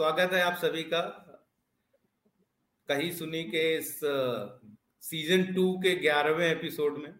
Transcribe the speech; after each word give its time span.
स्वागत 0.00 0.32
है 0.32 0.40
आप 0.42 0.54
सभी 0.56 0.82
का। 0.82 1.00
कही 2.88 3.10
सुनी 3.12 3.42
के 3.44 3.64
इस 3.76 3.88
सीज़न 5.02 5.42
टू 5.54 5.72
के 5.78 5.94
ग्यारहवें 5.96 6.46
एपिसोड 6.46 6.96
में। 6.98 7.12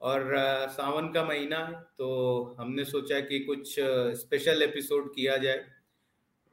और 0.00 0.30
सावन 0.70 1.10
का 1.12 1.24
महीना 1.24 1.58
है 1.58 1.80
तो 1.98 2.56
हमने 2.60 2.84
सोचा 2.84 3.18
कि 3.20 3.38
कुछ 3.40 3.74
स्पेशल 4.20 4.62
एपिसोड 4.62 5.10
किया 5.14 5.36
जाए, 5.36 5.64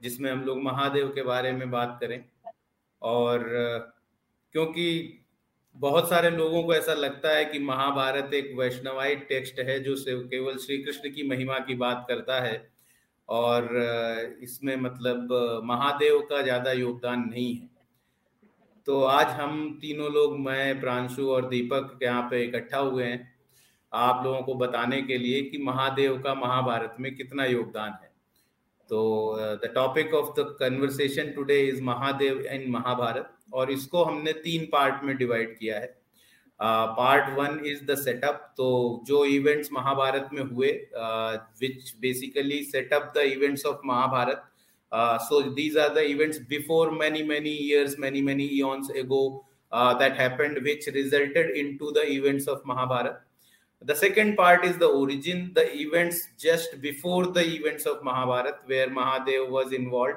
जिसमें 0.01 0.31
हम 0.31 0.43
लोग 0.45 0.63
महादेव 0.63 1.11
के 1.15 1.23
बारे 1.23 1.51
में 1.51 1.69
बात 1.71 1.97
करें। 2.01 2.23
और 3.01 3.47
क्योंकि 4.55 4.87
बहुत 5.75 6.09
सारे 6.09 6.29
लोगों 6.31 6.63
को 6.63 6.75
ऐसा 6.75 6.93
लगता 6.95 7.35
है 7.37 7.45
कि 7.45 7.59
महाभारत 7.61 8.33
एक 8.33 8.53
वैष्णवाइट 8.59 9.27
टेक्स्ट 9.29 9.59
है, 9.59 9.79
जो 9.79 9.95
केवल 10.27 10.57
श्री 10.57 10.83
कृष्ण 10.83 11.13
की 11.13 11.29
महिमा 11.29 11.59
की 11.59 11.75
बात 11.77 12.05
करता 12.07 12.41
है। 12.41 12.71
और 13.31 14.37
इसमें 14.41 14.75
मतलब 14.77 15.29
महादेव 15.65 16.19
का 16.29 16.41
ज़्यादा 16.41 16.71
योगदान 16.71 17.27
नहीं 17.29 17.53
है। 17.55 17.69
तो 18.87 19.01
आज 19.03 19.27
हम 19.31 19.77
तीनों 19.81 20.11
लोग, 20.13 20.37
मैं, 20.39 20.79
प्रांशु 20.79 21.29
और 21.31 21.47
दीपक 21.49 21.95
के 21.99 22.05
यहाँ 22.05 22.21
पे 22.31 22.43
इकट्ठा 22.43 22.77
हुए 22.79 23.03
हैं, 23.03 23.27
आप 23.91 24.23
लोगों 24.25 24.41
को 24.41 24.53
बताने 24.55 25.01
के 25.01 25.17
लिए 25.17 25.41
कि 25.41 25.57
महादेव 25.57 26.17
का 26.17 26.33
महाभारत 26.35 26.95
में 26.99 27.13
कितना 27.15 27.45
योगदान 27.45 27.91
है। 27.93 28.09
तो 28.89 29.37
the 29.63 29.71
topic 29.75 30.13
of 30.13 30.29
the 30.39 30.45
conversation 30.59 31.31
today 31.31 31.59
is 31.61 31.81
Mahadev 31.83 32.41
in 32.43 32.69
Mahabharat, 32.71 33.33
और 33.53 33.71
इसको 33.71 34.03
हमने 34.03 34.33
तीन 34.41 34.65
पार्ट 34.71 35.03
में 35.03 35.15
डिवाइड 35.17 35.57
किया 35.57 35.79
है। 35.79 36.00
Part 36.60 37.28
one 37.38 37.60
is 37.66 37.82
the 37.86 37.94
setup 37.98 38.52
तो 38.56 38.68
जो 39.06 39.24
इवेंट्स 39.24 39.72
महाभारत 39.72 40.28
में 40.32 40.42
हुए 40.42 40.70
which 41.62 41.92
basically 42.00 42.62
setup 42.64 43.12
the 43.16 43.22
events 43.32 43.66
of 43.66 43.80
Mahabharat 43.86 44.44
so 45.28 45.40
these 45.50 45.76
are 45.78 45.94
the 45.94 46.06
events 46.08 46.40
before 46.48 46.90
many 47.00 47.22
many 47.28 47.50
years 47.66 47.98
many 47.98 48.22
many 48.22 48.48
eons 48.52 48.90
एगो 48.96 49.22
that 49.72 50.16
happened 50.16 50.58
which 50.62 50.86
resulted 50.86 51.50
into 51.50 51.92
the 51.92 52.02
events 52.10 52.46
of 52.46 52.62
mahabharat 52.64 53.16
the 53.82 53.94
second 53.94 54.36
part 54.36 54.64
is 54.64 54.78
the 54.78 54.86
origin 54.86 55.52
the 55.54 55.64
events 55.76 56.28
just 56.38 56.80
before 56.80 57.26
the 57.28 57.44
events 57.46 57.84
of 57.84 58.02
mahabharat 58.02 58.62
where 58.66 58.88
mahadev 58.88 59.48
was 59.50 59.72
involved 59.72 60.16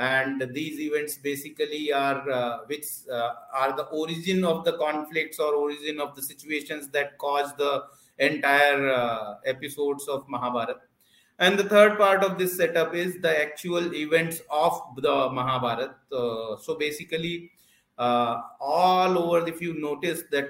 and 0.00 0.42
these 0.54 0.80
events 0.80 1.18
basically 1.18 1.92
are 1.92 2.28
uh, 2.30 2.58
which 2.66 2.86
uh, 3.12 3.32
are 3.52 3.76
the 3.76 3.84
origin 4.02 4.44
of 4.44 4.64
the 4.64 4.72
conflicts 4.78 5.38
or 5.38 5.54
origin 5.54 6.00
of 6.00 6.16
the 6.16 6.22
situations 6.22 6.88
that 6.88 7.18
cause 7.18 7.52
the 7.58 7.84
entire 8.18 8.88
uh, 8.88 9.34
episodes 9.44 10.08
of 10.08 10.26
mahabharata 10.26 10.76
and 11.38 11.58
the 11.58 11.68
third 11.72 11.98
part 11.98 12.24
of 12.24 12.38
this 12.38 12.56
setup 12.56 12.94
is 12.94 13.20
the 13.20 13.34
actual 13.42 13.94
events 13.94 14.40
of 14.50 14.80
the 14.96 15.16
mahabharata 15.38 15.94
uh, 16.12 16.56
so 16.56 16.76
basically 16.78 17.50
uh, 17.98 18.40
all 18.58 19.18
over 19.18 19.46
if 19.46 19.60
you 19.60 19.74
notice 19.74 20.22
that 20.30 20.48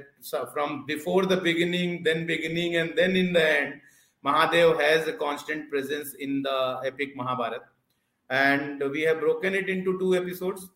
from 0.52 0.86
before 0.86 1.26
the 1.26 1.40
beginning 1.48 2.04
then 2.04 2.24
beginning 2.24 2.76
and 2.76 2.96
then 2.96 3.16
in 3.16 3.32
the 3.32 3.46
end 3.58 3.80
mahadev 4.24 4.80
has 4.80 5.08
a 5.08 5.12
constant 5.26 5.68
presence 5.68 6.14
in 6.14 6.40
the 6.42 6.58
epic 6.92 7.16
mahabharata 7.16 7.69
and 8.30 8.82
we 8.82 9.02
have 9.02 9.18
broken 9.20 9.54
it 9.54 9.68
into 9.68 9.92
two 9.92 10.12
episodes 10.14 10.68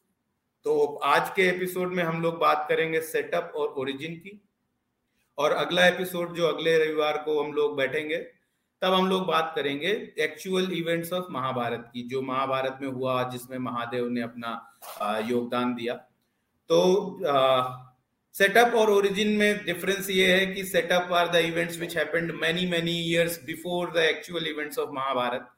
तो 0.66 0.84
आज 1.04 1.30
के 1.36 1.42
episode 1.48 1.92
में 1.94 2.02
हम 2.04 2.22
लोग 2.22 2.38
बात 2.38 2.64
करेंगे 2.68 3.00
setup 3.02 3.52
और 3.56 3.74
origin 3.78 4.14
की। 4.16 4.40
और 5.38 5.52
अगला 5.52 5.86
एपिसोड 5.86 6.34
जो 6.34 6.46
अगले 6.46 6.76
रविवार 6.78 7.16
को 7.16 7.42
हम 7.42 7.52
लोग 7.52 7.76
बैठेंगे, 7.76 8.16
तब 8.82 8.92
हम 8.92 9.08
लोग 9.08 9.26
बात 9.26 9.52
करेंगे 9.56 9.88
एक्चुअल 10.20 10.72
इवेंट्स 10.72 11.12
ऑफ़ 11.12 11.30
महाभारत 11.32 11.90
की, 11.92 12.02
जो 12.02 12.22
महाभारत 12.22 12.78
में 12.82 12.88
हुआ, 12.88 13.22
जिसमें 13.30 13.58
महादेव 13.58 14.08
ने 14.08 14.22
अपना 14.22 15.20
योगदान 15.28 15.74
दिया। 15.74 15.94
तो 16.70 17.18
सेटअप 18.34 18.74
और 18.74 18.90
ओरिजिन 18.90 19.36
में 19.38 19.64
डिफरेंस 19.64 20.10
ये 20.10 20.32
है 20.32 20.46
कि 20.46 20.64
setup 20.64 21.12
are 21.12 21.28
the 21.32 21.44
events 21.46 21.78
which 21.80 21.96
happened 21.96 22.32
many 22.40 22.66
many 22.70 22.98
years 23.02 23.42
before 23.44 23.92
the 23.92 24.04
actual 24.04 24.46
events 24.46 24.78
of 24.78 24.90
Mahabharat. 24.94 25.50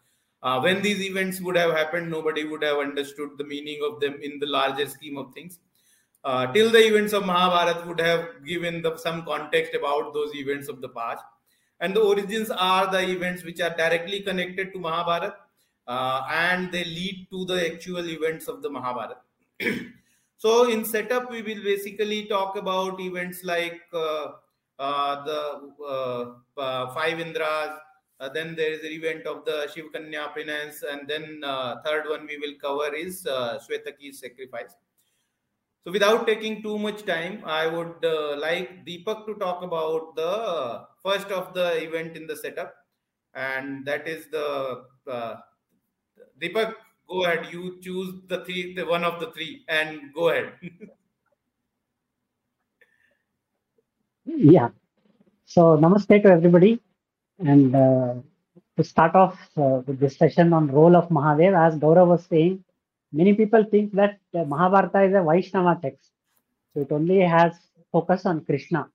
Uh, 0.42 0.60
when 0.60 0.82
these 0.82 1.00
events 1.02 1.40
would 1.40 1.56
have 1.56 1.72
happened, 1.72 2.10
nobody 2.10 2.44
would 2.44 2.62
have 2.62 2.78
understood 2.78 3.30
the 3.38 3.44
meaning 3.44 3.80
of 3.82 4.00
them 4.00 4.18
in 4.22 4.38
the 4.38 4.46
larger 4.46 4.86
scheme 4.86 5.16
of 5.16 5.32
things. 5.32 5.58
Uh, 6.24 6.52
till 6.52 6.70
the 6.70 6.78
events 6.78 7.12
of 7.12 7.24
Mahabharata 7.24 7.86
would 7.86 8.00
have 8.00 8.44
given 8.44 8.82
the, 8.82 8.96
some 8.96 9.24
context 9.24 9.74
about 9.74 10.12
those 10.12 10.34
events 10.34 10.68
of 10.68 10.80
the 10.80 10.88
past. 10.88 11.24
And 11.80 11.94
the 11.94 12.00
origins 12.00 12.50
are 12.50 12.90
the 12.90 13.00
events 13.08 13.44
which 13.44 13.60
are 13.60 13.76
directly 13.76 14.20
connected 14.20 14.72
to 14.72 14.78
Mahabharata 14.78 15.36
uh, 15.86 16.22
and 16.30 16.72
they 16.72 16.84
lead 16.84 17.28
to 17.30 17.44
the 17.44 17.72
actual 17.72 18.08
events 18.08 18.48
of 18.48 18.62
the 18.62 18.70
Mahabharata. 18.70 19.18
so, 20.36 20.68
in 20.68 20.84
setup, 20.84 21.30
we 21.30 21.42
will 21.42 21.62
basically 21.62 22.26
talk 22.26 22.56
about 22.56 23.00
events 23.00 23.44
like 23.44 23.82
uh, 23.92 24.32
uh, 24.78 25.24
the 25.24 26.34
uh, 26.58 26.94
five 26.94 27.18
Indras, 27.18 27.78
uh, 28.18 28.28
then 28.30 28.54
there 28.56 28.72
is 28.72 28.80
an 28.80 28.92
event 28.92 29.26
of 29.26 29.44
the 29.44 29.70
Shiv 29.74 29.92
Kanya 29.92 30.30
penance, 30.34 30.82
and 30.82 31.06
then 31.06 31.42
uh, 31.44 31.76
third 31.84 32.08
one 32.08 32.26
we 32.26 32.38
will 32.38 32.54
cover 32.60 32.94
is 32.94 33.26
uh, 33.26 33.58
Swetaki's 33.58 34.20
sacrifice. 34.20 34.74
So, 35.84 35.92
without 35.92 36.26
taking 36.26 36.62
too 36.62 36.78
much 36.78 37.04
time, 37.04 37.42
I 37.44 37.66
would 37.66 38.04
uh, 38.04 38.36
like 38.38 38.86
Deepak 38.86 39.26
to 39.26 39.34
talk 39.34 39.62
about 39.62 40.16
the 40.16 40.86
first 41.02 41.28
of 41.28 41.52
the 41.52 41.82
event 41.82 42.16
in 42.16 42.26
the 42.26 42.36
setup, 42.36 42.74
and 43.34 43.84
that 43.84 44.08
is 44.08 44.26
the 44.32 44.84
uh, 45.10 45.36
Deepak. 46.40 46.74
Go 47.08 47.24
ahead. 47.24 47.52
You 47.52 47.78
choose 47.80 48.14
the 48.26 48.44
three, 48.44 48.74
the 48.74 48.84
one 48.84 49.04
of 49.04 49.20
the 49.20 49.30
three, 49.30 49.64
and 49.68 50.12
go 50.12 50.30
ahead. 50.30 50.54
yeah. 54.24 54.70
So, 55.44 55.76
namaste 55.76 56.22
to 56.22 56.28
everybody. 56.28 56.80
And 57.38 57.74
uh, 57.74 58.14
to 58.76 58.84
start 58.84 59.14
off 59.14 59.38
uh, 59.56 59.82
with 59.86 60.00
this 60.00 60.16
session 60.16 60.52
on 60.52 60.68
role 60.68 60.96
of 60.96 61.08
Mahadev, 61.08 61.54
as 61.66 61.78
Gaurav 61.78 62.08
was 62.08 62.26
saying, 62.26 62.64
many 63.12 63.34
people 63.34 63.64
think 63.64 63.92
that 63.92 64.18
uh, 64.34 64.44
Mahabharata 64.44 65.02
is 65.02 65.14
a 65.14 65.22
Vaishnava 65.22 65.78
text. 65.82 66.10
So 66.72 66.80
it 66.80 66.92
only 66.92 67.20
has 67.20 67.54
focus 67.92 68.26
on 68.26 68.44
Krishna. 68.44 68.88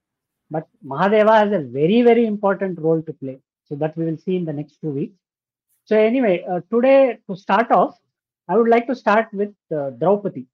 But 0.49 0.67
Mahadeva 0.85 1.33
has 1.43 1.51
a 1.53 1.59
very, 1.59 2.01
very 2.01 2.25
important 2.25 2.79
role 2.79 3.01
to 3.01 3.13
play. 3.13 3.39
So 3.67 3.75
that 3.75 3.95
we 3.97 4.05
will 4.05 4.17
see 4.17 4.35
in 4.35 4.45
the 4.45 4.53
next 4.53 4.81
two 4.81 4.89
weeks. 4.89 5.17
So 5.85 5.97
anyway, 5.97 6.43
uh, 6.49 6.61
today 6.71 7.19
to 7.27 7.35
start 7.35 7.71
off, 7.71 7.97
I 8.47 8.57
would 8.57 8.67
like 8.67 8.87
to 8.87 8.95
start 8.95 9.29
with 9.33 9.53
uh, 9.73 9.91
Draupadi. 9.91 10.45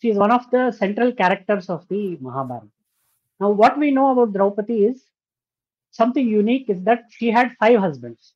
She 0.00 0.10
is 0.10 0.16
one 0.16 0.30
of 0.30 0.48
the 0.50 0.70
central 0.72 1.12
characters 1.12 1.68
of 1.68 1.86
the 1.88 2.16
Mahabharata. 2.20 2.68
Now, 3.40 3.50
what 3.50 3.78
we 3.78 3.90
know 3.90 4.12
about 4.12 4.32
Draupadi 4.32 4.84
is 4.84 5.02
something 5.92 6.26
unique 6.26 6.68
is 6.68 6.82
that 6.84 7.04
she 7.10 7.30
had 7.30 7.52
five 7.60 7.78
husbands. 7.78 8.34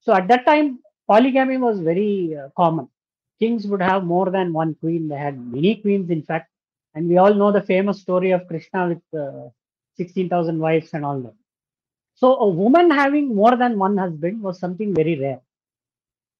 So 0.00 0.12
at 0.12 0.28
that 0.28 0.44
time, 0.46 0.80
polygamy 1.08 1.56
was 1.56 1.80
very 1.80 2.36
uh, 2.36 2.48
common. 2.56 2.88
Kings 3.40 3.66
would 3.66 3.82
have 3.82 4.04
more 4.04 4.30
than 4.30 4.52
one 4.52 4.74
queen. 4.74 5.08
They 5.08 5.16
had 5.16 5.38
many 5.38 5.76
queens, 5.76 6.10
in 6.10 6.22
fact. 6.22 6.50
And 6.94 7.08
we 7.08 7.16
all 7.18 7.32
know 7.32 7.52
the 7.52 7.62
famous 7.62 8.00
story 8.00 8.32
of 8.32 8.46
Krishna 8.48 8.88
with 8.88 9.20
uh, 9.20 9.48
16,000 9.96 10.58
wives 10.58 10.90
and 10.92 11.04
all 11.04 11.20
that. 11.20 11.34
So 12.14 12.36
a 12.36 12.48
woman 12.48 12.90
having 12.90 13.34
more 13.34 13.56
than 13.56 13.78
one 13.78 13.96
husband 13.96 14.42
was 14.42 14.58
something 14.58 14.94
very 14.94 15.18
rare. 15.18 15.40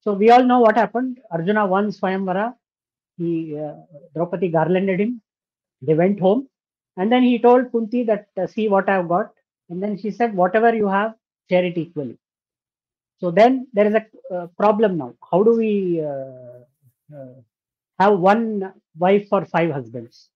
So 0.03 0.13
we 0.15 0.31
all 0.31 0.45
know 0.45 0.61
what 0.61 0.77
happened. 0.77 1.21
Arjuna 1.31 1.67
won 1.67 1.91
Swayamvara. 1.91 2.55
He, 3.19 3.59
uh, 3.59 3.75
Draupadi 4.15 4.49
garlanded 4.49 5.01
him. 5.01 5.23
They 5.83 5.95
went 5.95 6.21
home. 6.21 6.49
And 6.97 7.11
then 7.11 7.23
he 7.23 7.39
told 7.39 7.71
Kunti 7.73 8.05
that, 8.05 8.29
uh, 8.37 8.47
see 8.47 8.69
what 8.69 8.89
I've 8.89 9.09
got 9.09 9.33
and 9.71 9.83
then 9.83 9.97
she 9.97 10.11
said, 10.11 10.35
whatever 10.35 10.75
you 10.75 10.89
have, 10.89 11.15
share 11.49 11.65
it 11.65 11.79
equally. 11.79 12.19
So 13.21 13.31
then 13.31 13.69
there 13.73 13.87
is 13.87 13.95
a 13.95 14.35
uh, 14.35 14.47
problem 14.59 14.99
now. 14.99 15.15
How 15.31 15.43
do 15.43 15.57
we 15.57 16.03
uh, 16.03 17.17
uh, 17.17 17.35
have 17.99 18.19
one 18.19 18.73
wife 18.99 19.29
for 19.29 19.45
five 19.45 19.71
husbands? 19.71 20.29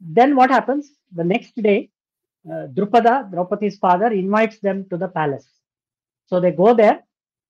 Then 0.00 0.34
what 0.34 0.50
happens? 0.50 0.92
The 1.14 1.24
next 1.24 1.54
day, 1.56 1.90
uh, 2.48 2.68
Drupada, 2.68 3.30
Draupadi's 3.30 3.76
father, 3.78 4.06
invites 4.06 4.58
them 4.60 4.86
to 4.90 4.96
the 4.96 5.08
palace. 5.08 5.46
So 6.26 6.40
they 6.40 6.52
go 6.52 6.72
there, 6.72 7.02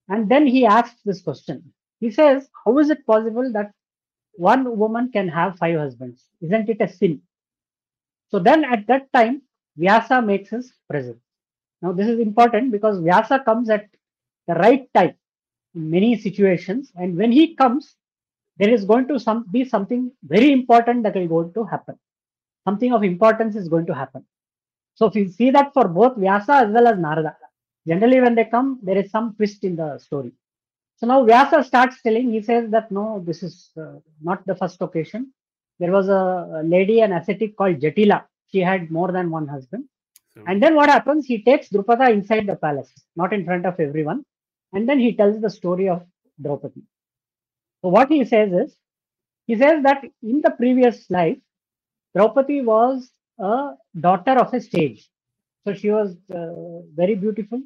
and 0.09 0.29
then 0.29 0.47
he 0.47 0.67
asks 0.67 1.01
this 1.05 1.23
question. 1.23 1.73
He 2.01 2.11
says, 2.11 2.49
How 2.65 2.79
is 2.79 2.91
it 2.91 3.07
possible 3.07 3.53
that 3.53 3.73
one 4.33 4.79
woman 4.79 5.13
can 5.13 5.29
have 5.29 5.59
five 5.59 5.79
husbands? 5.79 6.25
Isn't 6.41 6.69
it 6.69 6.79
a 6.81 6.89
sin? 6.89 7.21
So 8.31 8.39
then 8.39 8.65
at 8.65 8.87
that 8.89 9.13
time, 9.13 9.43
Vyasa 9.77 10.21
makes 10.23 10.51
his 10.51 10.73
presence. 10.89 11.23
Now, 11.83 11.93
this 11.93 12.09
is 12.09 12.21
important 12.21 12.73
because 12.73 12.99
Vyasa 12.99 13.41
comes 13.45 13.71
at 13.71 13.89
the 14.47 14.55
right 14.55 14.89
time 14.95 15.15
in 15.75 15.91
many 15.91 16.19
situations, 16.19 16.93
and 16.97 17.17
when 17.17 17.33
he 17.33 17.55
comes, 17.55 17.97
there 18.59 18.71
is 18.71 18.85
going 18.85 19.09
to 19.09 19.19
some, 19.19 19.47
be 19.51 19.65
something 19.65 20.13
very 20.23 20.53
important 20.53 21.03
that 21.05 21.17
is 21.17 21.29
going 21.29 21.53
to 21.55 21.65
happen. 21.65 21.99
Something 22.65 22.93
of 22.93 23.03
importance 23.03 23.57
is 23.57 23.69
going 23.69 23.87
to 23.87 23.95
happen. 23.95 24.25
So, 24.95 25.07
if 25.07 25.15
you 25.15 25.29
see 25.31 25.51
that 25.51 25.73
for 25.73 25.89
both 25.89 26.17
Vyasa 26.17 26.53
as 26.53 26.71
well 26.71 26.89
as 26.89 26.99
Narada, 26.99 27.37
generally 27.87 28.21
when 28.21 28.35
they 28.35 28.45
come, 28.45 28.79
there 28.83 28.99
is 28.99 29.11
some 29.11 29.35
twist 29.37 29.65
in 29.65 29.77
the 29.77 29.99
story. 29.99 30.33
So 31.01 31.07
now 31.07 31.25
Vyasa 31.25 31.65
starts 31.65 32.03
telling, 32.03 32.31
he 32.31 32.43
says 32.43 32.71
that 32.73 32.93
no, 32.93 33.23
this 33.25 33.43
is 33.43 33.71
uh, 33.81 34.01
not 34.21 34.47
the 34.47 34.55
first 34.55 34.83
occasion. 34.83 35.33
There 35.79 35.93
was 35.93 36.11
a, 36.11 36.63
lady, 36.63 37.01
an 37.01 37.13
ascetic 37.13 37.57
called 37.57 37.81
Jatila. 37.81 38.25
She 38.53 38.61
had 38.61 38.91
more 38.91 39.13
than 39.13 39.31
one 39.31 39.47
husband. 39.47 39.85
So, 40.35 40.45
and 40.47 40.63
then 40.63 40.75
what 40.75 40.89
happens? 40.89 41.27
He 41.27 41.43
takes 41.43 41.69
Drupada 41.69 42.11
inside 42.11 42.47
the 42.47 42.57
palace, 42.57 42.93
not 43.17 43.33
in 43.33 43.45
front 43.45 43.67
of 43.67 43.79
everyone. 43.81 44.25
And 44.73 44.89
then 44.89 44.99
he 45.01 45.15
tells 45.15 45.41
the 45.41 45.51
story 45.51 45.89
of 45.89 46.05
Draupadi. 46.41 46.83
So 47.83 47.89
what 47.89 48.09
he 48.09 48.25
says 48.25 48.53
is, 48.53 48.77
he 49.47 49.57
says 49.57 49.83
that 49.83 50.05
in 50.23 50.41
the 50.41 50.51
previous 50.51 51.11
life, 51.11 51.39
Draupadi 52.15 52.61
was 52.61 53.11
a 53.39 53.73
daughter 53.99 54.33
of 54.33 54.53
a 54.55 54.61
sage. 54.61 55.09
So 55.65 55.75
she 55.75 55.91
was 55.91 56.17
uh, 56.33 56.87
very 56.95 57.15
beautiful. 57.15 57.61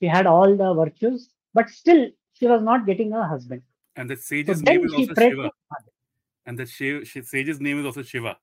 She 0.00 0.06
had 0.06 0.26
all 0.26 0.56
the 0.56 0.74
virtues, 0.74 1.30
but 1.54 1.70
still 1.70 2.10
she 2.34 2.46
was 2.46 2.62
not 2.62 2.84
getting 2.86 3.12
a 3.12 3.26
husband. 3.26 3.62
And 3.96 4.10
the 4.10 4.16
sage's 4.16 4.58
so 4.58 4.64
name 4.64 4.84
is 4.84 4.92
also 4.92 5.14
Shiva. 5.14 5.50
And 6.46 6.58
the 6.58 6.66
sage's 6.66 7.60
name 7.60 7.80
is 7.80 7.86
also 7.86 8.02
Shiva. 8.02 8.36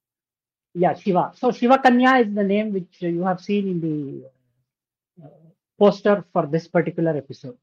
Yeah, 0.74 0.94
Shiva. 0.96 1.34
So 1.36 1.52
Shiva 1.52 1.80
Kanya 1.80 2.16
is 2.26 2.34
the 2.34 2.44
name 2.44 2.74
which 2.74 3.02
you 3.02 3.24
have 3.24 3.42
seen 3.42 3.68
in 3.68 3.82
the 3.82 4.46
uh, 5.26 5.30
poster 5.80 6.26
for 6.34 6.48
this 6.48 6.68
particular 6.68 7.18
episode. 7.18 7.58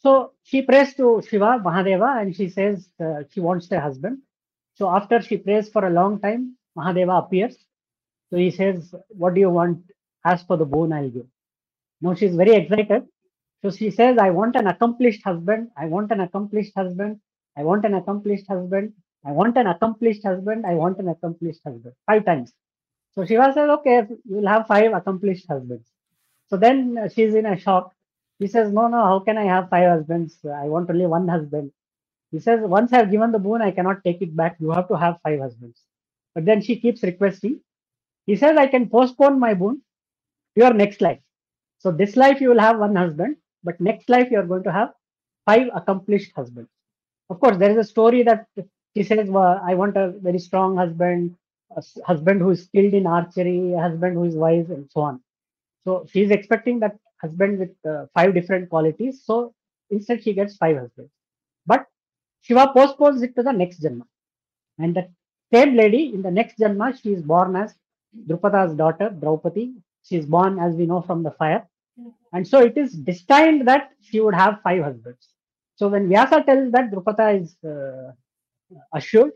So 0.00 0.32
she 0.44 0.62
prays 0.62 0.94
to 0.96 1.22
Shiva, 1.28 1.60
Mahadeva, 1.64 2.22
and 2.22 2.36
she 2.36 2.48
says 2.50 2.88
uh, 3.00 3.24
she 3.30 3.40
wants 3.40 3.70
a 3.72 3.80
husband. 3.80 4.20
So 4.74 4.90
after 4.90 5.22
she 5.22 5.38
prays 5.38 5.68
for 5.70 5.86
a 5.86 5.90
long 5.90 6.20
time, 6.20 6.56
Mahadeva 6.78 7.24
appears. 7.26 7.56
So 8.30 8.36
he 8.38 8.50
says, 8.50 8.94
What 9.10 9.34
do 9.34 9.40
you 9.40 9.50
want? 9.50 9.84
Ask 10.24 10.46
for 10.46 10.56
the 10.56 10.66
boon 10.66 10.92
I'll 10.92 11.10
give. 11.10 11.26
Now 12.02 12.14
she's 12.14 12.36
very 12.36 12.54
excited. 12.54 13.04
So 13.62 13.70
she 13.70 13.90
says, 13.90 14.18
I 14.18 14.30
want 14.30 14.56
an 14.56 14.68
accomplished 14.68 15.22
husband. 15.24 15.70
I 15.76 15.86
want 15.86 16.12
an 16.12 16.20
accomplished 16.20 16.72
husband. 16.76 17.20
I 17.56 17.64
want 17.64 17.84
an 17.84 17.94
accomplished 17.94 18.46
husband. 18.48 18.94
I 19.26 19.32
want 19.32 19.56
an 19.58 19.68
accomplished 19.68 20.24
husband. 20.24 20.66
I 20.66 20.74
want 20.74 20.98
an 20.98 21.08
accomplished 21.08 21.60
husband. 21.64 21.94
Five 22.06 22.24
times. 22.26 22.52
So 23.14 23.24
Shiva 23.26 23.52
says, 23.54 23.70
okay, 23.70 24.06
you 24.08 24.36
will 24.36 24.48
have 24.48 24.66
five 24.68 24.92
accomplished 24.94 25.46
husbands. 25.48 25.88
So 26.48 26.56
then 26.56 26.98
uh, 26.98 27.08
she's 27.08 27.34
in 27.34 27.46
a 27.46 27.58
shock. 27.58 27.92
He 28.38 28.48
says, 28.48 28.72
no, 28.72 28.88
no, 28.88 28.98
how 29.04 29.20
can 29.20 29.38
I 29.38 29.44
have 29.44 29.70
five 29.70 29.88
husbands? 29.90 30.38
I 30.46 30.64
want 30.66 30.90
only 30.90 31.06
one 31.06 31.28
husband. 31.28 31.72
He 32.32 32.40
says, 32.40 32.60
once 32.62 32.92
I've 32.92 33.10
given 33.10 33.32
the 33.32 33.38
boon, 33.38 33.62
I 33.62 33.72
cannot 33.72 34.04
take 34.04 34.22
it 34.22 34.36
back. 34.36 34.56
You 34.60 34.70
have 34.72 34.88
to 34.88 34.96
have 34.96 35.18
five 35.22 35.40
husbands. 35.40 35.80
But 36.34 36.44
then 36.46 36.62
she 36.62 36.80
keeps 36.80 37.02
requesting. 37.02 37.60
He 38.26 38.36
says, 38.36 38.56
I 38.58 38.66
can 38.68 38.88
postpone 38.90 39.40
my 39.40 39.54
boon 39.54 39.82
to 40.56 40.62
your 40.64 40.74
next 40.74 41.00
life. 41.00 41.20
So 41.78 41.92
this 41.92 42.16
life 42.16 42.40
you 42.40 42.50
will 42.50 42.60
have 42.60 42.78
one 42.78 42.96
husband, 42.96 43.36
but 43.64 43.80
next 43.80 44.08
life 44.10 44.30
you 44.30 44.38
are 44.38 44.46
going 44.46 44.64
to 44.64 44.72
have 44.72 44.92
five 45.46 45.68
accomplished 45.74 46.32
husbands. 46.36 46.70
Of 47.30 47.40
course, 47.40 47.58
there 47.58 47.70
is 47.70 47.78
a 47.78 47.84
story 47.84 48.22
that 48.24 48.46
he 48.94 49.02
says, 49.02 49.28
well, 49.28 49.60
I 49.64 49.74
want 49.74 49.96
a 49.96 50.10
very 50.20 50.38
strong 50.38 50.76
husband, 50.76 51.36
a 51.76 51.82
husband 52.04 52.40
who 52.40 52.50
is 52.50 52.64
skilled 52.64 52.94
in 52.94 53.06
archery, 53.06 53.72
a 53.72 53.80
husband 53.80 54.14
who 54.14 54.24
is 54.24 54.34
wise, 54.34 54.70
and 54.70 54.90
so 54.90 55.00
on. 55.00 55.20
So 55.84 56.06
she's 56.10 56.30
expecting 56.30 56.80
that 56.80 56.96
husband 57.20 57.58
with 57.58 57.70
uh, 57.88 58.06
five 58.14 58.34
different 58.34 58.68
qualities. 58.68 59.22
So 59.24 59.54
instead, 59.90 60.22
she 60.22 60.32
gets 60.34 60.56
five 60.56 60.76
husbands. 60.76 61.10
But 61.66 61.86
Shiva 62.42 62.72
postpones 62.74 63.22
it 63.22 63.34
to 63.36 63.42
the 63.42 63.52
next 63.52 63.82
Janma. 63.82 64.02
And 64.78 64.94
the 64.94 65.08
same 65.52 65.76
lady 65.76 66.12
in 66.14 66.22
the 66.22 66.30
next 66.30 66.58
Janma, 66.58 67.00
she 67.00 67.12
is 67.12 67.22
born 67.22 67.56
as 67.56 67.74
Drupada's 68.28 68.74
daughter, 68.74 69.10
Draupadi. 69.10 69.74
She 70.04 70.16
is 70.16 70.26
born, 70.26 70.58
as 70.58 70.74
we 70.74 70.86
know, 70.86 71.00
from 71.00 71.22
the 71.22 71.30
fire. 71.30 71.66
And 72.32 72.46
so 72.46 72.60
it 72.60 72.76
is 72.76 72.92
destined 72.92 73.68
that 73.68 73.92
she 74.00 74.20
would 74.20 74.34
have 74.34 74.60
five 74.62 74.82
husbands. 74.82 75.28
So 75.76 75.88
when 75.88 76.08
Vyasa 76.08 76.42
tells 76.42 76.72
that 76.72 76.90
Drupada 76.90 77.40
is 77.40 77.56
uh, 77.64 78.12
Uh, 78.72 78.96
assured. 78.98 79.32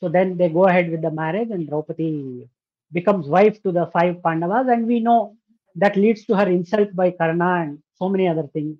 So 0.00 0.08
then 0.08 0.36
they 0.36 0.48
go 0.48 0.66
ahead 0.66 0.90
with 0.90 1.02
the 1.02 1.10
marriage, 1.10 1.50
and 1.50 1.66
Draupadi 1.68 2.48
becomes 2.92 3.26
wife 3.26 3.62
to 3.62 3.72
the 3.72 3.86
five 3.86 4.22
Pandavas, 4.22 4.68
and 4.68 4.86
we 4.86 5.00
know 5.00 5.36
that 5.76 5.96
leads 5.96 6.24
to 6.26 6.36
her 6.36 6.48
insult 6.48 6.94
by 6.94 7.10
Karna, 7.10 7.62
and 7.62 7.78
so 7.94 8.08
many 8.08 8.28
other 8.28 8.46
things 8.52 8.76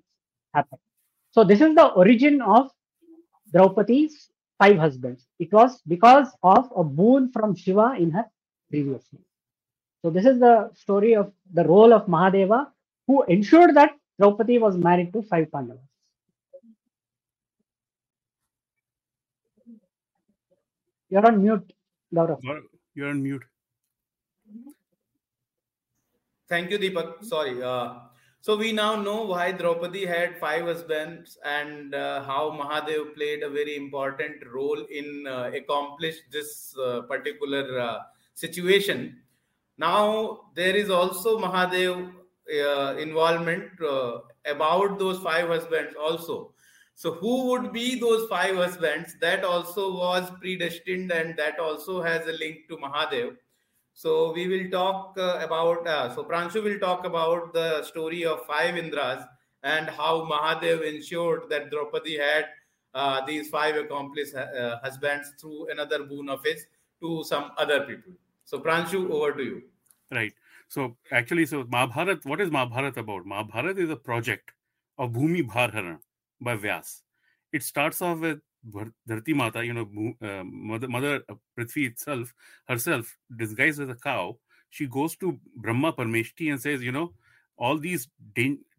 happen. 0.53 0.77
So 1.31 1.43
this 1.43 1.61
is 1.61 1.75
the 1.75 1.87
origin 1.87 2.41
of 2.41 2.71
Draupadi's 3.51 4.29
five 4.59 4.77
husbands. 4.77 5.25
It 5.39 5.51
was 5.51 5.81
because 5.87 6.29
of 6.43 6.71
a 6.75 6.83
boon 6.83 7.31
from 7.31 7.55
Shiva 7.55 7.95
in 7.97 8.11
her 8.11 8.25
previous 8.69 9.03
life. 9.11 9.23
So 10.01 10.11
this 10.11 10.25
is 10.25 10.39
the 10.39 10.71
story 10.75 11.15
of 11.15 11.31
the 11.53 11.63
role 11.63 11.93
of 11.93 12.05
Mahadeva, 12.05 12.67
who 13.07 13.23
ensured 13.23 13.75
that 13.75 13.91
Draupadi 14.19 14.59
was 14.59 14.77
married 14.77 15.11
to 15.13 15.23
five 15.23 15.51
Pandavas. 15.51 15.81
You're 21.09 21.25
on 21.25 21.41
mute, 21.41 21.73
Gaurav. 22.13 22.39
You're 22.93 23.09
on 23.09 23.21
mute. 23.21 23.43
Thank 26.47 26.71
you, 26.71 26.77
Deepak. 26.77 27.23
Sorry. 27.23 27.61
Uh, 27.61 27.95
so 28.41 28.55
we 28.55 28.71
now 28.71 28.95
know 28.95 29.23
why 29.23 29.51
Draupadi 29.51 30.05
had 30.05 30.37
five 30.37 30.65
husbands 30.65 31.37
and 31.43 31.95
uh, 31.95 32.23
how 32.23 32.51
Mahadev 32.51 33.15
played 33.15 33.41
a 33.41 33.49
very 33.49 33.75
important 33.75 34.35
role 34.53 34.85
in 34.91 35.25
uh, 35.27 35.51
accomplish 35.53 36.17
this 36.31 36.75
uh, 36.77 37.01
particular 37.01 37.79
uh, 37.79 37.99
situation. 38.35 39.17
Now 39.77 40.41
there 40.55 40.75
is 40.75 40.89
also 40.89 41.39
Mahadev 41.39 42.11
uh, 42.53 42.95
involvement 42.97 43.71
uh, 43.81 44.19
about 44.45 44.99
those 44.99 45.19
five 45.19 45.47
husbands 45.47 45.95
also. 45.99 46.53
So, 46.97 47.11
who 47.11 47.47
would 47.47 47.73
be 47.73 47.99
those 47.99 48.27
five 48.29 48.55
husbands? 48.55 49.17
That 49.19 49.43
also 49.43 49.93
was 49.93 50.31
predestined, 50.39 51.11
and 51.11 51.35
that 51.37 51.59
also 51.59 52.01
has 52.01 52.25
a 52.25 52.31
link 52.31 52.69
to 52.69 52.77
Mahadev. 52.77 53.35
So, 53.93 54.31
we 54.31 54.47
will 54.47 54.71
talk 54.71 55.17
uh, 55.17 55.39
about. 55.43 55.85
Uh, 55.85 56.15
so, 56.15 56.23
Pranshu 56.23 56.63
will 56.63 56.79
talk 56.79 57.05
about 57.05 57.53
the 57.53 57.83
story 57.83 58.23
of 58.23 58.45
five 58.45 58.75
Indras 58.75 59.27
and 59.63 59.89
how 59.89 60.25
Mahadev 60.31 60.87
ensured 60.87 61.49
that 61.49 61.69
Draupadi 61.69 62.17
had 62.17 62.45
uh, 62.93 63.25
these 63.25 63.49
five 63.49 63.75
accomplished 63.75 64.33
uh, 64.33 64.79
husbands 64.81 65.33
through 65.39 65.67
another 65.71 66.03
boon 66.03 66.29
of 66.29 66.45
his 66.45 66.65
to 67.01 67.25
some 67.25 67.51
other 67.57 67.81
people. 67.81 68.13
So, 68.45 68.59
Pranshu, 68.59 69.09
over 69.09 69.33
to 69.33 69.43
you. 69.43 69.63
Right. 70.11 70.33
So, 70.69 70.95
actually, 71.11 71.45
so 71.45 71.65
Mahabharat, 71.69 72.25
what 72.25 72.39
is 72.39 72.49
Mahabharat 72.51 72.95
about? 72.95 73.25
Mahabharat 73.25 73.77
is 73.77 73.89
a 73.89 73.97
project 73.97 74.53
of 74.97 75.11
Bhumi 75.11 75.45
Bharharan 75.45 75.99
by 76.41 76.55
Vyas. 76.55 77.01
It 77.51 77.63
starts 77.63 78.01
off 78.01 78.19
with 78.19 78.39
Dharti 79.07 79.35
Mata, 79.35 79.65
you 79.65 79.73
know, 79.73 80.13
uh, 80.21 80.43
Mother, 80.43 80.87
Mother 80.87 81.21
Prithvi 81.57 81.87
itself, 81.87 82.33
herself, 82.67 83.17
disguised 83.37 83.79
as 83.79 83.89
a 83.89 83.95
cow. 83.95 84.37
She 84.69 84.87
goes 84.87 85.15
to 85.17 85.39
Brahma 85.55 85.93
Parmeshti 85.93 86.51
and 86.51 86.59
says, 86.59 86.81
you 86.81 86.91
know, 86.91 87.13
all 87.57 87.77
these 87.77 88.07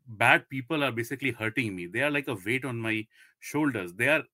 bad 0.07 0.49
people 0.49 0.85
are 0.85 0.93
basically 0.93 1.31
hurting 1.31 1.75
me. 1.75 1.87
They 1.87 2.03
are 2.03 2.11
like 2.11 2.29
a 2.29 2.37
weight 2.45 2.65
on 2.65 2.79
my 2.79 3.07
shoulders. 3.41 3.93
They 3.95 4.09
are. 4.09 4.25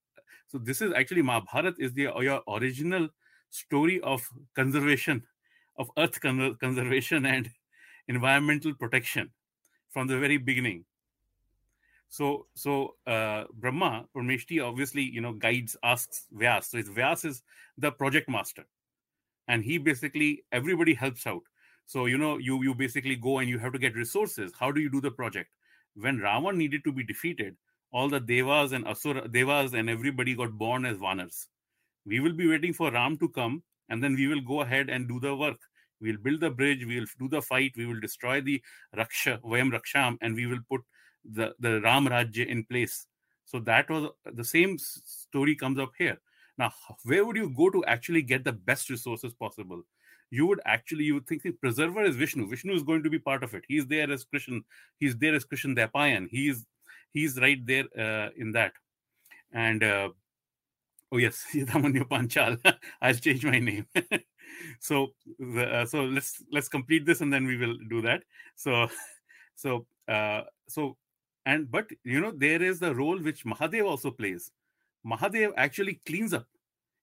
So 0.49 0.59
this 0.59 0.83
is 0.83 0.93
actually 0.93 1.23
Mahabharat 1.23 1.75
is 1.79 1.93
the 1.93 2.11
your 2.21 2.43
original 2.49 3.09
story 3.51 4.01
of 4.01 4.29
conservation, 4.55 5.23
of 5.77 5.91
earth 5.97 6.21
conservation 6.21 7.27
and 7.27 7.51
environmental 8.09 8.75
protection 8.75 9.31
from 9.91 10.09
the 10.09 10.19
very 10.19 10.39
beginning. 10.39 10.85
So, 12.13 12.47
so 12.55 12.97
uh, 13.07 13.45
Brahma, 13.55 14.05
Parmeshti 14.15 14.63
obviously, 14.63 15.03
you 15.03 15.23
know, 15.23 15.33
guides, 15.33 15.79
asks 15.83 16.27
Vyas. 16.39 16.65
So, 16.65 16.83
Vyas 16.83 17.25
is 17.25 17.43
the 17.79 17.91
project 17.91 18.29
master, 18.29 18.67
and 19.49 19.65
he 19.65 19.79
basically 19.79 20.45
everybody 20.53 20.93
helps 20.93 21.27
out. 21.27 21.41
So, 21.87 22.05
you 22.05 22.19
know, 22.19 22.37
you 22.37 22.63
you 22.63 22.75
basically 22.75 23.17
go 23.17 23.39
and 23.39 23.49
you 23.49 23.59
have 23.59 23.73
to 23.73 23.79
get 23.79 23.97
resources. 23.97 24.53
How 24.61 24.71
do 24.71 24.83
you 24.83 24.91
do 24.91 25.01
the 25.01 25.11
project? 25.11 25.49
When 25.95 26.19
Ravan 26.19 26.57
needed 26.57 26.85
to 26.85 26.93
be 26.93 27.03
defeated, 27.03 27.57
all 27.93 28.11
the 28.11 28.21
devas 28.21 28.73
and 28.73 28.87
asura 28.87 29.27
devas 29.27 29.73
and 29.73 29.89
everybody 29.89 30.35
got 30.35 30.53
born 30.53 30.85
as 30.85 30.99
vanars. 30.99 31.47
We 32.05 32.21
will 32.21 32.35
be 32.35 32.47
waiting 32.47 32.75
for 32.75 32.93
Ram 32.93 33.17
to 33.25 33.29
come, 33.31 33.63
and 33.89 34.05
then 34.05 34.17
we 34.17 34.27
will 34.27 34.43
go 34.43 34.61
ahead 34.61 34.91
and 34.91 35.09
do 35.09 35.19
the 35.19 35.35
work. 35.35 35.61
We'll 36.03 36.19
build 36.19 36.41
the 36.41 36.51
bridge. 36.51 36.85
We'll 36.85 37.07
do 37.19 37.29
the 37.29 37.41
fight. 37.41 37.73
We 37.75 37.87
will 37.87 38.01
destroy 38.01 38.43
the 38.43 38.63
Raksha, 38.95 39.41
Vayam 39.41 39.73
Raksham, 39.73 40.19
and 40.21 40.35
we 40.35 40.45
will 40.45 40.67
put 40.69 40.83
the, 41.25 41.55
the 41.61 41.81
Ram 41.81 42.07
Rajya 42.07 42.47
in 42.47 42.65
place. 42.65 43.07
So 43.45 43.59
that 43.61 43.91
was 43.91 44.11
the 44.33 44.45
same 44.45 44.79
story 44.79 45.55
comes 45.55 45.79
up 45.79 45.93
here. 45.99 46.19
Now, 46.59 46.73
where 47.05 47.25
would 47.25 47.37
you 47.37 47.51
go 47.51 47.71
to 47.71 47.85
actually 47.85 48.23
get 48.23 48.45
the 48.45 48.53
best 48.53 48.91
resources 48.91 49.33
possible? 49.35 49.83
You 50.31 50.47
would 50.47 50.61
actually, 50.65 51.05
you 51.05 51.15
would 51.15 51.27
think 51.27 51.43
the 51.43 51.53
preserver 51.53 52.03
is 52.05 52.17
Vishnu. 52.17 52.49
Vishnu 52.49 52.75
is 52.75 52.83
going 52.83 53.03
to 53.03 53.11
be 53.11 53.19
part 53.19 53.43
of 53.43 53.55
it. 53.55 53.65
He's 53.69 53.87
there 53.87 54.11
as 54.11 54.25
Krishna. 54.25 54.61
He's 54.99 55.17
there 55.17 55.35
as 55.35 55.45
Krishna 55.45 55.75
Dvaipayan. 55.75 56.29
He's 56.31 56.67
he's 57.13 57.39
right 57.39 57.65
there 57.67 57.85
uh, 57.99 58.31
in 58.37 58.53
that. 58.53 58.73
And 59.53 59.85
uh, 59.85 60.09
oh 61.11 61.19
yes, 61.19 61.45
Yudhamanyu 61.53 62.09
Panchal. 62.09 62.59
I'll 63.03 63.15
change 63.15 63.45
my 63.45 63.59
name. 63.59 63.87
so 64.81 65.13
uh, 65.59 65.85
so 65.85 66.05
let's 66.05 66.43
let's 66.51 66.69
complete 66.69 67.05
this 67.05 67.21
and 67.21 67.33
then 67.33 67.47
we 67.47 67.57
will 67.59 67.77
do 67.91 68.01
that. 68.03 68.23
So 68.57 68.89
so 69.55 69.87
uh, 70.09 70.43
so 70.67 70.97
And 71.47 71.71
but 71.71 71.91
you 72.05 72.21
know, 72.21 72.33
there 72.35 72.63
is 72.63 72.79
the 72.79 72.95
role 72.95 73.19
which 73.19 73.45
Mahadev 73.45 73.85
also 73.85 74.11
plays. 74.11 74.51
Mahadev 75.07 75.53
actually 75.57 76.01
cleans 76.07 76.33
up. 76.33 76.47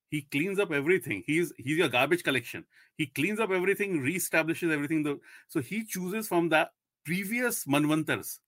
He 0.09 0.21
cleans 0.21 0.59
up 0.59 0.71
everything. 0.71 1.23
He's 1.25 1.53
he's 1.57 1.77
your 1.77 1.89
garbage 1.89 2.23
collection. 2.23 2.65
He 2.95 3.07
cleans 3.07 3.39
up 3.39 3.51
everything, 3.51 4.01
reestablishes 4.01 4.71
everything. 4.71 5.19
So 5.47 5.61
he 5.61 5.85
chooses 5.85 6.27
from 6.27 6.49
the 6.49 6.69
previous 7.05 7.65
manvantars. 7.65 8.39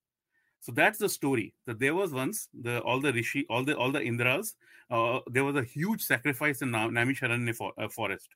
So 0.62 0.72
that's 0.72 1.00
the 1.00 1.10
story. 1.10 1.54
That 1.66 1.80
there 1.80 1.96
was 1.96 2.14
once 2.14 2.48
the 2.54 2.80
all 2.82 3.02
the 3.02 3.12
rishi, 3.12 3.46
all 3.50 3.64
the 3.64 3.78
all 3.78 3.92
the 3.92 4.00
Indras. 4.00 4.54
Uh, 4.90 5.20
there 5.28 5.44
was 5.44 5.56
a 5.56 5.64
huge 5.64 6.02
sacrifice 6.02 6.62
in 6.62 6.70
Naimisharanya 6.70 7.56
for, 7.56 7.72
uh, 7.78 7.88
forest, 7.88 8.30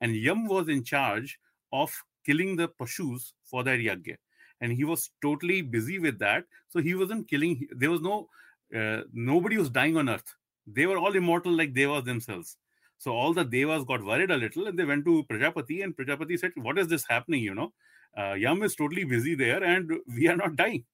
and 0.00 0.14
Yam 0.14 0.46
was 0.46 0.68
in 0.68 0.84
charge 0.84 1.38
of 1.72 1.90
killing 2.24 2.56
the 2.56 2.68
pashus 2.68 3.32
for 3.44 3.64
their 3.64 3.78
yagya 3.78 4.16
and 4.60 4.72
he 4.72 4.84
was 4.84 5.10
totally 5.22 5.62
busy 5.62 5.98
with 5.98 6.18
that. 6.18 6.44
So 6.68 6.80
he 6.80 6.94
wasn't 6.94 7.28
killing 7.28 7.66
there 7.70 7.90
was 7.90 8.00
no 8.00 8.28
uh, 8.76 9.02
nobody 9.12 9.58
was 9.58 9.70
dying 9.70 9.96
on 9.96 10.08
earth. 10.08 10.34
They 10.66 10.86
were 10.86 10.98
all 10.98 11.14
immortal 11.14 11.52
like 11.52 11.74
devas 11.74 12.04
themselves. 12.04 12.56
So 12.98 13.12
all 13.12 13.34
the 13.34 13.44
devas 13.44 13.84
got 13.84 14.02
worried 14.02 14.30
a 14.30 14.36
little 14.36 14.66
and 14.66 14.78
they 14.78 14.84
went 14.84 15.04
to 15.04 15.24
prajapati 15.24 15.84
and 15.84 15.96
prajapati 15.96 16.38
said 16.38 16.52
what 16.56 16.78
is 16.78 16.88
this 16.88 17.04
happening 17.08 17.42
you 17.42 17.54
know? 17.54 17.72
Uh, 18.16 18.32
yam 18.32 18.62
is 18.62 18.74
totally 18.74 19.04
busy 19.04 19.34
there 19.34 19.62
and 19.62 19.92
we 20.08 20.28
are 20.28 20.36
not 20.36 20.56
dying 20.56 20.84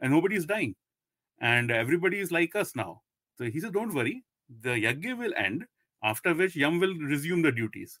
and 0.00 0.12
nobody 0.12 0.36
is 0.36 0.46
dying 0.46 0.74
and 1.40 1.70
everybody 1.70 2.20
is 2.20 2.30
like 2.30 2.54
us 2.54 2.76
now. 2.76 3.02
So 3.36 3.44
he 3.44 3.60
said 3.60 3.72
don't 3.72 3.94
worry. 3.94 4.22
The 4.62 4.70
yagya 4.70 5.18
will 5.18 5.34
end 5.36 5.64
after 6.02 6.34
which 6.34 6.56
yam 6.56 6.78
will 6.78 6.94
resume 6.94 7.42
the 7.42 7.52
duties 7.52 7.98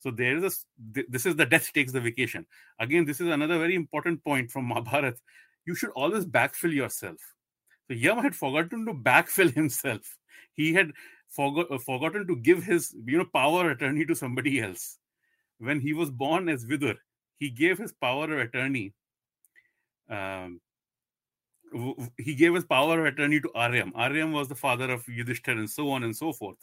so 0.00 0.10
there 0.10 0.36
is 0.36 0.64
a 0.64 1.04
this 1.08 1.26
is 1.26 1.36
the 1.36 1.44
death 1.44 1.72
takes 1.74 1.92
the 1.92 2.00
vacation. 2.00 2.46
Again, 2.78 3.04
this 3.04 3.20
is 3.20 3.28
another 3.28 3.58
very 3.58 3.74
important 3.74 4.24
point 4.24 4.50
from 4.50 4.64
Mahabharat. 4.68 5.16
You 5.66 5.74
should 5.74 5.90
always 5.90 6.24
backfill 6.24 6.74
yourself. 6.74 7.18
So 7.86 7.94
Yam 7.94 8.18
had 8.18 8.34
forgotten 8.34 8.86
to 8.86 8.94
backfill 8.94 9.52
himself. 9.52 10.16
He 10.54 10.72
had 10.72 10.92
forgot, 11.28 11.70
uh, 11.70 11.78
forgotten 11.78 12.26
to 12.28 12.36
give 12.36 12.64
his 12.64 12.94
you 13.04 13.18
know 13.18 13.26
power 13.26 13.70
attorney 13.70 14.06
to 14.06 14.14
somebody 14.14 14.60
else. 14.60 14.98
When 15.58 15.80
he 15.80 15.92
was 15.92 16.10
born 16.10 16.48
as 16.48 16.64
Vidur, 16.64 16.96
he 17.36 17.50
gave 17.50 17.76
his 17.76 17.92
power 17.92 18.24
of 18.24 18.38
attorney. 18.38 18.94
Um, 20.08 20.62
he 22.16 22.34
gave 22.34 22.54
his 22.54 22.64
power 22.64 23.00
of 23.00 23.12
attorney 23.12 23.40
to 23.42 23.50
Aryam. 23.54 23.92
Aryam 23.94 24.32
was 24.32 24.48
the 24.48 24.54
father 24.54 24.90
of 24.90 25.04
Yudhishthir 25.04 25.58
and 25.58 25.68
so 25.68 25.90
on 25.90 26.04
and 26.04 26.16
so 26.16 26.32
forth 26.32 26.56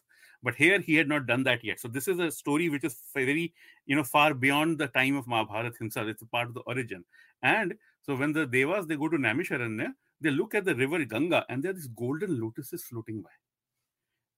but 0.43 0.55
here 0.55 0.79
he 0.79 0.95
had 0.95 1.07
not 1.07 1.25
done 1.25 1.43
that 1.43 1.63
yet. 1.63 1.79
So 1.79 1.87
this 1.87 2.07
is 2.07 2.19
a 2.19 2.31
story 2.31 2.69
which 2.69 2.83
is 2.83 2.97
very 3.13 3.53
you 3.85 3.95
know 3.95 4.03
far 4.03 4.33
beyond 4.33 4.77
the 4.77 4.87
time 4.87 5.15
of 5.15 5.27
mahabharat 5.27 5.77
himself. 5.77 6.07
It's 6.07 6.21
a 6.21 6.27
part 6.27 6.47
of 6.47 6.53
the 6.53 6.61
origin. 6.61 7.03
And 7.43 7.75
so 8.01 8.15
when 8.15 8.33
the 8.33 8.45
devas 8.45 8.87
they 8.87 8.95
go 8.95 9.09
to 9.09 9.17
naimisharanya 9.17 9.93
they 10.21 10.31
look 10.31 10.55
at 10.55 10.65
the 10.65 10.75
river 10.75 11.03
ganga 11.05 11.45
and 11.49 11.63
there 11.63 11.71
are 11.71 11.75
these 11.75 11.87
golden 11.87 12.39
lotuses 12.41 12.83
floating 12.83 13.21
by. 13.21 13.29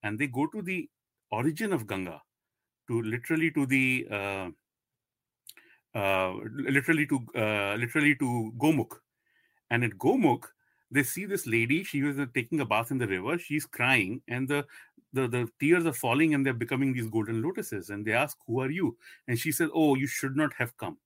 And 0.03 0.17
they 0.17 0.27
go 0.27 0.47
to 0.47 0.61
the 0.61 0.89
origin 1.31 1.73
of 1.73 1.87
ganga 1.87 2.21
to 2.87 3.01
literally 3.01 3.51
to 3.51 3.65
the 3.65 4.07
uh, 4.11 4.49
uh, 5.95 6.33
literally 6.53 7.05
to 7.07 7.19
uh, 7.35 7.75
literally 7.75 8.15
to 8.15 8.53
gomukh. 8.57 8.95
And 9.69 9.83
at 9.83 9.91
gomukh 9.91 10.45
they 10.91 11.03
see 11.03 11.25
this 11.25 11.45
lady 11.45 11.83
she 11.83 12.01
was 12.01 12.17
uh, 12.17 12.25
taking 12.33 12.59
a 12.59 12.65
bath 12.65 12.91
in 12.91 12.97
the 12.97 13.07
river. 13.07 13.37
She's 13.37 13.65
crying 13.65 14.21
and 14.27 14.47
the 14.47 14.65
the, 15.13 15.27
the 15.27 15.49
tears 15.59 15.85
are 15.85 15.93
falling 15.93 16.33
and 16.33 16.45
they're 16.45 16.53
becoming 16.53 16.93
these 16.93 17.07
golden 17.07 17.41
lotuses. 17.41 17.89
And 17.89 18.05
they 18.05 18.13
ask, 18.13 18.37
Who 18.47 18.59
are 18.59 18.69
you? 18.69 18.97
And 19.27 19.37
she 19.37 19.51
says, 19.51 19.69
Oh, 19.73 19.95
you 19.95 20.07
should 20.07 20.35
not 20.35 20.53
have 20.53 20.75
come. 20.77 20.97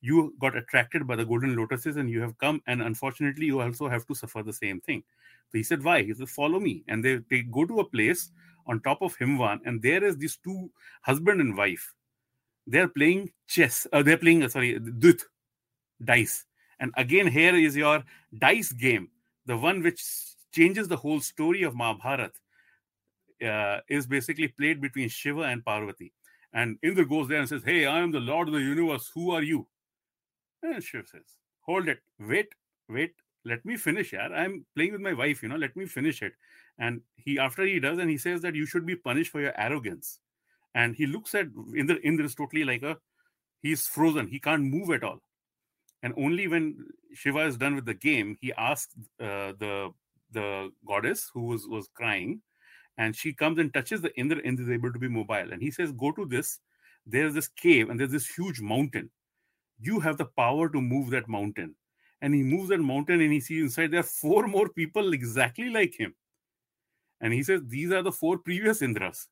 You 0.00 0.34
got 0.40 0.56
attracted 0.56 1.06
by 1.06 1.16
the 1.16 1.24
golden 1.24 1.54
lotuses 1.54 1.96
and 1.96 2.10
you 2.10 2.20
have 2.22 2.36
come. 2.38 2.62
And 2.66 2.82
unfortunately, 2.82 3.46
you 3.46 3.60
also 3.60 3.88
have 3.88 4.06
to 4.06 4.14
suffer 4.14 4.42
the 4.42 4.52
same 4.52 4.80
thing. 4.80 5.04
So 5.50 5.58
he 5.58 5.62
said, 5.62 5.82
Why? 5.82 6.02
He 6.02 6.14
said, 6.14 6.28
Follow 6.28 6.58
me. 6.58 6.84
And 6.88 7.04
they, 7.04 7.20
they 7.30 7.42
go 7.42 7.64
to 7.66 7.80
a 7.80 7.84
place 7.84 8.30
on 8.66 8.80
top 8.80 9.02
of 9.02 9.16
Himvan, 9.18 9.60
and 9.64 9.82
there 9.82 10.04
is 10.04 10.16
these 10.16 10.36
two 10.36 10.70
husband 11.02 11.40
and 11.40 11.56
wife. 11.56 11.92
They're 12.66 12.88
playing 12.88 13.32
chess. 13.48 13.88
Uh, 13.92 14.04
they're 14.04 14.16
playing, 14.16 14.44
uh, 14.44 14.48
sorry, 14.48 14.78
dut, 14.78 15.16
dice. 16.04 16.44
And 16.78 16.92
again, 16.96 17.26
here 17.26 17.56
is 17.56 17.76
your 17.76 18.04
dice 18.38 18.72
game, 18.72 19.08
the 19.46 19.56
one 19.56 19.82
which 19.82 20.02
changes 20.52 20.86
the 20.86 20.96
whole 20.96 21.20
story 21.20 21.64
of 21.64 21.74
Mahabharata 21.74 22.30
uh, 23.42 23.80
is 23.88 24.06
basically 24.06 24.48
played 24.48 24.80
between 24.80 25.08
Shiva 25.08 25.42
and 25.42 25.64
Parvati. 25.64 26.12
And 26.52 26.78
Indra 26.82 27.06
goes 27.06 27.28
there 27.28 27.38
and 27.38 27.48
says, 27.48 27.62
Hey, 27.64 27.86
I 27.86 28.00
am 28.00 28.10
the 28.10 28.20
Lord 28.20 28.48
of 28.48 28.54
the 28.54 28.60
universe. 28.60 29.10
Who 29.14 29.30
are 29.30 29.42
you? 29.42 29.66
And 30.62 30.82
Shiva 30.82 31.06
says, 31.06 31.38
Hold 31.62 31.88
it. 31.88 32.00
Wait, 32.18 32.48
wait. 32.88 33.14
Let 33.44 33.64
me 33.64 33.76
finish, 33.76 34.12
yeah. 34.12 34.28
I'm 34.28 34.64
playing 34.76 34.92
with 34.92 35.00
my 35.00 35.14
wife, 35.14 35.42
you 35.42 35.48
know, 35.48 35.56
let 35.56 35.74
me 35.74 35.86
finish 35.86 36.22
it. 36.22 36.32
And 36.78 37.00
he, 37.16 37.40
after 37.40 37.64
he 37.64 37.80
does, 37.80 37.98
and 37.98 38.08
he 38.08 38.16
says 38.16 38.40
that 38.42 38.54
you 38.54 38.66
should 38.66 38.86
be 38.86 38.94
punished 38.94 39.32
for 39.32 39.40
your 39.40 39.52
arrogance. 39.60 40.20
And 40.76 40.94
he 40.94 41.06
looks 41.06 41.34
at 41.34 41.46
Indra, 41.76 41.96
Indra 42.04 42.24
is 42.24 42.36
totally 42.36 42.64
like 42.64 42.82
a, 42.82 42.98
he's 43.60 43.88
frozen. 43.88 44.28
He 44.28 44.38
can't 44.38 44.62
move 44.62 44.90
at 44.90 45.02
all. 45.02 45.18
And 46.02 46.14
only 46.16 46.48
when 46.48 46.86
Shiva 47.14 47.40
is 47.40 47.56
done 47.56 47.74
with 47.74 47.84
the 47.84 47.94
game, 47.94 48.36
he 48.40 48.52
asks 48.52 48.94
uh, 49.20 49.52
the 49.58 49.90
the 50.32 50.70
goddess 50.86 51.30
who 51.34 51.42
was 51.42 51.66
was 51.68 51.88
crying 51.94 52.40
and 53.02 53.16
she 53.16 53.32
comes 53.32 53.58
and 53.58 53.74
touches 53.74 54.00
the 54.00 54.16
Indra. 54.16 54.40
Indra 54.42 54.64
is 54.64 54.70
able 54.70 54.92
to 54.92 54.98
be 54.98 55.08
mobile. 55.08 55.52
And 55.52 55.60
he 55.60 55.72
says, 55.72 55.90
Go 55.90 56.12
to 56.12 56.24
this. 56.24 56.60
There's 57.04 57.34
this 57.34 57.48
cave 57.48 57.90
and 57.90 57.98
there's 57.98 58.12
this 58.12 58.28
huge 58.28 58.60
mountain. 58.60 59.10
You 59.80 59.98
have 59.98 60.18
the 60.18 60.26
power 60.26 60.68
to 60.68 60.80
move 60.80 61.10
that 61.10 61.28
mountain. 61.28 61.74
And 62.20 62.32
he 62.32 62.44
moves 62.44 62.68
that 62.68 62.78
mountain 62.78 63.20
and 63.20 63.32
he 63.32 63.40
sees 63.40 63.62
inside 63.64 63.90
there 63.90 64.00
are 64.00 64.04
four 64.04 64.46
more 64.46 64.68
people 64.68 65.12
exactly 65.12 65.68
like 65.68 65.94
him. 65.98 66.14
And 67.20 67.32
he 67.32 67.42
says, 67.42 67.62
These 67.66 67.90
are 67.90 68.02
the 68.02 68.12
four 68.12 68.38
previous 68.38 68.82
Indras. 68.82 69.26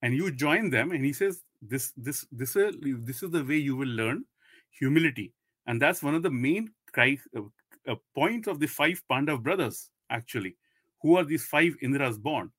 And 0.00 0.14
you 0.14 0.30
join 0.30 0.70
them, 0.70 0.92
and 0.92 1.04
he 1.04 1.12
says, 1.12 1.42
This, 1.60 1.92
this, 1.96 2.24
this, 2.30 2.54
uh, 2.54 2.70
this 2.80 3.24
is 3.24 3.32
the 3.32 3.44
way 3.44 3.56
you 3.56 3.74
will 3.74 3.88
learn 3.88 4.24
humility. 4.70 5.32
And 5.66 5.82
that's 5.82 6.04
one 6.04 6.14
of 6.14 6.22
the 6.22 6.30
main 6.30 6.70
cri- 6.92 7.20
uh, 7.36 7.40
uh, 7.88 7.96
points 8.14 8.46
of 8.46 8.60
the 8.60 8.68
five 8.68 9.02
Pandav 9.10 9.42
brothers, 9.42 9.90
actually 10.10 10.56
who 11.02 11.16
are 11.16 11.24
these 11.24 11.44
five 11.44 11.74
Indras 11.82 12.18
born? 12.18 12.50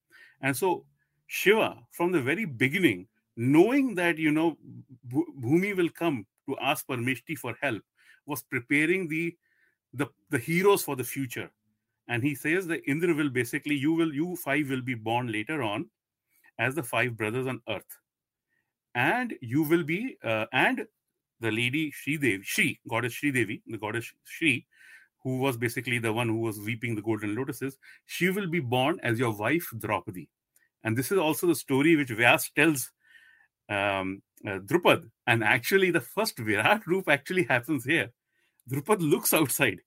And 0.41 0.55
so 0.55 0.85
Shiva, 1.27 1.77
from 1.91 2.11
the 2.11 2.21
very 2.21 2.45
beginning, 2.45 3.07
knowing 3.35 3.95
that 3.95 4.17
you 4.17 4.31
know 4.31 4.57
Bhumi 5.11 5.75
will 5.75 5.89
come 5.89 6.25
to 6.47 6.57
ask 6.59 6.87
Parmeshti 6.87 7.37
for 7.37 7.55
help, 7.61 7.81
was 8.25 8.43
preparing 8.43 9.07
the 9.07 9.35
the, 9.93 10.07
the 10.29 10.37
heroes 10.37 10.83
for 10.83 10.95
the 10.95 11.03
future. 11.03 11.49
And 12.07 12.23
he 12.23 12.35
says 12.35 12.65
that 12.67 12.81
Indra 12.87 13.13
will 13.13 13.29
basically, 13.29 13.75
you 13.75 13.93
will, 13.93 14.13
you 14.13 14.35
five 14.35 14.69
will 14.69 14.81
be 14.81 14.95
born 14.95 15.31
later 15.31 15.61
on 15.61 15.89
as 16.57 16.75
the 16.75 16.83
five 16.83 17.15
brothers 17.15 17.47
on 17.47 17.61
earth. 17.69 17.97
And 18.95 19.35
you 19.41 19.63
will 19.63 19.83
be, 19.83 20.17
uh, 20.23 20.45
and 20.51 20.85
the 21.39 21.51
lady 21.51 21.91
Shri 21.91 22.17
Devi, 22.17 22.43
Shri, 22.43 22.79
goddess 22.89 23.13
Shri 23.13 23.31
Devi, 23.31 23.61
the 23.67 23.77
goddess 23.77 24.11
Shri, 24.23 24.65
who 25.23 25.37
was 25.37 25.57
basically 25.57 25.99
the 25.99 26.13
one 26.13 26.29
who 26.29 26.39
was 26.39 26.59
weeping 26.59 26.95
the 26.95 27.01
golden 27.01 27.35
lotuses, 27.35 27.77
she 28.05 28.29
will 28.29 28.47
be 28.47 28.59
born 28.59 28.99
as 29.03 29.19
your 29.19 29.35
wife 29.35 29.67
Draupadi. 29.77 30.29
And 30.83 30.97
this 30.97 31.11
is 31.11 31.17
also 31.17 31.47
the 31.47 31.55
story 31.55 31.95
which 31.95 32.09
Vyas 32.09 32.53
tells 32.53 32.91
um, 33.69 34.21
uh, 34.47 34.59
Drupad. 34.59 35.09
And 35.27 35.43
actually, 35.43 35.91
the 35.91 36.01
first 36.01 36.37
Virat 36.37 36.87
Roop 36.87 37.09
actually 37.09 37.43
happens 37.43 37.83
here. 37.83 38.11
Drupad 38.71 39.01
looks 39.01 39.33
outside. 39.33 39.81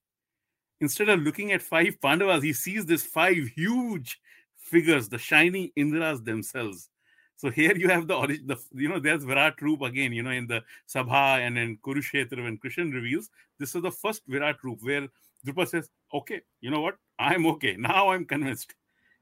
Instead 0.81 1.09
of 1.09 1.21
looking 1.21 1.51
at 1.51 1.61
five 1.61 1.99
Pandavas, 2.01 2.43
he 2.43 2.53
sees 2.53 2.85
these 2.85 3.03
five 3.03 3.37
huge 3.55 4.19
figures, 4.57 5.09
the 5.09 5.17
shining 5.17 5.71
Indras 5.77 6.23
themselves. 6.23 6.89
So 7.35 7.49
here 7.49 7.75
you 7.75 7.89
have 7.89 8.07
the 8.07 8.15
origin, 8.15 8.47
the, 8.47 8.57
you 8.73 8.87
know, 8.87 8.99
there's 8.99 9.23
Virat 9.23 9.61
Roop 9.61 9.81
again, 9.81 10.13
you 10.13 10.23
know, 10.23 10.31
in 10.31 10.47
the 10.47 10.61
Sabha 10.87 11.39
and 11.39 11.57
in 11.57 11.77
Kurukshetra 11.77 12.41
when 12.43 12.57
Krishna 12.57 12.85
reveals. 12.85 13.29
This 13.59 13.75
is 13.75 13.81
the 13.81 13.91
first 13.91 14.21
Virat 14.27 14.57
Roop 14.63 14.79
where 14.81 15.07
Drupad 15.45 15.67
says, 15.67 15.89
okay, 16.13 16.41
you 16.61 16.71
know 16.71 16.81
what? 16.81 16.95
I'm 17.19 17.45
okay. 17.47 17.75
Now 17.77 18.09
I'm 18.09 18.25
convinced. 18.25 18.75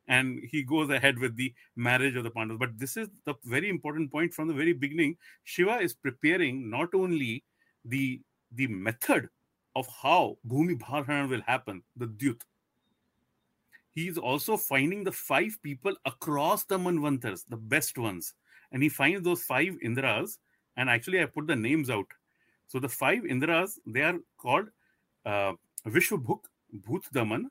And 0.07 0.41
he 0.49 0.63
goes 0.63 0.89
ahead 0.89 1.19
with 1.19 1.35
the 1.35 1.53
marriage 1.75 2.15
of 2.15 2.23
the 2.23 2.31
Pandavas. 2.31 2.59
But 2.59 2.77
this 2.77 2.97
is 2.97 3.09
the 3.25 3.35
very 3.45 3.69
important 3.69 4.11
point 4.11 4.33
from 4.33 4.47
the 4.47 4.53
very 4.53 4.73
beginning. 4.73 5.17
Shiva 5.43 5.79
is 5.79 5.93
preparing 5.93 6.69
not 6.69 6.89
only 6.93 7.43
the, 7.85 8.21
the 8.53 8.67
method 8.67 9.29
of 9.75 9.87
how 9.87 10.37
Bhumi 10.47 10.77
Bharana 10.79 11.29
will 11.29 11.41
happen, 11.41 11.81
the 11.95 12.07
Dyut. 12.07 12.41
He 13.93 14.07
is 14.07 14.17
also 14.17 14.57
finding 14.57 15.03
the 15.03 15.11
five 15.11 15.57
people 15.61 15.93
across 16.05 16.63
the 16.65 16.77
Manvantars, 16.77 17.45
the 17.47 17.57
best 17.57 17.97
ones. 17.97 18.33
And 18.71 18.81
he 18.81 18.89
finds 18.89 19.23
those 19.23 19.43
five 19.43 19.75
Indras. 19.83 20.37
And 20.77 20.89
actually, 20.89 21.21
I 21.21 21.25
put 21.25 21.47
the 21.47 21.55
names 21.55 21.89
out. 21.89 22.07
So 22.67 22.79
the 22.79 22.89
five 22.89 23.23
Indras, 23.23 23.77
they 23.85 24.01
are 24.01 24.17
called 24.37 24.67
uh, 25.25 25.53
Vishwabhuk, 25.87 26.41
Bhut 26.87 27.03
Daman, 27.11 27.49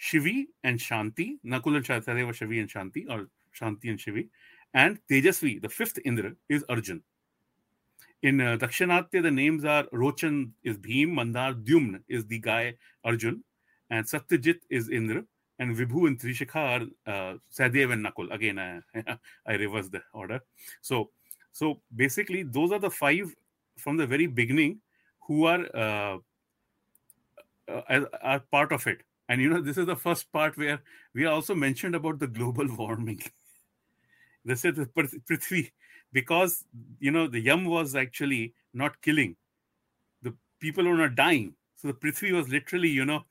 Shivi 0.00 0.46
and 0.62 0.78
Shanti, 0.78 1.38
Nakul 1.44 1.76
and 1.76 1.84
Sahadeva 1.84 2.32
Shivi 2.32 2.60
and 2.60 2.70
Shanti, 2.70 3.06
or 3.08 3.28
Shanti 3.58 3.90
and 3.90 3.98
Shivi, 3.98 4.28
and 4.74 4.98
Tejasvi, 5.10 5.60
the 5.60 5.68
fifth 5.68 5.98
Indra, 6.04 6.32
is 6.48 6.64
Arjun. 6.68 7.02
in 8.22 8.40
uh, 8.40 8.56
Dakshinatya, 8.56 9.22
the 9.22 9.30
names 9.30 9.64
are 9.64 9.84
Rochan 9.92 10.52
is 10.64 10.76
Bhim, 10.78 11.08
Mandar 11.12 11.54
Dyumn 11.54 12.02
is 12.08 12.26
the 12.26 12.38
guy 12.38 12.74
Arjun, 13.04 13.42
and 13.90 14.04
Satyajit 14.04 14.60
is 14.70 14.88
Indra, 14.90 15.24
and 15.58 15.76
Vibhu 15.76 16.06
and 16.06 16.18
Trishikha 16.18 16.56
are 17.06 17.12
uh, 17.12 17.38
Sadev 17.52 17.92
and 17.92 18.04
Nakul. 18.04 18.32
Again, 18.32 18.58
I, 18.58 18.80
I 19.46 19.54
reverse 19.54 19.88
the 19.88 20.02
order. 20.12 20.40
So, 20.82 21.10
so 21.52 21.80
basically, 21.94 22.42
those 22.42 22.72
are 22.72 22.78
the 22.78 22.90
five 22.90 23.34
from 23.78 23.96
the 23.96 24.06
very 24.06 24.26
beginning 24.26 24.80
who 25.26 25.46
are 25.46 25.64
uh, 25.74 26.18
uh, 27.68 28.00
are 28.22 28.40
part 28.40 28.72
of 28.72 28.86
it. 28.86 29.02
And 29.28 29.40
you 29.40 29.50
know, 29.50 29.60
this 29.60 29.76
is 29.76 29.86
the 29.86 29.96
first 29.96 30.30
part 30.32 30.56
where 30.56 30.80
we 31.14 31.26
also 31.26 31.54
mentioned 31.54 31.94
about 31.94 32.18
the 32.18 32.26
global 32.26 32.66
warming. 32.76 33.22
this 34.44 34.64
is 34.64 34.76
the 34.76 34.86
Prithvi, 34.86 35.72
because 36.12 36.64
you 37.00 37.10
know 37.10 37.26
the 37.26 37.40
Yam 37.40 37.64
was 37.64 37.96
actually 37.96 38.54
not 38.72 39.00
killing, 39.02 39.36
the 40.22 40.34
people 40.60 40.84
were 40.84 40.96
not 40.96 41.16
dying. 41.16 41.54
So 41.76 41.88
the 41.88 41.94
Prithvi 41.94 42.32
was 42.32 42.48
literally, 42.48 42.88
you 42.88 43.04
know, 43.04 43.24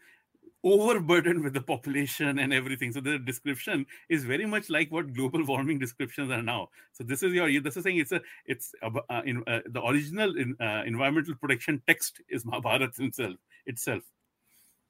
overburdened 0.65 1.44
with 1.44 1.54
the 1.54 1.62
population 1.62 2.39
and 2.39 2.51
everything. 2.51 2.92
So 2.92 3.00
the 3.00 3.20
description 3.20 3.86
is 4.10 4.25
very 4.25 4.46
much 4.48 4.70
like 4.70 4.92
what 4.92 5.13
global 5.13 5.46
warming 5.46 5.77
descriptions 5.77 6.32
are 6.32 6.42
now. 6.42 6.70
So 6.92 7.04
this 7.04 7.22
is 7.24 7.34
your 7.34 7.48
this 7.62 7.77
is 7.77 7.84
saying 7.84 7.98
it's 7.98 8.12
a 8.12 8.22
it's 8.46 8.74
a, 8.82 8.92
uh, 9.10 9.22
in, 9.25 9.44
uh, 9.48 9.60
the 9.68 9.86
original 9.86 10.36
in, 10.36 10.56
uh, 10.60 10.84
environmental 10.86 11.36
protection 11.36 11.82
text 11.88 12.20
is 12.27 12.44
Mahabharata 12.50 12.92
itself 12.98 13.36
itself. 13.65 14.04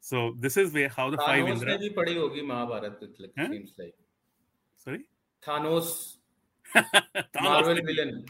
So 0.04 0.34
this 0.38 0.56
is 0.56 0.72
where 0.72 0.88
how 0.88 1.10
the 1.10 1.16
Thanos 1.18 1.26
five 1.26 1.48
Indra. 1.48 1.70
ने 1.70 1.78
भी 1.78 1.94
पढ़ी 1.94 2.14
होगी 2.16 2.42
Mahabharat 2.46 3.02
it 3.02 3.20
like, 3.20 3.32
Huh? 3.38 3.48
seems 3.48 3.72
like 3.78 3.94
Sorry, 4.76 5.04
Thanos 5.42 6.16
Thanos 6.74 7.42
Marvel 7.42 7.74
did- 7.74 7.84
villain. 7.86 8.24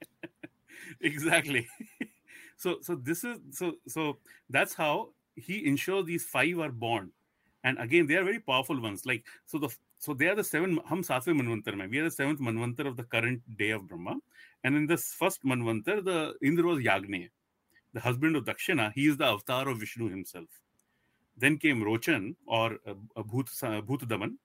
exactly 1.01 1.67
so 2.57 2.77
so 2.81 2.95
this 2.95 3.23
is 3.23 3.37
so 3.51 3.73
so 3.87 4.17
that's 4.49 4.73
how 4.73 5.09
he 5.35 5.65
ensures 5.67 6.05
these 6.05 6.23
five 6.23 6.59
are 6.59 6.71
born 6.71 7.11
and 7.63 7.77
again 7.79 8.07
they 8.07 8.15
are 8.15 8.23
very 8.23 8.39
powerful 8.39 8.79
ones 8.81 9.05
like 9.05 9.23
so 9.45 9.57
the 9.57 9.69
so 9.99 10.13
they 10.13 10.27
are 10.27 10.35
the 10.35 10.43
seven 10.43 10.79
hum 10.85 11.01
satve 11.09 11.31
manvantar 11.39 11.75
mein. 11.75 11.89
we 11.89 11.99
are 11.99 12.05
the 12.09 12.15
seventh 12.19 12.39
manvantar 12.39 12.87
of 12.87 12.95
the 12.95 13.03
current 13.15 13.41
day 13.57 13.71
of 13.71 13.87
brahma 13.87 14.15
and 14.63 14.75
in 14.75 14.85
this 14.87 15.13
first 15.21 15.43
manvantar 15.53 15.97
the 16.09 16.19
indra 16.41 16.67
was 16.73 16.79
yagneya 16.89 17.29
the 17.93 17.99
husband 18.07 18.35
of 18.35 18.45
dakshina 18.45 18.91
he 18.99 19.07
is 19.11 19.17
the 19.17 19.25
avatar 19.33 19.67
of 19.73 19.79
vishnu 19.85 20.09
himself 20.09 20.61
then 21.36 21.56
came 21.58 21.82
rochan 21.82 22.34
or 22.46 22.78
uh, 22.86 23.22
bhut 23.22 23.48
uh, 23.62 23.80
bhutadaman 23.82 24.36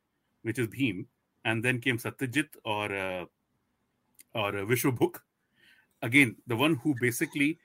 which 0.44 0.60
is 0.60 0.68
bhim 0.68 1.06
and 1.44 1.64
then 1.64 1.80
came 1.80 1.98
satyajit 1.98 2.50
or 2.64 2.94
uh, 2.96 3.26
or 4.34 4.58
uh, 4.58 4.66
vishwabhuk 4.66 5.22
again 6.02 6.36
the 6.48 6.56
one 6.56 6.76
who 6.76 6.96
basically 7.02 7.60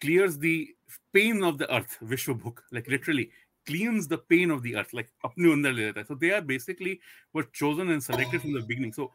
clears 0.00 0.38
the 0.38 0.74
pain 1.12 1.42
of 1.42 1.58
the 1.58 1.72
earth 1.74 1.98
vishwabhuk 2.02 2.58
like 2.70 2.88
literally 2.88 3.30
cleans 3.66 4.06
the 4.08 4.18
pain 4.18 4.50
of 4.50 4.62
the 4.62 4.76
earth 4.76 4.92
like 4.92 5.08
so 6.06 6.14
they 6.14 6.30
are 6.30 6.40
basically 6.40 7.00
were 7.32 7.42
chosen 7.52 7.90
and 7.90 8.02
selected 8.02 8.40
from 8.40 8.54
the 8.54 8.62
beginning. 8.62 8.92
So 8.92 9.12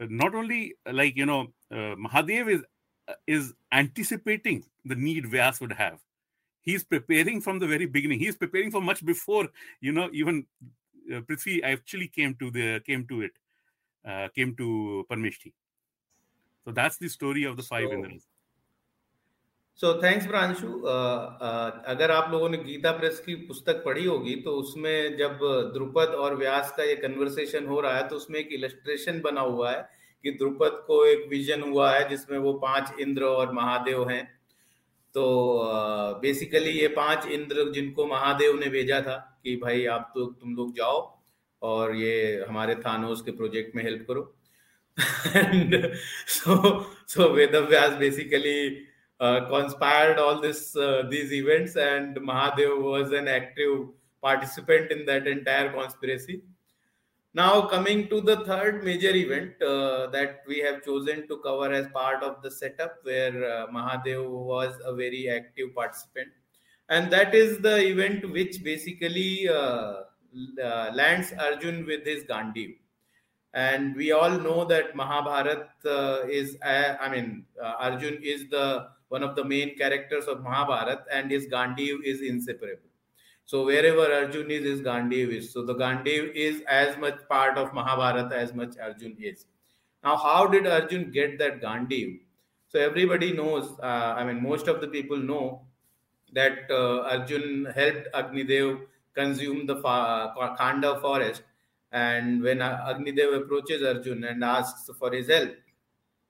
not 0.00 0.34
only 0.34 0.74
like 0.92 1.16
you 1.16 1.26
know 1.26 1.48
uh, 1.72 1.96
mahadev 1.96 2.50
is 2.50 2.62
uh, 3.08 3.14
is 3.26 3.54
anticipating 3.72 4.64
the 4.84 4.94
need 4.94 5.24
vyas 5.24 5.60
would 5.60 5.72
have 5.72 5.98
he's 6.68 6.84
preparing 6.94 7.40
from 7.46 7.58
the 7.64 7.68
very 7.74 7.86
beginning 7.96 8.18
he's 8.24 8.38
preparing 8.44 8.72
for 8.76 8.82
much 8.88 9.04
before 9.10 9.44
you 9.88 9.92
know 9.98 10.06
even 10.22 10.40
uh, 11.12 11.20
prithvi 11.28 11.54
actually 11.72 12.08
came 12.18 12.34
to 12.42 12.50
the 12.56 12.66
came 12.88 13.04
to 13.12 13.20
it 13.28 13.34
uh, 14.04 14.26
came 14.38 14.54
to 14.56 14.66
parmeshti 15.12 15.52
so 16.66 16.74
that's 16.80 16.98
the 16.98 17.10
story 17.18 17.44
of 17.52 17.56
the 17.62 17.68
five 17.74 17.88
So- 17.88 17.96
Indras. 17.98 18.26
So 19.78 19.92
thanks 20.02 20.26
Pranshu 20.26 20.68
अगर 21.92 22.10
आप 22.10 22.30
लोगों 22.32 22.48
ने 22.50 22.58
Gita 22.58 22.90
press 22.92 23.18
की 23.26 23.34
पुस्तक 23.50 23.82
पढ़ी 23.84 24.04
होगी 24.04 24.34
तो 24.46 24.50
उसमें 24.60 25.16
जब 25.16 25.38
द्रुपद 25.74 26.14
और 26.24 26.34
व्यास 26.36 26.72
का 26.76 26.84
ये 26.84 26.94
कन्वर्सेशन 27.04 27.66
हो 27.66 27.80
रहा 27.80 27.96
है 27.96 28.08
तो 28.08 28.16
उसमें 28.16 28.38
एक 28.40 28.48
इलस्ट्रेशन 28.52 29.20
बना 29.26 29.40
हुआ 29.40 29.70
है 29.70 29.82
कि 30.24 30.30
द्रुपद 30.40 30.82
को 30.86 31.04
एक 31.06 31.28
विजन 31.30 31.62
हुआ 31.68 31.90
है 31.92 32.08
जिसमें 32.08 32.38
वो 32.46 32.52
पाँच 32.64 32.98
इंद्र 33.00 33.24
और 33.24 33.52
महादेव 33.60 34.08
हैं 34.08 34.22
तो 35.14 35.24
बेसिकली 36.22 36.70
ये 36.70 36.88
पाँच 36.88 37.26
इंद्र 37.26 37.70
जिनको 37.72 38.06
महादेव 38.06 38.58
ने 38.60 38.68
भेजा 38.70 39.00
था 39.00 39.16
कि 39.44 39.56
भाई 39.56 39.84
आप 39.86 40.10
तो 40.14 40.24
तुम 40.24 40.54
लोग 40.56 40.74
जाओ 40.76 40.98
और 41.62 41.94
ये 41.96 42.44
हमारे 42.48 42.74
थानोस 42.74 43.22
के 43.22 43.30
प्रोजेक्ट 43.30 43.76
में 43.76 43.82
हेल्प 43.84 44.04
करो। 44.10 44.34
And 45.36 45.92
so 46.28 46.56
so 47.08 47.28
Vedvyas 47.28 47.92
basically 47.98 48.58
conspired 49.20 50.18
all 50.18 50.40
this 50.40 50.72
this 51.10 51.32
events 51.32 51.76
and 51.76 52.18
Mahadev 52.22 52.80
was 52.82 53.14
an 53.14 53.28
active 53.28 53.74
participant 54.22 54.92
in 54.92 55.04
that 55.04 55.26
entire 55.26 55.68
conspiracy 55.72 56.40
now 57.34 57.60
coming 57.60 58.08
to 58.08 58.20
the 58.20 58.36
third 58.44 58.82
major 58.82 59.14
event 59.14 59.62
uh, 59.62 60.06
that 60.08 60.42
we 60.46 60.58
have 60.58 60.82
chosen 60.84 61.26
to 61.28 61.38
cover 61.38 61.72
as 61.72 61.86
part 61.88 62.22
of 62.22 62.42
the 62.42 62.50
setup 62.50 62.96
where 63.02 63.44
uh, 63.44 63.66
mahadev 63.68 64.28
was 64.28 64.74
a 64.84 64.94
very 64.94 65.28
active 65.28 65.74
participant 65.74 66.28
and 66.88 67.10
that 67.10 67.34
is 67.34 67.58
the 67.58 67.78
event 67.86 68.30
which 68.32 68.62
basically 68.64 69.48
uh, 69.48 70.02
uh, 70.62 70.90
lands 70.94 71.32
arjun 71.38 71.84
with 71.86 72.04
his 72.04 72.24
gandiv 72.24 72.76
and 73.54 73.94
we 73.96 74.12
all 74.12 74.30
know 74.30 74.64
that 74.64 74.94
mahabharat 74.96 75.68
uh, 75.86 76.20
is 76.28 76.56
uh, 76.62 76.94
i 77.00 77.08
mean 77.08 77.44
arjun 77.60 78.18
is 78.22 78.48
the 78.48 78.88
one 79.08 79.22
of 79.22 79.34
the 79.36 79.44
main 79.44 79.76
characters 79.76 80.26
of 80.26 80.42
Mahabharat, 80.42 81.04
and 81.10 81.30
his 81.30 81.46
Gandiv 81.46 81.98
is 82.04 82.20
inseparable. 82.20 82.87
So 83.48 83.64
wherever 83.64 84.12
Arjun 84.12 84.50
is, 84.50 84.64
his 84.64 84.80
Gandiv 84.82 85.30
is. 85.34 85.50
So 85.50 85.64
the 85.64 85.74
Gandiv 85.74 86.34
is 86.34 86.60
as 86.68 86.98
much 86.98 87.18
part 87.30 87.56
of 87.56 87.72
Mahabharata 87.72 88.36
as 88.36 88.52
much 88.52 88.76
Arjun 88.78 89.16
is. 89.18 89.46
Now, 90.04 90.18
how 90.18 90.46
did 90.46 90.66
Arjun 90.66 91.10
get 91.10 91.38
that 91.38 91.62
Gandiv? 91.62 92.20
So 92.68 92.78
everybody 92.78 93.32
knows. 93.32 93.70
Uh, 93.82 94.12
I 94.18 94.24
mean, 94.26 94.42
most 94.42 94.68
of 94.68 94.82
the 94.82 94.88
people 94.88 95.16
know 95.16 95.62
that 96.34 96.70
uh, 96.70 97.04
Arjun 97.14 97.64
helped 97.74 98.12
Agnidev 98.12 98.82
consume 99.14 99.64
the 99.64 99.76
fa- 99.76 100.34
uh, 100.38 101.00
forest, 101.00 101.42
and 101.90 102.42
when 102.42 102.60
uh, 102.60 102.84
Agnidev 102.86 103.34
approaches 103.34 103.82
Arjun 103.82 104.24
and 104.24 104.44
asks 104.44 104.90
for 104.98 105.10
his 105.10 105.28
help, 105.28 105.54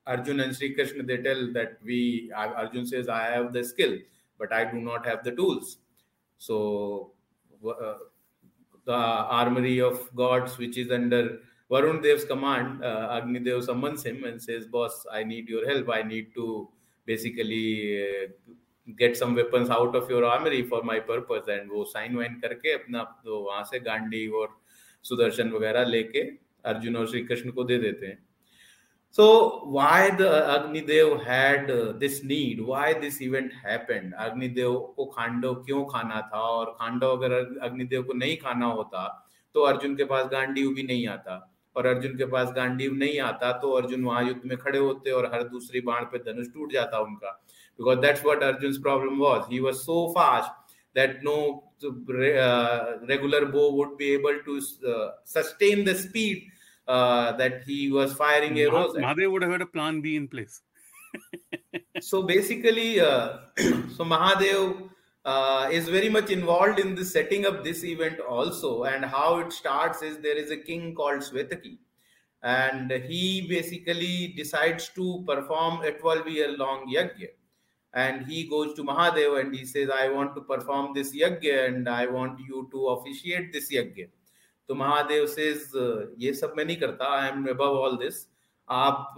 Arjun 0.06 0.38
and 0.38 0.54
Sri 0.54 0.72
Krishna 0.72 1.02
they 1.02 1.16
tell 1.16 1.52
that 1.52 1.78
we 1.82 2.30
Arjun 2.32 2.86
says 2.86 3.08
I 3.08 3.24
have 3.32 3.52
the 3.52 3.64
skill, 3.64 3.98
but 4.38 4.52
I 4.52 4.70
do 4.70 4.78
not 4.78 5.04
have 5.04 5.24
the 5.24 5.32
tools. 5.32 5.78
So 6.38 7.12
uh, 7.66 7.94
the 8.84 8.92
armory 8.94 9.80
of 9.80 10.08
gods, 10.14 10.56
which 10.58 10.78
is 10.78 10.90
under 10.90 11.40
Varun 11.70 12.02
Dev's 12.02 12.24
command, 12.24 12.82
uh, 12.82 13.08
Agni 13.10 13.40
Dev 13.40 13.64
summons 13.64 14.04
him 14.04 14.24
and 14.24 14.40
says, 14.40 14.66
"Boss, 14.66 15.06
I 15.12 15.24
need 15.24 15.48
your 15.48 15.66
help. 15.68 15.90
I 15.90 16.02
need 16.02 16.34
to 16.34 16.68
basically 17.04 18.02
uh, 18.02 18.28
get 18.96 19.16
some 19.16 19.34
weapons 19.34 19.68
out 19.68 19.94
of 19.94 20.08
your 20.08 20.24
armory 20.24 20.62
for 20.62 20.82
my 20.82 20.98
purpose." 21.00 21.48
And 21.48 21.70
वो 21.70 21.84
sign 21.84 22.16
वाइन 22.16 22.40
करके 22.40 22.72
अपना 22.72 23.02
तो 23.24 23.40
वहाँ 23.44 23.64
से 23.64 23.80
गांडी 23.80 24.26
और 24.28 24.56
सुदर्शन 25.02 25.50
वगैरह 25.52 25.84
लेके 25.84 26.22
अर्जुन 26.64 26.96
और 26.96 27.06
श्री 27.08 27.22
कृष्ण 27.24 27.50
को 27.50 27.64
दे 27.64 27.78
देते 27.78 28.06
हैं 28.06 28.27
so 29.10 29.62
why 29.64 30.10
the 30.10 30.28
Agnidev 30.54 31.24
had 31.24 31.70
uh, 31.70 31.92
this 31.92 32.22
need? 32.22 32.60
Why 32.60 32.94
this 32.94 33.20
event 33.20 33.52
happened? 33.52 34.14
Agnidev 34.14 34.94
को 34.96 35.04
खांडव 35.16 35.54
क्यों 35.64 35.84
खाना 35.92 36.20
था 36.32 36.40
और 36.40 36.76
खांडव 36.80 37.16
अगर 37.16 37.32
अग्निदेव 37.66 38.02
को 38.02 38.12
नहीं 38.12 38.36
खाना 38.36 38.66
होता 38.66 39.06
तो 39.54 39.62
अर्जुन 39.64 39.96
के 39.96 40.04
पास 40.04 40.26
गांडीव 40.32 40.72
भी 40.74 40.82
नहीं 40.82 41.06
आता 41.08 41.38
और 41.76 41.86
अर्जुन 41.86 42.16
के 42.16 42.26
पास 42.32 42.52
गांडीव 42.56 42.92
नहीं 42.94 43.18
आता 43.20 43.52
तो 43.62 43.70
अर्जुन 43.80 44.04
वहाँ 44.04 44.24
युद्ध 44.24 44.40
में 44.44 44.56
खड़े 44.58 44.78
होते 44.78 45.10
और 45.10 45.26
हर 45.34 45.42
दूसरी 45.48 45.80
बाण 45.88 46.04
पे 46.12 46.18
धनुष 46.30 46.46
टूट 46.54 46.72
जाता 46.72 47.00
उनका 47.00 47.30
because 47.78 47.98
that's 48.00 48.24
what 48.24 48.42
Arjun 48.42 48.80
problem 48.82 49.18
was 49.18 49.52
he 49.52 49.60
was 49.60 49.74
so 49.74 50.06
fast 50.16 50.56
that 50.94 51.22
no 51.22 51.64
uh, 51.84 52.96
regular 53.08 53.46
bow 53.46 53.72
would 53.74 53.96
be 53.98 54.12
able 54.12 54.38
to 54.46 54.60
uh, 54.92 55.10
sustain 55.24 55.84
the 55.84 55.94
speed 55.94 56.46
uh, 56.88 57.32
that 57.32 57.62
he 57.64 57.90
was 57.90 58.14
firing 58.14 58.58
arrows. 58.58 58.96
Mahadev 58.96 59.30
would 59.30 59.42
have 59.42 59.52
had 59.52 59.60
a 59.60 59.66
plan 59.66 60.00
B 60.00 60.16
in 60.16 60.26
place. 60.26 60.62
so 62.00 62.22
basically, 62.22 63.00
uh, 63.00 63.38
so 63.58 64.04
Mahadev 64.04 64.88
uh, 65.24 65.68
is 65.70 65.88
very 65.88 66.08
much 66.08 66.30
involved 66.30 66.78
in 66.78 66.94
the 66.94 67.04
setting 67.04 67.44
up 67.44 67.62
this 67.62 67.84
event 67.84 68.20
also. 68.20 68.84
And 68.84 69.04
how 69.04 69.38
it 69.38 69.52
starts 69.52 70.02
is 70.02 70.18
there 70.18 70.36
is 70.36 70.50
a 70.50 70.56
king 70.56 70.94
called 70.94 71.20
Svetaki, 71.20 71.78
and 72.42 72.90
he 72.90 73.46
basically 73.46 74.34
decides 74.36 74.88
to 74.90 75.24
perform 75.26 75.82
a 75.82 75.92
12 75.92 76.28
year 76.28 76.56
long 76.56 76.92
yajna. 76.92 77.28
And 77.94 78.26
he 78.26 78.48
goes 78.48 78.74
to 78.74 78.84
Mahadev 78.84 79.40
and 79.40 79.54
he 79.54 79.64
says, 79.64 79.90
I 79.90 80.08
want 80.10 80.34
to 80.36 80.42
perform 80.42 80.92
this 80.94 81.16
yajna 81.16 81.68
and 81.68 81.88
I 81.88 82.06
want 82.06 82.38
you 82.38 82.68
to 82.70 82.86
officiate 82.88 83.52
this 83.52 83.72
yajna. 83.72 84.08
तो 84.68 84.74
महादेव 84.74 85.26
से 85.26 85.50
ये 86.24 86.32
सब 86.34 86.54
मैं 86.56 86.64
नहीं 86.64 86.76
करता 86.76 87.12
I 87.18 87.28
am 87.28 87.46
above 87.50 87.78
all 87.78 87.96
this 87.96 88.26
आप 88.68 89.14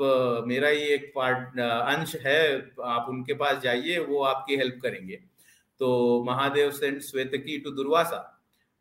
मेरा 0.47 0.69
ही 0.69 0.83
एक 0.95 1.13
पार्ट 1.15 1.59
अंश 1.61 2.15
है 2.27 2.43
आप 2.87 3.07
उनके 3.09 3.35
पास 3.35 3.63
जाइए 3.63 3.99
वो 3.99 4.23
आपकी 4.25 4.57
हेल्प 4.57 4.79
करेंगे 4.83 5.17
तो 5.81 5.89
Mahadev 6.25 6.71
sent 6.73 7.01
Shvetaki 7.03 7.59
to 7.59 7.71
Durvasa 7.71 8.27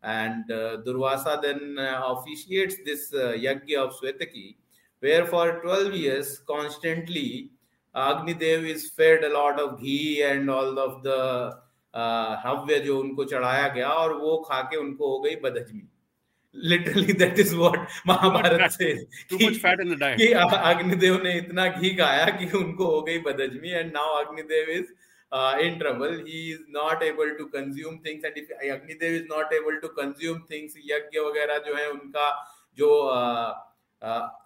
uh, 0.04 0.42
uh, 0.50 2.16
officiates 2.16 2.76
this 2.86 3.14
uh, 3.14 3.34
yajna 3.34 3.78
of 3.78 3.94
Svetaki, 3.94 4.56
where 5.04 5.26
for 5.26 5.60
12 5.62 5.94
years 5.94 6.40
constantly 6.40 7.52
Agnidev 7.96 8.66
is 8.66 8.90
fed 8.90 9.24
a 9.24 9.30
lot 9.30 9.60
of 9.60 9.82
ghee 9.82 10.24
and 10.24 10.50
all 10.50 10.80
of 10.80 11.04
the 11.04 11.52
हव्य 11.94 12.80
जो 12.80 13.00
उनको 13.00 13.24
चढ़ाया 13.26 13.68
गया 13.68 13.88
और 13.90 14.14
वो 14.14 14.36
खा 14.50 14.62
के 14.62 14.78
उनको 14.78 15.08
हो 15.10 15.20
गई 15.20 15.36
बदहजमी 15.36 15.82
literally 16.56 17.14
that 17.14 17.40
is 17.40 17.56
what 17.56 17.88
Mahabharat 18.08 18.72
से 18.72 18.94
कि 19.34 20.32
अग्निदेव 20.34 21.22
ने 21.24 21.38
इतना 21.38 21.68
घी 21.70 21.96
खाया 21.96 22.26
कि 22.38 22.50
उनको 22.58 22.86
हो 22.86 23.02
गई 23.02 23.20
बदहजमी 23.24 23.70
and 23.72 23.92
now 23.94 24.24
Agnidev 24.24 24.70
is 24.72 24.94
uh, 25.32 25.56
in 25.60 25.80
trouble. 25.80 26.24
He 26.26 26.52
is 26.52 26.62
not 26.70 27.04
able 27.04 27.32
to 27.38 27.48
consume 27.48 28.00
things 28.00 28.24
and 28.24 28.34
if 28.36 28.50
Agnidev 28.50 29.14
is 29.14 29.28
not 29.28 29.54
able 29.54 29.80
to 29.82 29.90
consume 29.92 30.40
things 30.48 30.78
यज्ञ 30.86 31.20
वगैरह 31.20 31.58
जो 31.68 31.76
है 31.76 31.90
उनका 31.92 32.30
जो 32.78 32.90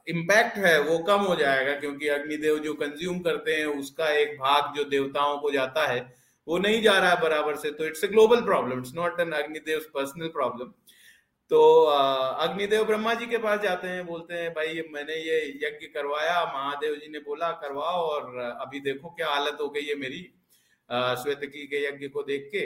इम्पैक्ट 0.10 0.58
है 0.58 0.80
वो 0.82 0.98
कम 1.06 1.22
हो 1.22 1.36
जाएगा 1.36 1.74
क्योंकि 1.80 2.08
अग्निदेव 2.10 2.58
जो 2.60 2.74
कंज्यूम 2.76 3.20
करते 3.20 3.56
हैं 3.56 3.66
उसका 3.80 4.10
एक 4.14 4.36
भाग 4.38 4.76
जो 4.76 4.84
देवताओं 4.90 5.38
को 5.38 5.52
जाता 5.52 5.88
है 5.88 6.00
वो 6.48 6.58
नहीं 6.60 6.82
जा 6.84 6.98
रहा 6.98 7.10
है 7.10 7.22
बराबर 7.22 7.56
से 7.56 7.72
तो 7.72 7.86
it's 7.86 8.04
a 8.04 8.08
global 8.08 8.42
problem 8.46 8.80
it's 8.80 8.94
not 8.96 9.20
an 9.20 9.32
Agnidev 9.34 9.86
personal 9.94 10.28
problem 10.30 10.74
तो 11.52 11.60
अग्निदेव 11.84 12.84
ब्रह्मा 12.84 13.14
जी 13.14 13.26
के 13.26 13.38
पास 13.38 13.60
जाते 13.60 13.88
हैं 13.88 14.06
बोलते 14.06 14.34
हैं 14.34 14.50
भाई 14.54 14.84
मैंने 14.94 15.16
ये 15.16 15.40
यज्ञ 15.64 15.88
करवाया 15.88 16.44
महादेव 16.46 16.96
जी 16.96 17.10
ने 17.12 17.20
बोला 17.20 17.52
करवाओ 17.64 18.02
और 18.04 18.38
अभी 18.38 18.80
देखो 18.80 19.10
क्या 19.10 19.28
हालत 19.28 19.58
हो 19.62 19.68
गई 19.70 19.86
है 19.86 19.96
मेरी 19.96 20.22
श्वेत 21.22 21.46
की 21.46 21.66
के 21.68 21.84
यज्ञ 21.88 22.08
को 22.08 22.24
देख 22.24 22.50
के। 22.52 22.66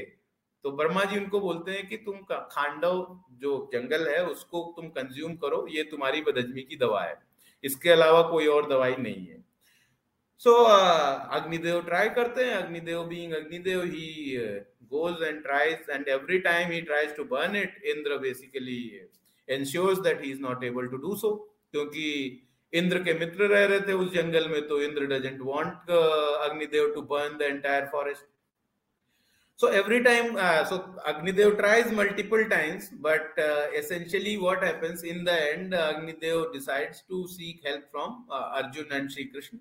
तो 0.63 0.71
ब्रह्मा 0.71 1.03
जी 1.03 1.17
उनको 1.19 1.39
बोलते 1.39 1.71
हैं 1.71 1.87
कि 1.87 1.97
तुम 1.97 2.19
खांडव 2.31 3.19
जो 3.41 3.57
जंगल 3.73 4.07
है 4.07 4.25
उसको 4.25 4.61
तुम 4.77 4.87
कंज्यूम 4.89 5.35
करो 5.35 5.65
ये 5.69 5.83
तुम्हारी 5.83 6.21
बदजमी 6.21 6.61
की 6.61 6.75
दवा 6.75 7.03
है। 7.03 7.17
इसके 7.63 7.89
अलावा 7.89 8.21
कोई 8.21 8.47
और 8.47 8.69
दवाई 8.69 8.95
नहीं 8.99 9.25
है। 9.27 9.43
सो 10.41 10.51
so, 10.51 10.69
अग्निदेव 11.33 11.81
ट्राई 11.81 12.09
करते 12.09 12.43
हैं 12.45 12.55
Agnidev 12.55 13.03
being 13.03 13.33
Agnidev 13.33 13.83
he 13.85 14.09
goes 14.90 15.20
and 15.28 15.42
tries 15.44 15.88
and 15.92 16.06
every 16.08 16.40
time 16.42 16.70
he 16.70 16.80
tries 16.82 17.12
to 17.18 17.24
burn 17.24 17.54
it 17.56 17.70
indra 17.94 18.18
basically 18.18 19.00
ensures 19.48 20.00
that 20.00 20.20
he 20.24 20.30
is 20.30 20.40
not 20.40 20.64
able 20.64 20.88
to 20.94 20.98
do 21.08 21.16
so 21.24 21.32
क्योंकि 21.74 22.08
इंद्र 22.78 22.98
के 23.04 23.12
मित्र 23.18 23.46
रह 23.48 23.64
रहे 23.66 23.80
थे 23.88 23.92
उस 23.92 24.12
जंगल 24.14 24.48
में 24.48 24.66
तो 24.68 24.80
Indra 24.82 25.06
doesn't 25.06 25.38
want 25.42 25.90
Agnidev 25.90 26.92
to 26.94 27.02
burn 27.12 27.36
the 27.38 27.42
entire 27.42 27.86
forest 27.92 28.26
so 29.62 29.68
every 29.68 30.02
time 30.04 30.36
uh, 30.44 30.64
so 30.68 30.76
agnidev 31.10 31.50
tries 31.58 31.90
multiple 31.98 32.44
times 32.52 32.86
but 33.06 33.36
uh, 33.38 33.66
essentially 33.80 34.32
what 34.44 34.64
happens 34.68 35.04
in 35.12 35.22
the 35.28 35.36
end 35.50 35.74
uh, 35.74 35.92
agnidev 35.92 36.40
decides 36.54 37.02
to 37.10 37.28
seek 37.34 37.68
help 37.68 37.84
from 37.92 38.24
uh, 38.30 38.58
arjun 38.60 38.96
and 38.98 39.12
shri 39.12 39.26
krishna 39.34 39.60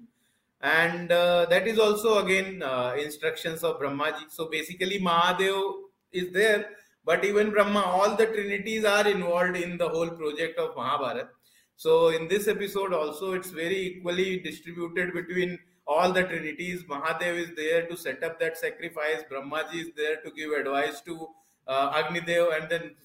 and 0.61 1.13
uh, 1.13 1.47
that 1.51 1.67
is 1.67 1.79
also 1.79 2.25
again 2.25 2.63
uh, 2.63 2.95
instructions 2.99 3.63
of 3.63 3.79
brahmaji. 3.79 4.31
So 4.31 4.49
basically 4.49 5.01
mahadev 5.01 5.73
is 6.13 6.33
there 6.33 6.71
but 7.05 7.25
even 7.25 7.51
brahma 7.51 7.81
all 7.81 8.17
the 8.17 8.27
trinities 8.27 8.85
are 8.85 9.07
involved 9.07 9.57
in 9.57 9.77
the 9.77 9.89
whole 9.89 10.11
project 10.11 10.59
of 10.59 10.75
mahabharat. 10.77 11.29
So 11.77 12.09
in 12.09 12.27
this 12.27 12.49
episode 12.49 12.95
also 12.95 13.33
it's 13.35 13.51
very 13.51 13.79
equally 13.89 14.41
distributed 14.41 15.13
between 15.13 15.59
all 15.87 16.13
the 16.13 16.25
trinities. 16.25 16.83
Mahadev 16.85 17.37
is 17.39 17.51
there 17.55 17.87
to 17.87 17.97
set 17.97 18.25
up 18.25 18.41
that 18.41 18.59
sacrifice. 18.59 19.23
Brahmaji 19.31 19.75
is 19.75 19.91
there 19.97 20.17
to 20.25 20.31
give 20.33 20.51
advice 20.53 21.01
to 21.03 21.29
uh, 21.69 21.93
agnidev. 21.93 22.61
And 22.61 22.69
then 22.71 22.97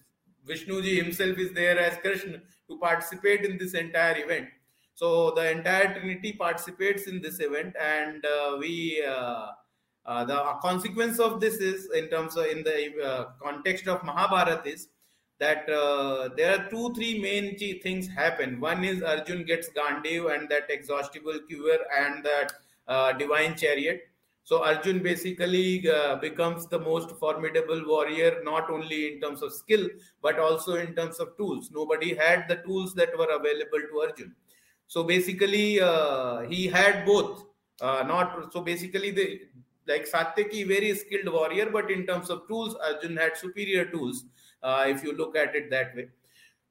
vishnuji 0.47 0.95
himself 1.03 1.37
is 1.37 1.51
there 1.51 1.77
as 1.77 1.97
krishna 1.97 2.41
to 2.69 2.77
participate 2.79 3.45
in 3.45 3.57
this 3.57 3.73
entire 3.73 4.17
event 4.23 4.47
so 5.01 5.31
the 5.31 5.49
entire 5.49 5.93
Trinity 5.93 6.33
participates 6.33 7.07
in 7.07 7.21
this 7.21 7.39
event, 7.39 7.75
and 7.81 8.23
uh, 8.23 8.57
we 8.59 9.03
uh, 9.03 9.47
uh, 10.05 10.25
the 10.25 10.57
consequence 10.61 11.19
of 11.19 11.41
this 11.41 11.55
is 11.55 11.89
in 11.95 12.07
terms 12.09 12.37
of 12.37 12.45
in 12.45 12.63
the 12.63 13.03
uh, 13.03 13.25
context 13.41 13.87
of 13.87 14.03
Mahabharata 14.03 14.69
is 14.69 14.89
that 15.39 15.67
uh, 15.69 16.29
there 16.37 16.55
are 16.55 16.69
two 16.69 16.93
three 16.93 17.19
main 17.19 17.57
things 17.57 18.07
happen. 18.07 18.59
One 18.59 18.83
is 18.83 19.01
Arjun 19.01 19.43
gets 19.43 19.69
Gandiv 19.71 20.35
and 20.35 20.47
that 20.49 20.69
exhaustible 20.69 21.39
cure 21.49 21.79
and 21.97 22.23
that 22.23 22.53
uh, 22.87 23.13
divine 23.13 23.55
chariot. 23.55 24.01
So 24.43 24.63
Arjun 24.63 25.01
basically 25.01 25.79
becomes 26.21 26.67
the 26.67 26.79
most 26.79 27.11
formidable 27.17 27.83
warrior, 27.87 28.41
not 28.43 28.69
only 28.69 29.13
in 29.13 29.21
terms 29.21 29.41
of 29.41 29.51
skill 29.51 29.87
but 30.21 30.37
also 30.37 30.75
in 30.75 30.93
terms 30.93 31.19
of 31.19 31.35
tools. 31.37 31.71
Nobody 31.71 32.15
had 32.15 32.47
the 32.47 32.57
tools 32.57 32.93
that 32.95 33.17
were 33.17 33.31
available 33.31 33.81
to 33.91 34.01
Arjun 34.01 34.35
so 34.90 35.02
basically 35.02 35.80
uh, 35.80 36.40
he 36.42 36.66
had 36.66 37.04
both 37.04 37.44
uh, 37.80 38.02
not 38.06 38.52
so 38.52 38.60
basically 38.60 39.10
the 39.10 39.40
like 39.86 40.06
satyaki 40.10 40.66
very 40.66 40.94
skilled 40.94 41.32
warrior 41.32 41.70
but 41.70 41.90
in 41.90 42.06
terms 42.06 42.30
of 42.30 42.46
tools 42.48 42.76
arjun 42.88 43.16
had 43.16 43.36
superior 43.36 43.84
tools 43.84 44.24
uh, 44.62 44.84
if 44.86 45.02
you 45.02 45.12
look 45.12 45.36
at 45.36 45.54
it 45.54 45.70
that 45.70 45.94
way 45.96 46.08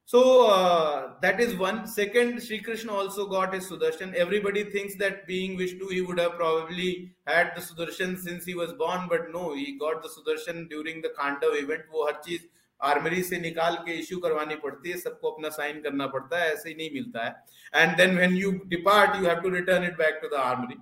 so 0.08 0.48
uh, 0.48 1.14
that 1.20 1.40
is 1.40 1.56
one 1.56 1.84
second 1.84 2.40
Sri 2.40 2.60
Krishna 2.60 2.92
also 2.92 3.26
got 3.26 3.52
his 3.52 3.68
Sudarshan. 3.68 4.14
Everybody 4.14 4.62
thinks 4.62 4.94
that 4.98 5.26
being 5.26 5.58
Vishnu, 5.58 5.88
he 5.88 6.00
would 6.00 6.20
have 6.20 6.36
probably 6.36 7.10
had 7.26 7.50
the 7.56 7.60
Sudarshan 7.60 8.16
since 8.16 8.44
he 8.44 8.54
was 8.54 8.72
born, 8.72 9.08
but 9.08 9.32
no, 9.32 9.52
he 9.56 9.76
got 9.76 10.04
the 10.04 10.08
Sudarshan 10.08 10.70
during 10.70 11.02
the 11.02 11.08
Khandav 11.08 11.60
event. 11.60 11.90
वो 11.92 12.06
हर 12.06 12.22
चीज 12.24 12.46
Armoury 12.83 13.21
से 13.23 13.39
निकाल 13.39 13.75
के 13.85 13.93
issue 13.99 14.17
करवानी 14.19 14.55
पड़ती 14.63 14.89
है, 14.89 14.97
सबको 14.99 15.31
अपना 15.31 15.49
साइन 15.49 15.81
करना 15.81 16.07
पड़ता 16.07 16.43
है, 16.43 16.53
ऐसे 16.53 16.69
ही 16.69 16.75
नहीं 16.75 16.89
मिलता 16.93 17.25
है। 17.25 17.83
And 17.83 17.97
then 17.97 18.15
when 18.17 18.35
you 18.35 18.51
depart 18.67 19.21
you 19.21 19.27
have 19.27 19.41
to 19.41 19.49
return 19.49 19.83
it 19.85 19.97
back 19.97 20.19
to 20.21 20.27
the 20.29 20.39
armoury 20.43 20.77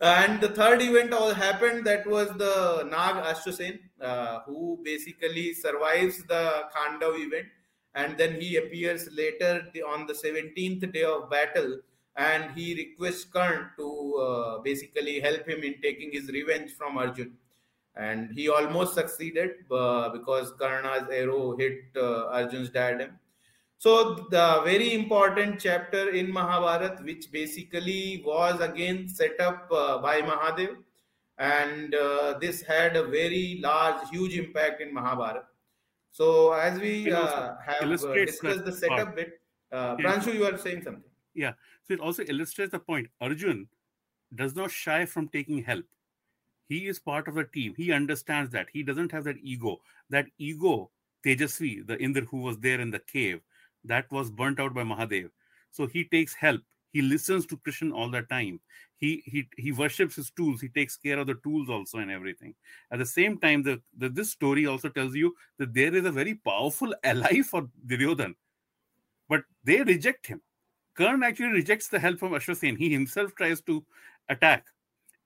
and 0.00 0.40
the 0.40 0.54
third 0.58 0.82
event 0.82 1.12
all 1.14 1.32
happened 1.34 1.84
that 1.84 2.06
was 2.08 2.28
the 2.42 2.50
Naag 2.92 3.16
Ashvasen 3.26 3.78
who 4.48 4.76
basically 4.84 5.52
survives 5.56 6.20
the 6.32 6.42
Khandav 6.74 7.16
event 7.22 7.50
and 7.94 8.16
then 8.16 8.36
he 8.40 8.54
appears 8.56 9.08
later 9.12 9.82
on 9.86 10.06
the 10.06 10.14
seventeenth 10.16 10.88
day 10.92 11.02
of 11.04 11.24
battle 11.30 11.80
and 12.16 12.44
he 12.52 12.72
request 12.74 13.28
Karna 13.32 13.62
to 13.76 13.90
basically 14.64 15.18
help 15.24 15.44
him 15.48 15.64
in 15.64 15.72
taking 15.82 16.12
his 16.14 16.30
revenge 16.34 16.68
from 16.76 17.00
Arjun 17.02 17.36
and 17.98 18.30
he 18.32 18.48
almost 18.48 18.94
succeeded 18.94 19.50
uh, 19.70 20.08
because 20.10 20.52
Karna's 20.52 21.08
arrow 21.12 21.56
hit 21.56 21.80
uh, 21.96 22.26
Arjun's 22.26 22.70
diadem. 22.70 23.18
So 23.78 24.26
the 24.30 24.62
very 24.64 24.94
important 24.94 25.60
chapter 25.60 26.10
in 26.10 26.32
Mahabharat, 26.32 27.02
which 27.04 27.30
basically 27.30 28.22
was 28.24 28.60
again 28.60 29.08
set 29.08 29.40
up 29.40 29.68
uh, 29.70 29.98
by 29.98 30.20
Mahadev, 30.20 30.76
and 31.38 31.94
uh, 31.94 32.38
this 32.40 32.62
had 32.62 32.96
a 32.96 33.04
very 33.04 33.60
large, 33.62 34.08
huge 34.10 34.36
impact 34.36 34.80
in 34.80 34.92
Mahabharat. 34.92 35.44
So 36.10 36.52
as 36.52 36.80
we 36.80 37.12
uh, 37.12 37.54
have 37.64 37.82
uh, 37.82 38.14
discussed 38.14 38.64
the 38.64 38.72
setup 38.72 38.98
part. 38.98 39.16
bit, 39.16 39.40
uh, 39.70 39.96
Pranshu, 39.96 40.34
you 40.34 40.44
are 40.46 40.58
saying 40.58 40.82
something. 40.82 41.10
Yeah, 41.34 41.52
so 41.86 41.94
it 41.94 42.00
also 42.00 42.24
illustrates 42.24 42.72
the 42.72 42.80
point. 42.80 43.08
Arjun 43.20 43.68
does 44.34 44.56
not 44.56 44.70
shy 44.70 45.04
from 45.04 45.28
taking 45.28 45.62
help 45.62 45.84
he 46.68 46.86
is 46.86 46.98
part 46.98 47.28
of 47.28 47.34
the 47.34 47.44
team. 47.44 47.74
He 47.76 47.92
understands 47.92 48.52
that. 48.52 48.68
He 48.72 48.82
doesn't 48.82 49.12
have 49.12 49.24
that 49.24 49.38
ego. 49.42 49.80
That 50.10 50.26
ego 50.38 50.90
tejasvi 51.24 51.86
the 51.86 52.00
indra 52.00 52.22
who 52.22 52.38
was 52.38 52.58
there 52.58 52.80
in 52.80 52.90
the 52.90 53.00
cave 53.00 53.40
that 53.84 54.10
was 54.12 54.30
burnt 54.30 54.60
out 54.60 54.74
by 54.74 54.82
mahadev. 54.82 55.30
So 55.70 55.86
he 55.86 56.04
takes 56.04 56.34
help. 56.34 56.60
He 56.92 57.02
listens 57.02 57.46
to 57.46 57.56
krishna 57.56 57.94
all 57.94 58.10
the 58.10 58.22
time. 58.22 58.60
He 58.96 59.22
he 59.24 59.48
he 59.56 59.72
worships 59.72 60.16
his 60.16 60.30
tools. 60.30 60.60
He 60.60 60.68
takes 60.68 60.96
care 60.96 61.18
of 61.18 61.26
the 61.26 61.34
tools 61.36 61.70
also 61.70 61.98
and 61.98 62.10
everything. 62.10 62.54
At 62.90 62.98
the 62.98 63.06
same 63.06 63.38
time 63.38 63.62
the, 63.62 63.80
the 63.96 64.08
this 64.08 64.30
story 64.30 64.66
also 64.66 64.88
tells 64.88 65.14
you 65.14 65.34
that 65.58 65.72
there 65.74 65.94
is 65.94 66.04
a 66.04 66.12
very 66.12 66.34
powerful 66.34 66.94
ally 67.04 67.42
for 67.42 67.68
duryodhan. 67.86 68.34
But 69.28 69.44
they 69.64 69.82
reject 69.82 70.26
him. 70.26 70.42
Karn 70.94 71.22
actually 71.22 71.52
rejects 71.52 71.88
the 71.88 72.00
help 72.00 72.18
from 72.18 72.32
Ashwasen. 72.32 72.76
He 72.76 72.90
himself 72.90 73.34
tries 73.36 73.60
to 73.62 73.84
attack 74.28 74.66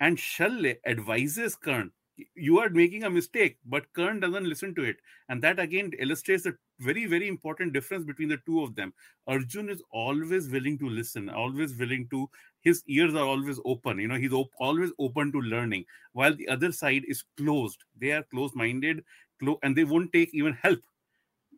and 0.03 0.19
Shalya 0.19 0.79
advises 0.85 1.55
Karn, 1.55 1.93
you 2.35 2.59
are 2.59 2.69
making 2.69 3.05
a 3.05 3.11
mistake, 3.11 3.59
but 3.65 3.85
Karn 3.93 4.19
doesn't 4.19 4.49
listen 4.49 4.75
to 4.75 4.83
it. 4.83 4.97
And 5.29 5.41
that 5.43 5.61
again 5.61 5.93
illustrates 5.97 6.43
the 6.43 6.57
very, 6.81 7.07
very 7.07 7.29
important 7.29 7.73
difference 7.73 8.05
between 8.05 8.29
the 8.29 8.41
two 8.45 8.63
of 8.65 8.75
them. 8.75 8.93
Arjun 9.29 9.71
is 9.71 9.81
always 9.93 10.49
willing 10.49 10.77
to 10.81 10.89
listen, 10.89 11.31
always 11.31 11.77
willing 11.77 12.09
to, 12.11 12.29
his 12.63 12.83
ears 12.89 13.15
are 13.15 13.25
always 13.25 13.61
open. 13.65 14.01
You 14.01 14.09
know, 14.09 14.17
he's 14.17 14.33
op- 14.33 14.51
always 14.59 14.91
open 14.99 15.31
to 15.33 15.41
learning, 15.41 15.85
while 16.15 16.35
the 16.35 16.49
other 16.49 16.73
side 16.73 17.05
is 17.07 17.23
closed. 17.37 17.85
They 17.97 18.11
are 18.11 18.25
closed 18.25 18.57
minded, 18.57 19.05
clo- 19.39 19.61
and 19.63 19.77
they 19.77 19.85
won't 19.85 20.13
take 20.13 20.35
even 20.35 20.55
help, 20.55 20.81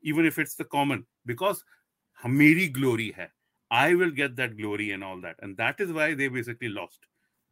even 0.02 0.26
if 0.26 0.38
it's 0.38 0.54
the 0.54 0.64
common, 0.64 1.06
because 1.24 1.64
Hamiri 2.22 2.70
glory 2.70 3.10
hai. 3.12 3.30
I 3.70 3.94
will 3.94 4.10
get 4.10 4.36
that 4.36 4.58
glory 4.58 4.90
and 4.90 5.02
all 5.02 5.20
that. 5.22 5.36
And 5.40 5.56
that 5.56 5.80
is 5.80 5.92
why 5.92 6.12
they 6.12 6.28
basically 6.28 6.68
lost. 6.68 7.00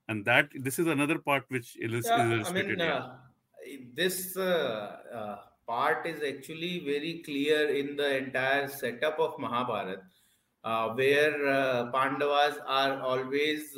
And 0.08 0.24
that 0.24 0.50
this 0.54 0.78
is 0.78 0.86
another 0.86 1.18
part 1.18 1.44
which 1.48 1.76
is 1.76 2.04
Yeah, 2.04 2.16
I 2.16 2.34
illustrated 2.34 2.78
mean, 2.78 2.88
uh, 2.88 3.16
this 3.94 4.36
uh, 4.36 4.96
uh, 5.14 5.38
part 5.66 6.06
is 6.06 6.22
actually 6.22 6.80
very 6.80 7.22
clear 7.24 7.68
in 7.68 7.96
the 7.96 8.16
entire 8.16 8.68
setup 8.68 9.18
of 9.18 9.38
Mahabharata, 9.38 10.02
uh, 10.64 10.88
where 10.90 11.46
uh, 11.46 11.90
Pandavas 11.92 12.58
are 12.66 13.00
always 13.00 13.76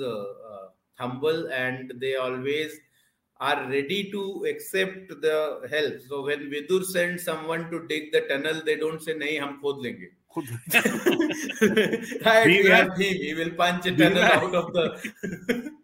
humble 0.97 1.53
and 1.53 1.93
they 1.97 2.17
always 2.17 2.79
are 3.41 3.69
ready 3.69 4.11
to 4.11 4.47
accept 4.49 5.09
the 5.21 5.67
help. 5.71 6.01
So 6.09 6.23
when 6.23 6.51
Vidur 6.51 6.85
sends 6.85 7.25
someone 7.25 7.71
to 7.71 7.87
dig 7.89 8.13
the 8.13 8.23
tunnel, 8.23 8.63
they 8.65 8.77
don't 8.77 9.03
say, 9.03 9.15
"Nahi, 9.15 9.41
hum 9.41 9.61
khod 9.63 9.83
lenge." 9.83 10.11
right, 12.25 12.47
we 12.47 12.65
Bhim 12.65 12.71
have 12.71 12.89
has- 12.97 13.37
will 13.41 13.55
punch 13.63 13.87
a 13.87 13.97
tunnel 13.97 14.23
out 14.23 14.55
of 14.55 14.73
the. 14.73 15.73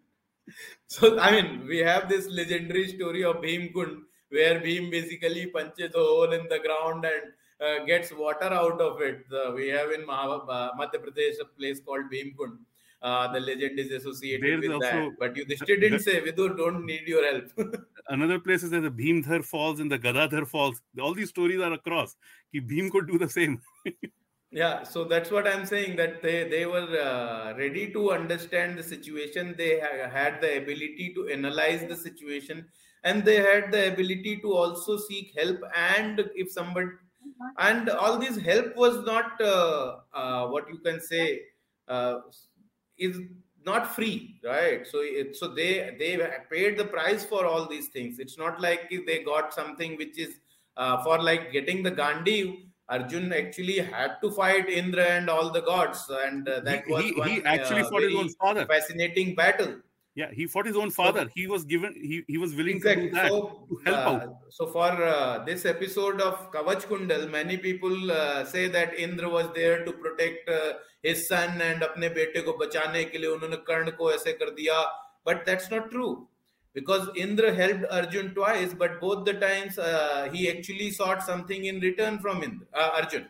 so 0.87 1.19
I 1.19 1.31
mean, 1.31 1.65
we 1.67 1.79
have 1.79 2.09
this 2.09 2.27
legendary 2.27 2.87
story 2.87 3.23
of 3.23 3.37
Bhim 3.37 3.73
Kund, 3.73 4.03
where 4.29 4.59
Bhim 4.59 4.91
basically 4.91 5.47
punches 5.47 5.93
a 5.95 5.99
hole 5.99 6.31
in 6.31 6.47
the 6.49 6.59
ground 6.59 7.05
and 7.05 7.31
uh, 7.61 7.85
gets 7.85 8.11
water 8.11 8.51
out 8.63 8.81
of 8.81 9.01
it. 9.01 9.23
Uh, 9.31 9.51
we 9.53 9.67
have 9.69 9.91
in 9.91 10.05
Maha- 10.05 10.45
uh, 10.47 10.71
Madhya 10.79 11.03
Pradesh 11.05 11.39
a 11.41 11.45
place 11.45 11.79
called 11.79 12.05
Bhim 12.11 12.35
Kund. 12.37 12.57
Uh, 13.01 13.31
the 13.33 13.39
legend 13.39 13.79
is 13.79 13.91
associated 13.91 14.61
There's 14.61 14.69
with 14.69 14.81
that. 14.81 15.15
But 15.19 15.33
Yudhishthir 15.33 15.81
didn't 15.81 16.01
say, 16.01 16.21
Vidur, 16.21 16.55
don't 16.55 16.85
need 16.85 17.07
your 17.07 17.25
help. 17.25 17.51
Another 18.09 18.39
place 18.39 18.61
is 18.61 18.69
that 18.71 18.81
the 18.81 18.91
Bhimdhar 18.91 19.43
falls 19.43 19.79
and 19.79 19.91
the 19.91 19.97
Gadadhar 19.97 20.45
falls. 20.45 20.81
All 20.99 21.15
these 21.15 21.29
stories 21.29 21.59
are 21.61 21.73
across. 21.73 22.15
Ki 22.51 22.61
Bhim 22.61 22.91
could 22.91 23.07
do 23.07 23.17
the 23.17 23.29
same. 23.29 23.59
Yeah, 24.53 24.83
so 24.83 25.05
that's 25.05 25.31
what 25.31 25.47
I'm 25.47 25.65
saying 25.65 25.95
that 25.95 26.21
they 26.21 26.43
they 26.49 26.65
were 26.65 26.89
uh, 27.01 27.53
ready 27.57 27.89
to 27.93 28.11
understand 28.11 28.77
the 28.77 28.83
situation. 28.83 29.55
They 29.57 29.79
ha- 29.79 30.09
had 30.09 30.41
the 30.41 30.57
ability 30.57 31.13
to 31.15 31.27
analyze 31.29 31.85
the 31.87 31.95
situation, 31.95 32.65
and 33.05 33.23
they 33.23 33.37
had 33.37 33.71
the 33.71 33.93
ability 33.93 34.37
to 34.41 34.53
also 34.53 34.97
seek 34.97 35.31
help. 35.39 35.59
And 35.73 36.19
if 36.35 36.51
somebody 36.51 36.89
and 37.59 37.89
all 37.89 38.17
this 38.19 38.37
help 38.39 38.75
was 38.75 38.97
not 39.05 39.39
uh, 39.39 39.95
uh, 40.13 40.47
what 40.47 40.67
you 40.69 40.79
can 40.79 40.99
say 40.99 41.43
uh, 41.87 42.19
is 42.97 43.19
not 43.65 43.95
free, 43.95 44.39
right? 44.43 44.85
So 44.87 44.99
it, 45.01 45.35
so 45.35 45.47
they 45.47 45.95
they 45.99 46.11
paid 46.49 46.77
the 46.77 46.85
price 46.85 47.23
for 47.23 47.45
all 47.45 47.67
these 47.67 47.87
things. 47.89 48.19
It's 48.19 48.37
not 48.37 48.59
like 48.59 48.89
they 48.89 49.23
got 49.23 49.53
something 49.53 49.95
which 49.97 50.17
is 50.17 50.39
uh, 50.77 51.01
for 51.03 51.21
like 51.21 51.51
getting 51.51 51.83
the 51.83 51.91
Gandiv. 51.91 52.65
Arjun 52.90 53.32
actually 53.32 53.78
had 53.78 54.16
to 54.22 54.30
fight 54.30 54.68
Indra 54.68 55.04
and 55.04 55.28
all 55.28 55.50
the 55.50 55.62
gods, 55.62 56.08
and 56.24 56.48
uh, 56.48 56.60
that 56.60 56.84
he, 56.84 56.92
was 56.92 57.04
he, 57.04 57.12
one 57.12 57.28
he 57.28 57.42
actually 57.44 57.80
uh, 57.80 57.88
fought 57.90 58.02
his 58.02 58.12
very 58.12 58.16
own 58.22 58.28
father. 58.40 58.66
fascinating 58.66 59.34
battle. 59.34 59.76
Yeah, 60.14 60.30
he 60.32 60.46
fought 60.46 60.64
his 60.66 60.76
own 60.76 60.90
father. 60.90 61.28
He 61.34 61.46
was 61.46 61.64
given. 61.64 61.92
He, 61.94 62.22
he 62.26 62.38
was 62.38 62.54
willing 62.54 62.76
Exactly. 62.76 63.10
to 63.10 63.10
do 63.10 63.16
that. 63.16 63.28
So, 63.28 63.66
to 63.68 63.80
help 63.84 63.98
uh, 63.98 64.10
out. 64.10 64.36
so 64.50 64.66
for 64.66 64.90
uh, 65.04 65.44
this 65.44 65.66
episode 65.66 66.22
of 66.22 66.50
Kavach 66.52 66.86
Kundal, 66.86 67.30
many 67.30 67.58
people 67.58 68.10
uh, 68.10 68.44
say 68.44 68.68
that 68.68 68.98
Indra 68.98 69.28
was 69.28 69.48
there 69.54 69.84
to 69.84 69.92
protect 69.92 70.48
uh, 70.48 70.74
his 71.02 71.28
son 71.28 71.60
and 71.60 71.82
अपने 71.82 72.08
बेटे 72.14 72.42
को 72.46 72.56
बचाने 72.58 73.04
के 73.10 73.18
लिए 73.18 73.30
उन्होंने 73.30 73.56
कर्ण 73.68 73.90
को 73.98 74.12
ऐसे 74.12 74.32
कर 74.40 74.54
दिया. 74.56 74.82
But 75.24 75.44
that's 75.44 75.70
not 75.70 75.90
true. 75.90 76.28
Because 76.73 77.09
Indra 77.15 77.53
helped 77.53 77.85
Arjun 77.91 78.33
twice, 78.33 78.73
but 78.73 79.01
both 79.01 79.25
the 79.25 79.33
times 79.33 79.77
uh, 79.77 80.29
he 80.31 80.49
actually 80.49 80.91
sought 80.91 81.21
something 81.21 81.65
in 81.65 81.79
return 81.81 82.19
from 82.19 82.43
Indra, 82.43 82.65
uh, 82.73 82.91
Arjun. 82.95 83.27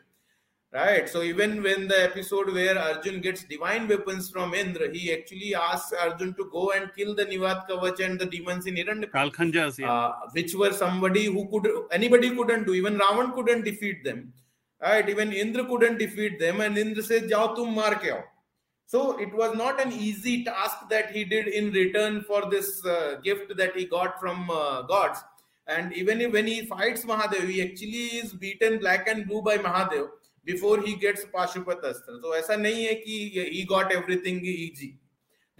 Right. 0.73 1.09
So 1.09 1.21
even 1.21 1.61
when 1.61 1.89
the 1.89 2.01
episode 2.01 2.53
where 2.53 2.79
Arjun 2.79 3.19
gets 3.19 3.43
divine 3.43 3.89
weapons 3.89 4.29
from 4.29 4.53
Indra, 4.53 4.89
he 4.89 5.11
actually 5.11 5.53
asks 5.53 5.91
Arjun 5.91 6.33
to 6.35 6.45
go 6.49 6.71
and 6.71 6.89
kill 6.95 7.13
the 7.13 7.25
Nivat 7.25 7.67
Kavach 7.67 7.99
and 7.99 8.17
the 8.17 8.25
demons 8.25 8.67
in 8.67 8.75
Hiranyakashipu 8.75 9.79
yeah. 9.79 9.91
uh, 9.91 10.13
which 10.31 10.55
were 10.55 10.71
somebody 10.71 11.25
who 11.25 11.45
could 11.49 11.69
anybody 11.91 12.33
couldn't 12.33 12.63
do 12.63 12.73
even 12.73 12.97
ravan 12.97 13.33
couldn't 13.33 13.65
defeat 13.65 14.01
them 14.05 14.31
right 14.81 15.09
even 15.09 15.33
indra 15.33 15.65
couldn't 15.65 15.97
defeat 15.97 16.39
them 16.39 16.61
and 16.61 16.77
indra 16.77 17.03
says 17.03 17.29
jao 17.29 17.47
tum 17.57 17.73
maar 17.79 17.93
ke 18.03 18.13
aao 18.15 18.23
so 18.91 19.01
it 19.25 19.33
was 19.41 19.55
not 19.55 19.81
an 19.83 19.91
easy 20.05 20.43
task 20.43 20.87
that 20.93 21.11
he 21.17 21.23
did 21.33 21.47
in 21.59 21.71
return 21.71 22.21
for 22.29 22.41
this 22.53 22.85
uh, 22.85 23.15
gift 23.23 23.55
that 23.57 23.75
he 23.75 23.85
got 23.97 24.19
from 24.19 24.49
uh, 24.49 24.81
gods 24.93 25.19
and 25.67 25.93
even 25.93 26.23
when 26.37 26.47
he 26.53 26.57
fights 26.73 27.05
mahadev 27.11 27.45
he 27.53 27.61
actually 27.67 28.07
is 28.23 28.33
beaten 28.45 28.79
black 28.85 29.13
and 29.13 29.27
blue 29.27 29.43
by 29.49 29.57
mahadev 29.67 30.09
before 30.51 30.81
he 30.87 30.95
gets 31.05 31.29
pashupat 31.37 31.87
astra 31.91 32.17
so 32.25 32.35
aisa 32.39 32.57
nahi 32.65 32.89
hai 32.89 32.97
ki 33.05 33.19
he 33.57 33.63
got 33.75 33.95
everything 33.99 34.43
easy 34.55 34.91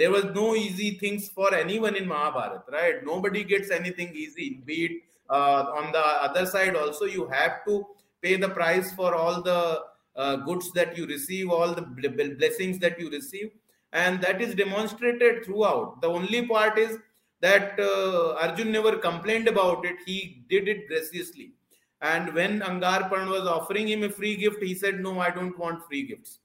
there 0.01 0.11
was 0.11 0.25
no 0.35 0.55
easy 0.55 0.91
things 0.99 1.29
for 1.29 1.53
anyone 1.53 1.95
in 1.95 2.07
Mahabharata, 2.07 2.63
right? 2.71 3.05
Nobody 3.05 3.43
gets 3.43 3.69
anything 3.69 4.11
easy. 4.15 4.61
Be 4.65 4.85
it 4.85 4.91
uh, 5.29 5.65
on 5.79 5.91
the 5.91 5.99
other 5.99 6.45
side, 6.47 6.75
also 6.75 7.05
you 7.05 7.27
have 7.27 7.63
to 7.65 7.85
pay 8.21 8.35
the 8.35 8.49
price 8.49 8.91
for 8.93 9.13
all 9.13 9.43
the 9.43 9.81
uh, 10.15 10.35
goods 10.37 10.71
that 10.73 10.97
you 10.97 11.05
receive, 11.05 11.49
all 11.49 11.73
the 11.73 11.81
bl- 11.81 12.09
bl- 12.09 12.35
blessings 12.37 12.79
that 12.79 12.99
you 12.99 13.09
receive, 13.09 13.51
and 13.93 14.21
that 14.21 14.41
is 14.41 14.55
demonstrated 14.55 15.45
throughout. 15.45 16.01
The 16.01 16.07
only 16.09 16.45
part 16.47 16.77
is 16.77 16.97
that 17.41 17.79
uh, 17.79 18.35
Arjun 18.35 18.71
never 18.71 18.97
complained 18.97 19.47
about 19.47 19.85
it; 19.85 19.97
he 20.05 20.43
did 20.49 20.67
it 20.67 20.87
graciously. 20.87 21.53
And 22.01 22.33
when 22.33 22.61
Angarpan 22.61 23.27
was 23.29 23.47
offering 23.47 23.87
him 23.87 24.03
a 24.03 24.09
free 24.09 24.35
gift, 24.35 24.61
he 24.63 24.73
said, 24.75 24.99
"No, 24.99 25.19
I 25.19 25.29
don't 25.31 25.57
want 25.57 25.85
free 25.87 26.03
gifts." 26.03 26.39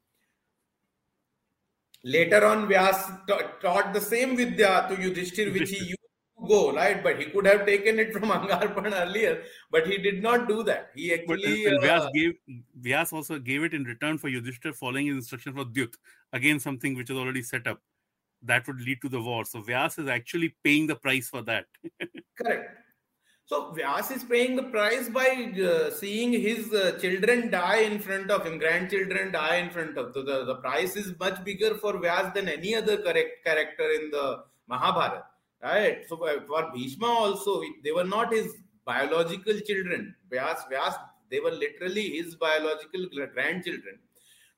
Later 2.05 2.45
on, 2.45 2.69
Vyas 2.69 3.27
ta- 3.27 3.53
taught 3.61 3.93
the 3.93 4.01
same 4.01 4.37
Vidya 4.37 4.87
to 4.89 4.97
Yudhishthir, 4.97 5.53
which 5.53 5.71
he 5.71 5.79
used 5.79 5.99
to 6.41 6.47
go, 6.47 6.73
right? 6.73 7.03
But 7.03 7.19
he 7.19 7.27
could 7.27 7.47
have 7.47 7.67
taken 7.67 7.99
it 7.99 8.13
from 8.13 8.23
Angarpan 8.37 8.93
earlier, 8.95 9.43
but 9.71 9.87
he 9.87 9.99
did 9.99 10.23
not 10.23 10.47
do 10.49 10.63
that. 10.63 10.91
He 10.95 11.11
But 11.27 11.39
actually. 11.39 11.67
uh, 11.67 11.81
Vyas 11.81 12.13
gave 12.13 12.35
Vyas 12.87 13.13
also 13.13 13.39
gave 13.39 13.65
it 13.65 13.75
in 13.75 13.85
return 13.85 14.17
for 14.17 14.29
Yudhishthir 14.29 14.75
following 14.75 15.07
his 15.07 15.17
instruction 15.17 15.55
for 15.55 15.65
Dyut. 15.65 15.95
Again, 16.33 16.61
something 16.61 16.95
which 16.95 17.11
is 17.11 17.17
already 17.17 17.43
set 17.43 17.67
up. 17.67 17.81
That 18.43 18.67
would 18.67 18.81
lead 18.81 19.01
to 19.03 19.09
the 19.09 19.21
war. 19.21 19.45
So 19.45 19.63
Vyas 19.63 19.99
is 19.99 20.09
actually 20.09 20.55
paying 20.63 20.87
the 20.87 20.95
price 20.95 21.29
for 21.29 21.43
that. 21.43 21.65
Correct. 22.39 22.77
So 23.47 23.73
Vyas 23.73 24.11
is 24.15 24.25
paying 24.25 24.57
the 24.57 24.65
price 24.65 25.09
by 25.09 25.53
uh, 25.65 25.91
seeing 25.91 26.33
his 26.33 26.73
uh, 26.73 26.99
children 27.01 27.51
die 27.51 27.83
in 27.83 27.99
front 28.01 28.31
of 28.31 28.45
him, 28.45 28.59
grandchildren 28.59 29.33
die 29.33 29.57
in 29.57 29.71
front 29.71 29.97
of. 29.97 30.13
So 30.15 30.23
the, 30.23 30.45
the 30.45 30.57
price 30.57 30.97
is 30.97 31.15
much 31.19 31.43
bigger 31.45 31.77
for 31.77 31.95
Vyas 31.95 32.35
than 32.35 32.49
any 32.49 32.75
other 32.75 32.97
correct 32.99 33.45
character 33.45 33.89
in 33.91 34.11
the 34.11 34.43
Mahabharata, 34.69 35.23
right? 35.63 36.05
So 36.09 36.17
for, 36.17 36.71
Bhishma 36.75 37.07
also, 37.07 37.63
they 37.85 37.93
were 37.93 38.05
not 38.05 38.33
his 38.33 38.53
biological 38.85 39.61
children. 39.61 40.15
Vyas, 40.31 40.59
Vyas, 40.71 40.97
they 41.31 41.41
were 41.41 41.51
literally 41.51 42.11
his 42.17 42.35
biological 42.35 43.07
grandchildren. 43.33 43.99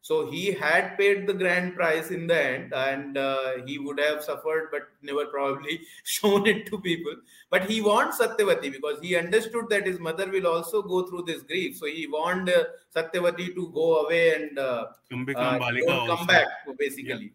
So 0.00 0.30
he 0.30 0.52
had 0.52 0.96
paid 0.96 1.26
the 1.26 1.34
grand 1.34 1.74
price 1.74 2.10
in 2.10 2.26
the 2.28 2.40
end, 2.40 2.72
and 2.72 3.18
uh, 3.18 3.64
he 3.66 3.78
would 3.78 3.98
have 3.98 4.22
suffered, 4.22 4.68
but 4.70 4.82
never 5.02 5.26
probably 5.26 5.80
shown 6.04 6.46
it 6.46 6.66
to 6.66 6.80
people. 6.80 7.14
But 7.50 7.68
he 7.68 7.80
warned 7.80 8.12
Satyavati 8.12 8.70
because 8.72 9.00
he 9.00 9.16
understood 9.16 9.68
that 9.70 9.86
his 9.86 9.98
mother 9.98 10.30
will 10.30 10.46
also 10.46 10.82
go 10.82 11.06
through 11.06 11.22
this 11.22 11.42
grief. 11.42 11.76
So 11.76 11.86
he 11.86 12.06
warned 12.06 12.48
uh, 12.48 12.64
Satyavati 12.94 13.54
to 13.54 13.70
go 13.74 14.06
away 14.06 14.34
and 14.34 14.58
uh, 14.58 14.86
uh, 15.34 15.58
don't 15.84 16.06
come 16.06 16.26
back, 16.26 16.46
basically. 16.78 17.32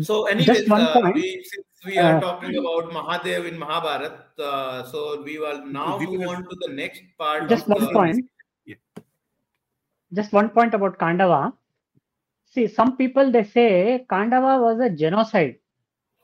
So, 0.00 0.26
anyways, 0.26 0.68
uh, 0.70 1.10
we, 1.14 1.44
since 1.44 1.66
we 1.86 1.98
are 1.98 2.16
Uh, 2.16 2.20
talking 2.20 2.56
about 2.56 2.90
Mahadev 2.90 3.46
in 3.46 3.58
Mahabharat, 3.58 4.16
uh, 4.38 4.82
so 4.84 5.22
we 5.22 5.38
will 5.38 5.64
now 5.64 5.98
We 5.98 6.06
move 6.06 6.20
will- 6.20 6.30
on 6.30 6.42
to 6.42 6.56
the 6.66 6.72
next 6.74 7.02
part. 7.16 7.48
Just 7.48 7.68
of 7.68 7.76
one 7.76 7.84
the, 7.84 7.92
point. 7.92 8.30
Yeah. 8.66 8.74
Just 10.12 10.32
one 10.32 10.48
point 10.50 10.74
about 10.74 10.98
Kandava. 10.98 11.52
See, 12.46 12.66
some 12.66 12.96
people 12.96 13.30
they 13.30 13.44
say 13.44 14.04
Kandava 14.10 14.60
was 14.60 14.80
a 14.80 14.90
genocide. 14.90 15.56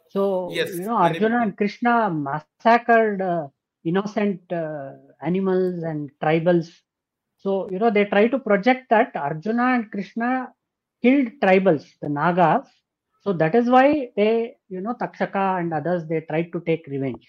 So 0.09 0.50
Yes, 0.50 0.74
you 0.74 0.87
know, 0.87 0.96
Arjuna 0.96 1.42
and 1.42 1.56
Krishna 1.56 2.11
massacred 2.11 3.22
uh, 3.22 3.46
innocent 3.85 4.40
uh, 4.52 4.94
animals 5.22 5.85
and 5.85 6.11
tribals. 6.20 6.70
So 7.38 7.68
you 7.70 7.78
know, 7.78 7.90
they 7.90 8.04
try 8.06 8.26
to 8.26 8.38
project 8.40 8.90
that 8.90 9.14
Arjuna 9.14 9.74
and 9.76 9.90
Krishna 9.92 10.52
killed 11.02 11.28
tribals, 11.40 11.87
the 12.00 12.09
Nagas. 12.09 12.66
So 13.22 13.33
that 13.35 13.54
is 13.54 13.70
why 13.70 14.11
they, 14.16 14.56
you 14.68 14.80
know, 14.80 14.94
Takshaka 14.94 15.61
and 15.61 15.74
others 15.74 16.06
they 16.09 16.22
tried 16.22 16.52
to 16.52 16.61
take 16.66 16.87
revenge. 16.88 17.26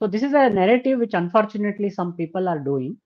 So 0.00 0.06
this 0.08 0.22
is 0.22 0.34
a 0.34 0.50
narrative 0.50 0.98
which 1.00 1.14
unfortunately 1.14 1.90
some 1.90 2.14
people 2.16 2.48
are 2.48 2.58
doing. 2.58 2.98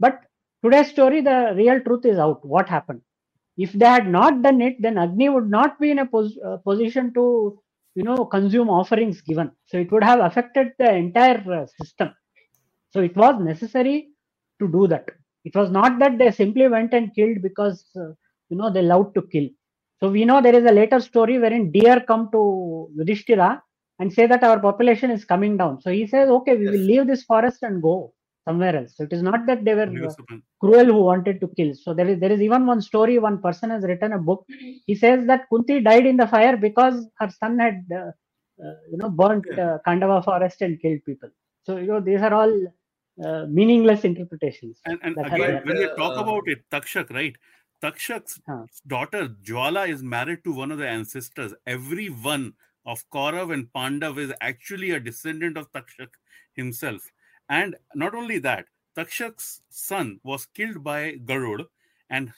But 0.00 0.20
today's 0.64 0.90
story, 0.90 1.20
the 1.22 1.54
real 1.56 1.80
truth 1.82 2.06
is 2.06 2.18
out. 2.18 2.44
What 2.46 2.68
happened? 2.68 3.02
If 3.58 3.72
they 3.72 3.86
had 3.86 4.08
not 4.08 4.42
done 4.42 4.60
it, 4.62 4.76
then 4.80 4.98
Agni 4.98 5.28
would 5.30 5.50
not 5.50 5.80
be 5.80 5.90
in 5.92 6.00
a 6.00 6.06
pos- 6.06 6.38
uh, 6.44 6.58
position 6.58 7.14
to, 7.14 7.58
you 7.94 8.04
know, 8.04 8.24
consume 8.26 8.70
offerings 8.70 9.20
given. 9.22 9.52
So 9.66 9.78
it 9.78 9.92
would 9.92 10.04
have 10.04 10.20
affected 10.20 10.72
the 10.78 10.94
entire 10.94 11.42
uh, 11.52 11.66
system. 11.80 12.14
So 12.92 13.00
it 13.02 13.16
was 13.16 13.40
necessary 13.42 14.10
to 14.60 14.68
do 14.68 14.86
that. 14.88 15.08
It 15.44 15.54
was 15.56 15.70
not 15.70 15.98
that 16.00 16.18
they 16.18 16.30
simply 16.32 16.68
went 16.68 16.94
and 16.94 17.14
killed 17.14 17.42
because 17.42 17.84
uh, 17.96 18.12
you 18.50 18.56
know, 18.58 18.72
they 18.72 18.82
loved 18.82 19.14
to 19.16 19.22
kill. 19.22 19.48
So 20.00 20.10
we 20.10 20.24
know 20.24 20.40
there 20.42 20.54
is 20.54 20.64
a 20.64 20.72
later 20.72 21.00
story 21.00 21.38
wherein 21.38 21.70
deer 21.70 22.00
come 22.06 22.30
to 22.32 22.90
Yudhishthira 22.96 23.62
and 24.00 24.12
say 24.12 24.26
that 24.26 24.42
our 24.42 24.58
population 24.60 25.10
is 25.10 25.24
coming 25.24 25.56
down. 25.56 25.80
So 25.80 25.90
he 25.90 26.06
says, 26.06 26.28
okay, 26.28 26.56
we 26.56 26.64
Yes. 26.64 26.72
will 26.74 26.86
leave 26.92 27.06
this 27.06 27.22
forest 27.24 27.62
and 27.62 27.82
go 27.82 28.12
somewhere 28.46 28.76
else. 28.76 28.96
So 28.96 29.04
it 29.04 29.12
is 29.12 29.22
not 29.22 29.46
that 29.46 29.64
they 29.64 29.74
were 29.74 29.92
uh, 30.10 30.14
cruel 30.60 30.86
who 30.86 31.02
wanted 31.10 31.40
to 31.40 31.48
kill. 31.56 31.74
So 31.74 31.94
there 31.94 32.08
is 32.08 32.18
there 32.20 32.32
is 32.32 32.40
even 32.42 32.66
one 32.66 32.80
story. 32.82 33.18
One 33.18 33.40
person 33.40 33.70
has 33.70 33.84
written 33.84 34.12
a 34.12 34.18
book. 34.18 34.44
He 34.86 34.94
says 34.94 35.26
that 35.26 35.48
Kunti 35.50 35.80
died 35.80 36.06
in 36.06 36.16
the 36.16 36.26
fire 36.26 36.56
because 36.56 37.06
her 37.20 37.30
son 37.30 37.58
had 37.58 37.84
uh, 37.92 38.10
uh, 38.64 38.74
you 38.90 38.98
know 38.98 39.10
burnt 39.10 39.46
uh, 39.58 39.78
Khandava 39.86 40.24
forest 40.24 40.60
and 40.62 40.80
killed 40.80 41.00
people. 41.06 41.30
So 41.64 41.76
you 41.78 41.86
know 41.86 42.00
these 42.00 42.20
are 42.20 42.34
all 42.34 42.54
uh, 43.24 43.46
meaningless 43.48 44.04
interpretations. 44.04 44.80
And, 44.84 44.98
and 45.02 45.16
again, 45.24 45.60
when 45.64 45.76
we 45.76 45.84
uh, 45.84 45.94
talk 45.96 46.16
uh, 46.16 46.22
about 46.22 46.48
it, 46.48 46.58
Takshak, 46.70 47.10
right? 47.10 47.34
Takshak's 47.84 48.40
Huh. 48.46 48.66
daughter 48.86 49.28
Jwala 49.28 49.88
is 49.88 50.02
married 50.02 50.42
to 50.44 50.52
one 50.52 50.72
of 50.72 50.78
the 50.78 50.88
ancestors. 50.88 51.54
Every 51.66 52.06
one 52.08 52.54
of 52.86 53.04
Kaurav 53.10 53.52
and 53.52 53.72
Pandav 53.72 54.18
is 54.18 54.32
actually 54.40 54.90
a 54.90 55.00
descendant 55.00 55.58
of 55.58 55.70
Takshak 55.72 56.08
himself. 56.54 57.12
And 57.48 57.76
not 57.94 58.14
only 58.14 58.38
that, 58.38 58.66
Takshak's 58.96 59.62
son 59.68 60.20
was 60.24 60.46
killed 60.46 60.82
by 60.82 61.16
Garud, 61.32 61.66
and 62.08 62.32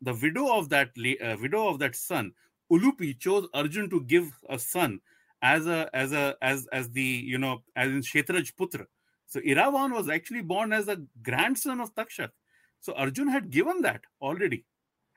the 0.00 0.14
widow 0.14 0.54
of 0.56 0.70
that 0.70 0.90
uh, 0.98 1.36
widow 1.40 1.68
of 1.68 1.78
that 1.80 1.94
son, 1.94 2.32
Ulupi, 2.72 3.18
chose 3.18 3.48
Arjun 3.54 3.90
to 3.90 4.02
give 4.04 4.32
a 4.48 4.58
son 4.58 5.00
as 5.42 5.66
a 5.66 5.90
as 5.94 6.12
a 6.12 6.36
as 6.42 6.66
as 6.72 6.90
the 6.90 7.02
you 7.02 7.38
know 7.38 7.62
as 7.76 7.88
in 7.90 8.00
Kshetraj 8.00 8.54
Putra. 8.54 8.86
So 9.26 9.40
Iravan 9.40 9.92
was 9.92 10.08
actually 10.08 10.42
born 10.42 10.72
as 10.72 10.88
a 10.88 11.02
grandson 11.22 11.80
of 11.80 11.94
Takshak. 11.94 12.30
So 12.80 12.94
Arjun 12.94 13.28
had 13.28 13.50
given 13.50 13.82
that 13.82 14.02
already, 14.22 14.64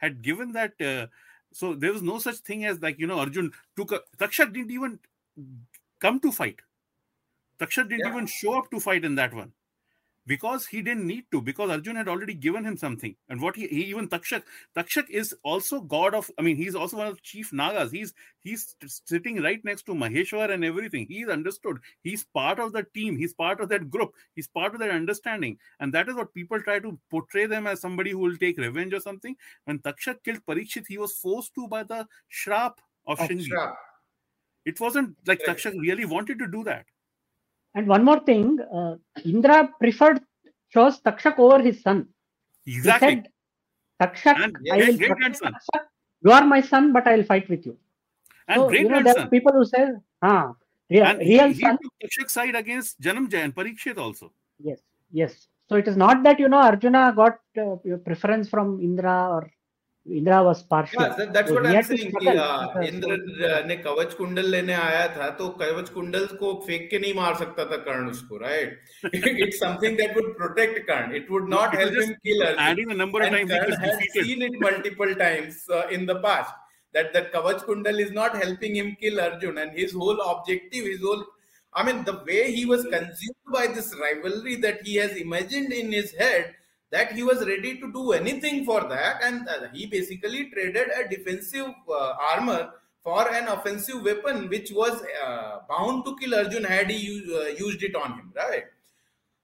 had 0.01 0.21
given 0.21 0.53
that. 0.53 0.79
Uh, 0.81 1.07
so 1.53 1.73
there 1.73 1.93
was 1.93 2.01
no 2.01 2.19
such 2.19 2.37
thing 2.37 2.65
as 2.65 2.81
like 2.81 2.99
you 2.99 3.07
know 3.07 3.19
Arjun 3.19 3.51
took 3.75 3.91
a 3.91 4.01
Takshak 4.17 4.53
didn't 4.53 4.71
even 4.71 4.99
come 5.99 6.19
to 6.21 6.31
fight. 6.31 6.61
Takshak 7.59 7.89
didn't 7.89 8.05
Yeah. 8.05 8.09
even 8.09 8.25
show 8.27 8.57
up 8.57 8.69
to 8.71 8.79
fight 8.79 9.05
in 9.05 9.15
that 9.15 9.33
one 9.33 9.53
because 10.25 10.65
he 10.65 10.81
didn't 10.81 11.07
need 11.07 11.25
to 11.31 11.41
because 11.41 11.69
Arjun 11.69 11.95
had 11.95 12.07
already 12.07 12.33
given 12.33 12.63
him 12.63 12.77
something. 12.77 13.15
And 13.29 13.41
what 13.41 13.55
he, 13.55 13.67
he 13.67 13.83
even 13.85 14.07
Takshak 14.07 14.43
Takshak 14.75 15.09
is 15.09 15.35
also 15.43 15.81
god 15.81 16.13
of. 16.13 16.29
I 16.37 16.41
mean, 16.41 16.55
he's 16.55 16.75
also 16.75 16.97
one 16.97 17.07
of 17.07 17.15
the 17.15 17.21
chief 17.21 17.51
nagas. 17.51 17.91
He's 17.91 18.13
he's 18.39 18.75
sitting 19.05 19.41
right 19.41 19.63
next 19.63 19.83
to 19.87 19.93
Maheshwar 19.93 20.51
and 20.51 20.63
everything. 20.63 21.07
He's 21.07 21.27
understood. 21.27 21.79
He's 22.01 22.23
part 22.23 22.59
of 22.59 22.73
the 22.73 22.85
team. 22.93 23.17
He's 23.17 23.33
part 23.33 23.59
of 23.61 23.69
that 23.69 23.89
group. 23.89 24.13
He's 24.35 24.47
part 24.47 24.73
of 24.73 24.79
that 24.79 24.91
understanding. 24.91 25.57
And 25.79 25.93
that 25.93 26.09
is 26.09 26.15
what 26.15 26.33
people 26.33 26.61
try 26.61 26.79
to 26.79 26.99
portray 27.09 27.45
them 27.45 27.67
as 27.67 27.81
somebody 27.81 28.11
who 28.11 28.19
will 28.19 28.37
take 28.37 28.57
revenge 28.57 28.93
or 28.93 28.99
something. 28.99 29.35
When 29.65 29.79
Takshak 29.79 30.23
killed 30.23 30.45
Parikshit, 30.47 30.85
he 30.87 30.97
was 30.97 31.13
forced 31.13 31.55
to 31.55 31.67
by 31.67 31.83
the 31.83 32.07
shrap 32.29 32.79
of 33.07 33.19
Of 33.19 33.27
Shringi. 33.27 33.49
It 34.65 34.79
wasn't 34.79 35.15
like. 35.25 35.41
Takshak 35.43 35.73
really 35.79 36.05
wanted 36.05 36.39
to 36.39 36.47
do 36.47 36.63
that. 36.65 36.85
And 37.75 37.87
one 37.87 38.03
more 38.03 38.19
thing, 38.19 38.59
uh, 38.73 38.95
Indra 39.23 39.69
preferred 39.79 40.21
chose 40.73 40.99
Takshak 41.01 41.39
over 41.39 41.61
his 41.61 41.81
son. 41.81 42.07
Exactly. 42.65 43.09
He 43.09 43.15
said, 43.15 43.27
Takshak, 44.01 44.43
And 44.43 44.55
I 44.71 44.77
great- 44.77 44.87
will 44.89 44.97
great 44.97 45.09
protect 45.09 45.19
grandson. 45.19 45.53
Takshak. 45.53 45.83
You 46.23 46.31
are 46.31 46.45
my 46.45 46.61
son, 46.61 46.91
but 46.93 47.07
I 47.07 47.15
will 47.17 47.23
fight 47.23 47.47
with 47.49 47.65
you. 47.65 47.77
and 48.47 48.61
so, 48.61 48.67
great 48.69 48.81
you 48.81 48.89
know, 48.89 49.01
there 49.03 49.17
are 49.19 49.29
people 49.29 49.53
who 49.53 49.65
say, 49.65 49.87
ah, 50.21 50.53
real, 50.89 51.05
and 51.05 51.19
real 51.19 51.47
he, 51.47 51.53
he 51.53 51.61
took 51.61 51.93
Takshak's 52.03 52.33
side 52.33 52.55
against 52.55 52.99
Janamjay 53.01 53.43
and 53.45 53.55
Parikshit 53.55 53.97
also. 53.97 54.31
Yes, 54.59 54.79
yes. 55.11 55.47
So 55.69 55.77
it 55.77 55.87
is 55.87 55.95
not 55.95 56.21
that 56.23 56.37
you 56.39 56.49
know 56.49 56.57
Arjuna 56.61 57.13
got 57.15 57.39
uh, 57.57 57.77
preference 58.05 58.49
from 58.49 58.81
Indra 58.81 59.29
or 59.35 59.51
Indira 60.05 60.39
was 60.41 60.61
partial 60.69 61.25
that's 61.33 61.51
what 61.51 61.65
I 61.65 61.75
am 61.75 61.81
saying 61.87 62.11
कि 62.21 62.87
इंद्र 62.87 63.63
ने 63.67 63.75
कवच 63.87 64.13
कुंडल 64.13 64.49
लेने 64.51 64.73
आया 64.73 65.07
था 65.17 65.29
तो 65.41 65.49
कवच 65.61 65.89
कुंडल 65.97 66.25
को 66.39 66.53
फेंक 66.67 66.89
के 66.89 66.99
नहीं 66.99 67.13
मार 67.15 67.35
सकता 67.43 67.65
था 67.71 67.77
कर्ण 67.89 68.09
उसको 68.11 68.37
right 68.37 69.13
it's 69.13 69.59
something 69.59 69.97
that 69.97 70.17
would 70.17 70.35
protect 70.37 70.79
Karna. 70.87 71.15
It 71.15 71.29
would 71.31 71.49
not 71.49 71.75
help 71.79 72.01
him 72.01 72.13
kill 72.27 72.41
Arjun 72.45 72.93
the 72.93 72.97
number 73.01 73.25
of 73.25 73.31
times 73.31 73.51
he 73.51 73.85
has 73.85 74.25
seen 74.25 74.43
it 74.43 74.57
multiple 74.63 75.13
times 75.23 75.65
in 75.91 76.05
the 76.05 76.21
past 76.25 76.59
that 76.95 77.13
that 77.15 77.27
Kavach 77.33 77.61
Kundal 77.65 77.99
is 78.03 78.09
not 78.15 78.33
helping 78.37 78.73
him 78.77 78.87
kill 79.01 79.19
Arjun, 79.25 79.59
and 79.59 79.77
his 79.81 79.93
whole 79.99 80.17
objective, 80.23 80.87
his 80.87 81.03
whole, 81.03 81.21
I 81.73 81.83
mean, 81.89 82.01
the 82.09 82.15
way 82.29 82.39
he 82.55 82.63
was 82.71 82.81
consumed 82.95 83.53
by 83.53 83.61
this 83.77 83.87
rivalry 83.99 84.55
that 84.65 84.81
he 84.87 84.95
has 84.95 85.13
imagined 85.21 85.71
in 85.77 85.93
his 85.97 86.11
head 86.17 86.49
that 86.91 87.13
he 87.13 87.23
was 87.23 87.45
ready 87.47 87.79
to 87.79 87.91
do 87.91 88.11
anything 88.11 88.65
for 88.65 88.81
that 88.93 89.23
and 89.23 89.47
uh, 89.47 89.67
he 89.73 89.85
basically 89.85 90.49
traded 90.51 90.87
a 90.99 91.07
defensive 91.09 91.73
uh, 91.89 92.13
armor 92.33 92.71
for 93.03 93.27
an 93.33 93.47
offensive 93.47 94.03
weapon 94.03 94.47
which 94.49 94.71
was 94.71 95.01
uh, 95.25 95.59
bound 95.69 96.05
to 96.05 96.15
kill 96.17 96.35
Arjun 96.35 96.63
had 96.63 96.89
he 96.89 97.23
uh, 97.35 97.47
used 97.65 97.81
it 97.83 97.95
on 97.95 98.13
him 98.13 98.33
right 98.35 98.65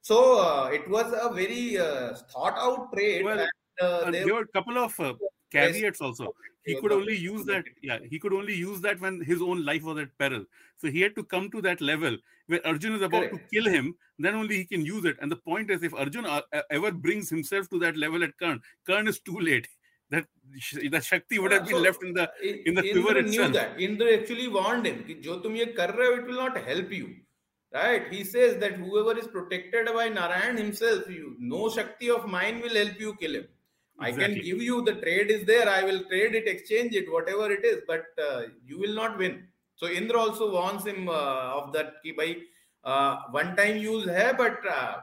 so 0.02 0.18
uh, 0.40 0.70
it 0.72 0.88
was 0.90 1.08
a 1.26 1.34
very 1.34 1.78
uh, 1.78 2.16
thought 2.32 2.58
out 2.58 2.94
trade 2.94 3.26
Well, 3.26 3.40
and, 3.40 3.50
uh, 3.82 4.12
there 4.12 4.34
were 4.34 4.42
a 4.42 4.48
couple 4.48 4.78
of 4.78 5.00
uh, 5.00 5.14
caveats 5.52 6.02
also 6.02 6.34
He 6.67 6.75
was 6.75 6.81
could 6.83 6.91
the 6.93 6.95
only 6.97 7.13
best 7.15 7.23
use 7.23 7.45
that. 7.47 7.59
opportunity. 7.59 7.87
Yeah, 7.89 7.99
he 8.09 8.19
could 8.19 8.33
only 8.33 8.55
use 8.55 8.81
that 8.83 9.01
when 9.01 9.21
his 9.21 9.43
own 9.43 9.65
life 9.65 9.83
was 9.83 9.99
at 9.99 10.17
peril. 10.19 10.45
So 10.79 10.91
he 10.91 11.01
had 11.01 11.15
to 11.17 11.25
come 11.25 11.51
to 11.51 11.61
that 11.63 11.81
level 11.81 12.17
where 12.47 12.65
Arjun 12.67 12.95
is 12.95 13.03
about 13.03 13.23
to 13.23 13.29
Correct. 13.31 13.51
kill 13.53 13.67
him. 13.67 13.95
Then 14.19 14.35
only 14.35 14.57
he 14.59 14.65
can 14.65 14.85
use 14.85 15.05
it. 15.05 15.17
And 15.21 15.31
the 15.31 15.37
point 15.37 15.71
is, 15.71 15.83
if 15.83 15.95
Arjun 15.95 16.25
uh, 16.27 16.43
uh, 16.53 16.63
ever 16.71 16.93
brings 16.93 17.29
himself 17.31 17.69
to 17.71 17.79
that 17.81 17.97
level 17.97 18.23
at 18.23 18.37
Karn, 18.39 18.61
Karn 18.87 19.09
is 19.09 19.19
too 19.21 19.39
late. 19.39 19.67
That 20.11 20.27
sh- 20.59 20.89
the 20.91 21.01
Shakti 21.01 21.39
would 21.39 21.53
have 21.53 21.65
been 21.67 21.77
So, 21.77 21.81
left 21.81 22.03
in 22.05 22.13
the 22.13 22.31
I- 22.43 22.63
in 22.67 22.75
the 22.75 22.83
Indra 22.87 23.03
quiver 23.03 23.23
knew 23.23 23.29
itself. 23.31 23.53
that. 23.55 23.81
Indra 23.81 24.13
actually 24.19 24.49
warned 24.49 24.87
him 24.87 25.03
कि 25.05 25.15
जो 25.23 25.37
तुम 25.43 25.57
ये 25.57 25.67
कर 25.77 25.95
रहे 25.97 26.09
हो, 26.09 26.19
it 26.19 26.27
will 26.27 26.37
not 26.45 26.57
help 26.59 26.93
you. 26.93 27.15
Right? 27.73 28.13
He 28.13 28.23
says 28.23 28.59
that 28.59 28.75
whoever 28.75 29.19
is 29.19 29.27
protected 29.27 29.87
by 29.95 30.09
Narayan 30.11 30.59
himself, 30.59 31.09
you 31.09 31.35
no 31.39 31.71
Shakti 31.71 32.11
of 32.11 32.27
mine 32.29 32.61
will 32.61 32.75
help 32.75 33.01
you 33.01 33.15
kill 33.15 33.35
him. 33.37 33.47
I 33.99 34.11
can 34.11 34.21
Exactly. 34.21 34.43
give 34.43 34.63
you 34.63 34.83
the 34.83 34.95
trade 34.95 35.31
is 35.31 35.45
there. 35.45 35.69
I 35.69 35.85
will 35.85 36.05
trade 36.05 36.35
it, 36.35 36.49
exchange 36.49 36.95
it, 36.95 37.11
whatever 37.13 37.51
it 37.51 37.65
is, 37.65 37.83
but 37.87 38.05
uh, 38.19 38.43
you 38.67 38.79
will 38.79 38.95
not 38.95 39.19
win. 39.19 39.49
So 39.77 39.87
Indra 39.89 40.19
also 40.19 40.53
warns 40.53 40.87
him 40.87 41.09
uh, 41.09 41.53
of 41.59 41.73
that 41.73 41.95
कि 42.05 42.17
भाई 42.17 42.43
uh, 42.85 43.17
one 43.31 43.57
time 43.57 43.77
use 43.77 44.07
है, 44.07 44.37
but 44.37 44.59
uh, 44.67 45.01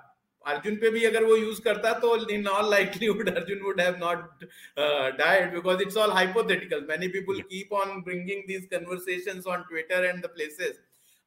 Arjun 0.48 0.76
पे 0.76 0.90
भी 0.92 1.06
अगर 1.06 1.24
वो 1.24 1.36
use 1.36 1.60
करता 1.60 2.00
तो 2.00 2.30
in 2.30 2.48
all 2.48 2.70
likelihood 2.70 3.30
Arjun 3.30 3.64
would 3.64 3.80
have 3.80 4.00
not 4.00 4.44
uh, 4.78 5.12
died 5.12 5.54
because 5.54 5.82
it's 5.82 5.96
all 5.96 6.10
hypothetical. 6.10 6.82
Many 6.82 7.10
people 7.10 7.36
keep 7.50 7.72
on 7.72 8.02
bringing 8.02 8.46
these 8.48 8.68
conversations 8.72 9.46
on 9.46 9.66
Twitter 9.66 10.06
and 10.06 10.24
the 10.24 10.30
places 10.30 10.78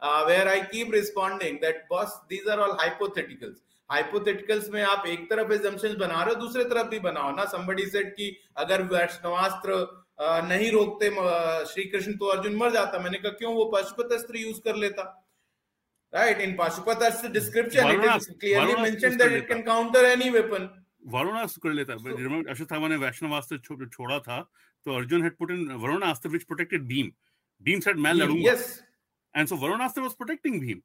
uh, 0.00 0.24
where 0.24 0.48
I 0.48 0.66
keep 0.66 0.92
responding 0.92 1.60
that 1.60 1.88
boss, 1.88 2.20
these 2.28 2.46
are 2.46 2.60
Hypotheticals 3.89 4.69
में 4.69 4.81
आप 4.83 5.05
एक 5.07 5.29
तरफ़ 5.29 5.53
assumption 5.53 5.95
बना 5.99 6.23
रहे 6.23 6.33
हो 6.33 6.39
दूसरे 6.39 6.63
तरफ़ 6.65 6.87
भी 6.87 6.99
बनाओ। 7.01 7.35
ना 7.35 7.45
संबड़ी 7.47 7.85
सेट 7.87 8.09
की 8.13 8.29
अगर 8.57 8.81
वैष्णवास्त्र 8.87 9.85
नहीं 10.47 10.71
रोकते 10.71 11.09
श्री 11.67 11.83
कृष्ण 11.85 12.13
तो 12.17 12.25
अर्जुन 12.27 12.55
मर 12.55 12.71
जाता। 12.71 12.99
मैंने 12.99 13.17
कहा 13.17 13.31
क्यों? 13.33 13.53
वो 13.53 13.65
पशुपत 13.75 14.11
अस्त्र 14.13 14.37
यूज़ 14.37 14.59
कर 14.65 14.75
लेता। 14.77 15.03
Right 16.13 16.41
in 16.41 16.55
Pashupat 16.59 17.03
astra 17.03 17.29
description 17.31 17.87
it 17.89 18.03
is 18.05 18.31
clearly 18.33 18.75
mention 18.81 19.17
that 19.17 19.31
it 19.33 19.47
can 19.47 19.61
counter 19.63 20.05
any 20.05 20.29
weapon 20.31 20.69
Varunastra 21.07 21.61
कर 21.63 21.73
लेता। 21.73 21.95
So, 21.95 22.49
अश्वत्थामा 22.49 22.87
ने 22.87 22.95
वैष्णवास्त्र 22.97 23.57
छो, 23.57 23.85
छोड़ा 23.87 24.19
था 24.19 24.39
तो 24.85 24.95
Arjun 24.95 25.23
had 25.23 25.35
put 25.37 25.51
in 25.51 25.71
Varunastra 25.73 26.29
which 26.29 26.43
protected 26.43 26.83
Bhim 26.87 27.11
Bhim 27.61 27.79
said 27.79 27.97
मैं 27.99 28.13
लड़ूँगा। 28.13 28.51
Yes 28.51 28.63
and 29.35 29.47
so 29.47 29.55
Varunastra 29.57 30.01
was 30.01 30.11
protecting 30.13 30.59
Bhim 30.61 30.81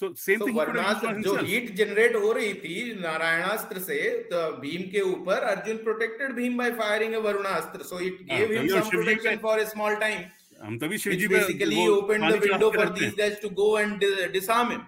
so 0.00 0.12
same 0.18 0.40
thing 0.40 1.22
जो 1.22 1.34
heat 1.36 1.70
generate 1.76 2.16
हो 2.16 2.32
रही 2.32 2.52
थी 2.54 2.80
नारायणास्त्र 2.96 3.80
से 3.80 4.00
तो 4.32 4.40
भीम 4.60 4.82
के 4.90 5.00
ऊपर 5.02 5.46
Arjun 5.52 5.76
protected 5.84 6.32
Bhim 6.36 6.58
by 6.58 6.70
firing 6.80 7.14
a 7.14 7.18
Varunastra 7.26 7.82
so 7.84 8.00
it 8.06 8.18
give 8.32 8.52
him 8.52 8.68
some 8.70 8.90
protection 8.90 9.36
for 9.42 9.58
a 9.58 9.64
small 9.68 9.94
time 10.02 10.18
हम 10.60 10.78
तभी 10.78 10.98
Shivji 10.98 11.28
basically 11.28 11.86
open 11.88 12.28
the 12.28 12.42
window 12.42 12.70
for 12.76 12.88
these 12.98 13.14
guys 13.18 13.40
to 13.42 13.48
go 13.56 13.78
and 13.78 14.04
disarm 14.32 14.70
him 14.70 14.82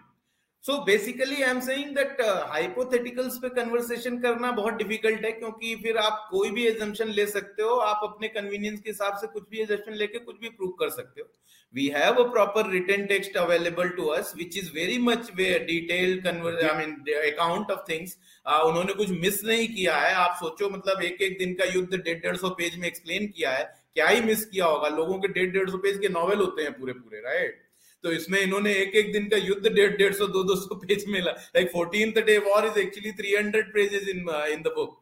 so 0.68 0.76
basically 0.84 1.42
I 1.42 1.50
am 1.50 1.60
saying 1.62 1.94
that 1.96 2.20
hypotheticals 2.48 3.36
पे 3.42 3.48
conversation 3.50 4.18
करना 4.20 4.50
बहुत 4.52 4.74
difficult 4.74 5.24
है, 5.24 5.30
क्योंकि 5.32 5.74
फिर 5.82 5.96
आप 5.98 6.26
कोई 6.30 6.50
भी 6.50 6.66
एजम्पन 6.66 7.08
ले 7.10 7.26
सकते 7.26 7.62
हो, 7.62 7.76
आप 7.82 8.00
अपने 8.04 8.28
कन्वीनियंस 8.28 8.80
के 8.80 8.90
हिसाब 8.90 9.14
से 9.20 9.26
कुछ 9.26 9.44
भी 9.50 9.60
एजम्पन 9.60 9.94
लेके 9.94 10.18
कुछ 10.18 10.40
भी 10.40 10.48
प्रूव 10.48 10.70
कर 10.80 10.90
सकते 10.90 11.20
हो। 11.20 11.26
We 11.74 11.86
have 11.94 12.14
a 12.14 12.26
proper 12.32 12.68
return 12.70 13.06
text 13.06 13.36
available 13.36 13.88
to 13.96 14.06
us 14.16 14.32
which 14.36 14.56
is 14.58 14.70
very 14.74 14.98
much 15.04 15.30
detail 15.36 16.20
I 16.26 16.76
mean 16.76 16.92
account 17.22 17.70
of 17.70 17.80
things 17.90 18.16
उन्होंने 18.46 18.94
कुछ 18.94 19.10
मिस 19.20 19.42
नहीं 19.44 19.68
किया 19.68 19.96
है। 19.96 20.12
आप 20.16 20.36
सोचो 20.40 20.68
मतलब 20.70 21.02
एक 21.04 21.22
एक 21.22 21.38
दिन 21.38 21.54
का 21.54 21.64
युद्ध 21.74 21.94
डेढ़ 21.94 22.18
डेढ़ 22.18 22.36
सौ 22.36 22.50
पेज 22.60 22.76
में 22.78 22.86
एक्सप्लेन 22.88 23.26
किया 23.28 23.50
है, 23.52 23.64
क्या 23.94 24.08
ही 24.08 24.20
मिस 24.22 24.44
किया 24.46 24.66
होगा? 24.66 24.88
लोगों 24.96 25.18
के 25.18 25.28
डेढ़ 25.30 25.50
डेढ़ 25.52 25.70
सौ 25.70 25.78
पेज 25.78 25.98
के 25.98 26.08
नॉवेल 26.10 26.38
होते 26.38 26.62
हैं 26.62 26.72
पूरे 26.72 26.92
पूरे 26.94 27.20
राइट 27.20 27.48
right? 27.48 27.66
तो 28.04 28.12
इसमें 28.12 28.40
इन्होंने 28.40 28.72
एक 28.74 28.94
एक 28.96 29.12
दिन 29.12 29.28
का 29.28 29.36
युद्ध 29.36 29.66
डेढ़ 29.66 29.96
डेढ़ 29.96 30.14
सौ 30.14 30.26
दो 30.38 30.42
दो 30.44 30.56
सौ 30.56 30.74
पेज 30.86 31.04
में 31.08 31.20
like 31.20 31.70
fourteen 31.72 32.12
day 32.26 32.38
war 32.46 32.66
is 32.66 32.78
actually 32.78 33.12
three 33.20 33.34
hundred 33.34 33.72
pages 33.74 34.08
in 34.08 34.24
in 34.52 34.62
the 34.62 34.74
book 34.78 34.96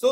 So 0.00 0.10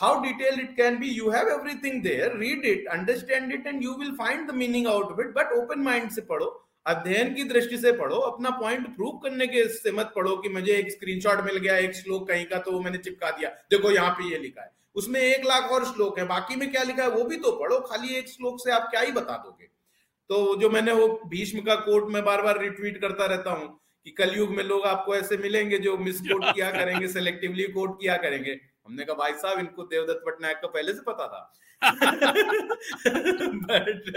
how 0.00 0.08
detailed 0.22 0.60
it 0.60 0.76
can 0.76 0.98
be, 0.98 1.08
you 1.08 1.30
have 1.30 1.48
everything 1.52 1.96
there. 2.02 2.26
Read 2.42 2.66
it, 2.72 2.84
understand 2.96 3.54
it, 3.54 3.64
and 3.70 3.82
you 3.86 3.94
will 4.02 4.12
find 4.18 4.48
the 4.48 4.54
meaning 4.58 4.86
out 4.92 5.10
of 5.14 5.22
it. 5.24 5.32
But 5.38 5.54
open 5.56 5.82
mind 5.86 6.12
से 6.16 6.22
पढ़ो 6.28 6.46
अध्ययन 6.86 7.32
की 7.34 7.44
दृष्टि 7.54 7.78
से 7.78 7.92
पढ़ो 8.02 8.20
अपना 8.28 8.50
point 8.60 8.86
prove 8.96 9.18
करने 9.24 9.46
के 9.46 9.66
से 9.78 9.92
मत 9.92 10.12
पढ़ो 10.16 10.36
कि 10.44 10.48
मुझे 10.58 10.72
एक 10.76 10.92
स्क्रीनशॉट 10.92 11.44
मिल 11.46 11.58
गया 11.58 11.76
एक 11.78 11.96
श्लोक 11.96 12.28
कहीं 12.28 12.44
का 12.52 12.58
तो 12.68 12.78
मैंने 12.80 12.98
चिपका 12.98 13.30
दिया। 13.30 13.50
देखो 13.70 13.90
यहाँ 13.90 14.10
पे 14.18 14.30
ये 14.30 14.38
लिखा 14.38 14.62
है। 14.62 14.70
उसमें 14.96 15.20
एक 15.20 15.46
लाख 15.46 15.72
और 15.72 15.84
श्लोक 15.92 16.18
है 16.18 16.26
बाकी 16.28 16.56
में 16.56 16.70
क्या 16.70 16.82
लिखा 16.82 17.02
है 17.02 17.10
वो 17.10 17.24
भी 17.24 17.36
तो 17.44 17.52
पढ़ो। 17.60 17.80
खाली 17.90 18.14
एक 18.16 18.28
श्लोक 18.28 18.64
से 18.64 18.72
आप 18.72 18.88
क्या 18.90 19.00
ही 19.00 19.12
बता 19.12 19.36
दोगे। 19.44 19.68
तो 20.32 20.56
जो 20.56 20.68
मैंने 20.70 20.92
वो 20.92 21.20
भीष्म 21.26 21.60
का 21.60 21.74
कोट 21.74 22.08
में 22.10 22.24
बार 22.24 22.42
बार 22.42 22.58
रिट्वीट 22.60 23.00
करता 23.00 23.24
रहता 23.26 23.50
हूँ 23.50 23.80
कि 24.04 24.10
कलयुग 24.10 24.50
में 24.50 24.64
लोग 24.64 24.84
आपको 24.84 25.16
ऐसे 25.16 25.36
मिलेंगे 25.36 25.78
जो 25.78 25.96
मिस 25.98 26.20
कोट 26.20 26.44
किया 26.44 26.70
करेंगे 26.78 27.08
सेलेक्टिवली 27.08 27.64
कोट 27.64 28.00
किया 28.00 28.16
करेंगे। 28.16 28.52
हमने 28.86 29.04
कहा 29.04 29.14
भाई 29.14 29.32
साहब 29.32 29.58
इनको 29.58 29.82
देवदत्त 29.82 30.22
पटनायक 30.26 30.56
का 30.56 30.68
पहले 30.68 30.92
से 30.92 31.00
पता 31.08 31.26
था। 31.28 31.52
But 33.66 34.08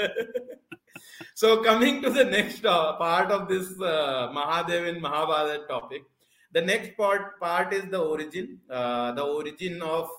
so 1.36 1.62
coming 1.64 2.02
to 2.02 2.10
the 2.10 2.24
next 2.24 2.66
uh, 2.66 2.98
part 2.98 3.32
of 3.32 3.50
this 3.50 3.68
uh, 3.82 4.30
Mahadev 4.32 4.88
in 4.88 5.02
Mahabharata 5.02 5.68
topic, 5.68 6.04
the 6.54 6.62
next 6.62 6.96
part 6.98 7.40
part 7.42 7.74
is 7.74 7.84
the 7.92 8.00
origin, 8.00 8.62
uh, 8.70 9.12
the 9.12 9.22
origin 9.22 9.82
of 9.82 10.10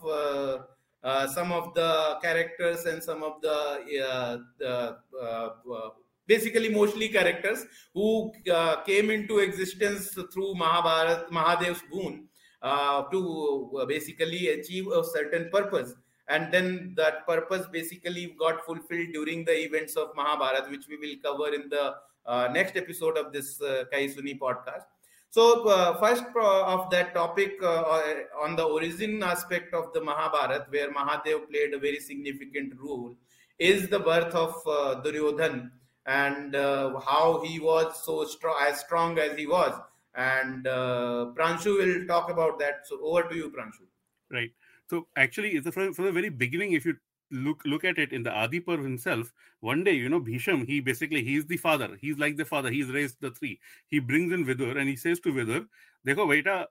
uh, 1.03 1.07
uh, 1.07 1.27
some 1.29 1.53
of 1.53 1.75
the 1.75 2.19
characters 2.23 2.85
and 2.85 3.03
some 3.03 3.23
of 3.23 3.41
the, 3.43 3.59
uh, 4.09 4.39
the 4.59 4.97
basically 6.27 6.69
mostly 6.69 7.09
characters 7.09 7.65
who 7.95 8.33
came 8.85 9.11
into 9.11 9.39
existence 9.39 10.11
through 10.33 10.55
Mahabharat, 10.55 11.31
Mahadev's 11.31 11.83
boon 11.91 12.29
to 13.13 13.85
basically 13.87 14.49
achieve 14.49 14.89
a 14.89 15.05
certain 15.05 15.49
purpose 15.51 15.95
and 16.29 16.53
then 16.53 16.93
that 16.97 17.27
purpose 17.27 17.67
basically 17.71 18.35
got 18.39 18.65
fulfilled 18.65 19.09
during 19.13 19.45
the 19.45 19.57
events 19.57 19.97
of 19.97 20.11
Mahabharat, 20.17 20.71
which 20.71 20.87
we 20.89 20.97
will 20.97 21.17
cover 21.23 21.55
in 21.55 21.69
the 21.69 21.95
uh, 22.27 22.49
next 22.53 22.77
episode 22.77 23.17
of 23.17 23.33
this 23.33 23.61
uh, 23.63 23.85
Kaisuni 23.93 24.39
podcast. 24.39 24.87
So, 25.37 25.69
uh, 25.69 25.99
first 25.99 26.25
of 26.35 26.89
that 26.89 27.13
topic 27.13 27.59
uh, 27.63 27.83
on 28.41 28.57
the 28.57 28.63
origin 28.63 29.23
aspect 29.23 29.75
of 29.75 29.93
the 29.93 30.01
Mahabharata, 30.01 30.65
where 30.71 30.91
Mahadev 30.91 31.51
played 31.51 31.75
a 31.75 31.79
very 31.79 31.99
significant 32.01 32.73
role, 32.81 33.15
is 33.59 33.87
the 33.89 33.99
birth 33.99 34.35
of 34.35 34.55
uh, 34.67 35.03
Duryodhan 35.03 35.71
and 36.07 36.57
uh, 36.57 36.99
how 37.01 37.43
he 37.45 37.61
was 37.61 38.03
so 38.03 38.25
strong, 38.25 38.57
as 38.67 38.81
strong 38.81 39.19
as 39.19 39.37
he 39.37 39.47
was. 39.47 39.79
And 40.15 40.67
uh, 40.67 41.27
Pranshu 41.37 41.77
will 41.81 42.07
talk 42.07 42.31
about 42.31 42.59
that. 42.61 42.87
So, 42.87 42.99
over 43.03 43.25
to 43.25 43.37
you, 43.37 43.51
Pranshu. 43.51 43.85
Right. 44.31 44.53
So 44.89 45.07
actually, 45.17 45.61
from, 45.61 45.93
from 45.93 46.07
the 46.07 46.13
very 46.13 46.31
beginning, 46.31 46.73
if 46.73 46.87
you 46.87 46.97
look 47.31 47.63
look 47.65 47.85
at 47.85 47.99
it 47.99 48.13
in 48.13 48.23
the 48.23 48.31
Adiparv 48.31 48.83
himself, 48.83 49.33
one 49.61 49.83
day, 49.85 49.93
you 49.93 50.09
know, 50.09 50.21
Bhisham, 50.21 50.67
he 50.67 50.81
basically 50.81 51.23
he's 51.25 51.47
the 51.47 51.57
father. 51.57 51.97
He's 52.01 52.19
like 52.19 52.37
the 52.37 52.45
father. 52.45 52.71
He's 52.71 52.89
raised 52.89 53.21
the 53.21 53.31
three. 53.31 53.59
He 53.89 53.99
brings 53.99 54.33
in 54.33 54.45
Vidur 54.45 54.79
and 54.79 54.89
he 54.89 54.97
says 54.97 55.21
to 55.21 55.33
Vidur, 55.33 55.67
देखो 56.07 56.27
बेटा 56.27 56.63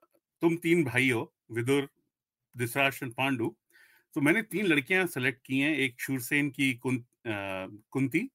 तुम 0.42 0.56
तीन 0.64 0.84
भाई 0.84 1.10
हो 1.10 1.32
Vidur 1.52 1.88
दिसराश 2.56 3.00
and 3.04 3.14
Pandu 3.14 3.56
तो 4.16 4.22
मैंने 4.22 4.42
तीन 4.42 4.66
लड़कियाँ 4.66 5.06
सेलेक्ट 5.08 5.42
की 5.46 5.60
हैं 5.60 5.76
एक 5.86 6.02
शूरसेन 6.02 6.50
की 6.56 6.74
कुं, 6.86 6.96
आ, 6.96 7.68
कुंती 7.92 8.30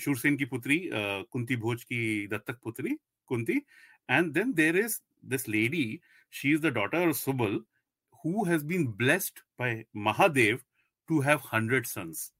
शूरसेन 0.00 0.36
की 0.36 0.44
पुत्री 0.44 0.78
कुंती 0.94 1.56
भोज 1.56 1.84
की 1.84 2.26
दत्तक 2.32 2.60
पुत्री 2.64 2.96
Kunti 3.28 3.60
and 4.10 4.32
then 4.32 4.52
there 4.54 4.76
is 4.84 4.98
this 5.34 5.48
lady 5.48 6.00
she 6.32 6.52
is 6.52 6.66
the 6.66 6.72
daughter 6.74 7.08
of 7.08 7.16
Subal 7.16 7.60
who 8.24 8.44
has 8.44 8.62
been 8.64 8.86
blessed 8.86 9.42
by 9.58 9.84
Mahadev 9.94 10.60
to 11.07 11.21
have 11.21 11.41
100 11.41 11.87
sons. 11.87 12.31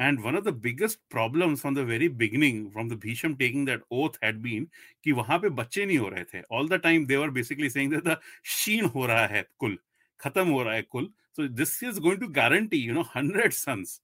And 0.00 0.22
one 0.22 0.36
of 0.36 0.44
the 0.44 0.52
biggest 0.52 0.98
problems 1.10 1.60
from 1.60 1.74
the 1.74 1.84
very 1.84 2.06
beginning, 2.06 2.70
from 2.70 2.88
the 2.88 2.96
Bhisham 2.96 3.36
taking 3.36 3.64
that 3.64 3.80
oath, 3.90 4.16
had 4.22 4.40
been 4.42 4.68
कि 5.04 5.12
वहां 5.12 5.38
पे 5.40 5.48
बच्चे 5.48 5.86
नहीं 5.86 5.98
हो 5.98 6.08
रहे 6.08 6.24
थे. 6.24 6.42
All 6.50 6.68
the 6.68 6.78
time 6.78 7.06
they 7.06 7.16
were 7.16 7.32
basically 7.32 7.68
saying 7.68 7.90
that 7.90 8.04
the 8.04 8.18
sheen 8.42 8.84
हो 8.94 9.06
रहा 9.06 9.26
है 9.26 9.44
कुल, 9.58 9.78
खत्म 10.20 10.48
हो 10.48 10.62
रहा 10.62 10.74
है 10.74 10.82
कुल. 10.82 11.10
So 11.32 11.48
this 11.48 11.82
is 11.82 11.98
going 11.98 12.20
to 12.20 12.28
guarantee, 12.28 12.78
you 12.78 12.94
know, 12.94 13.02
100 13.02 13.52
sons. 13.52 14.00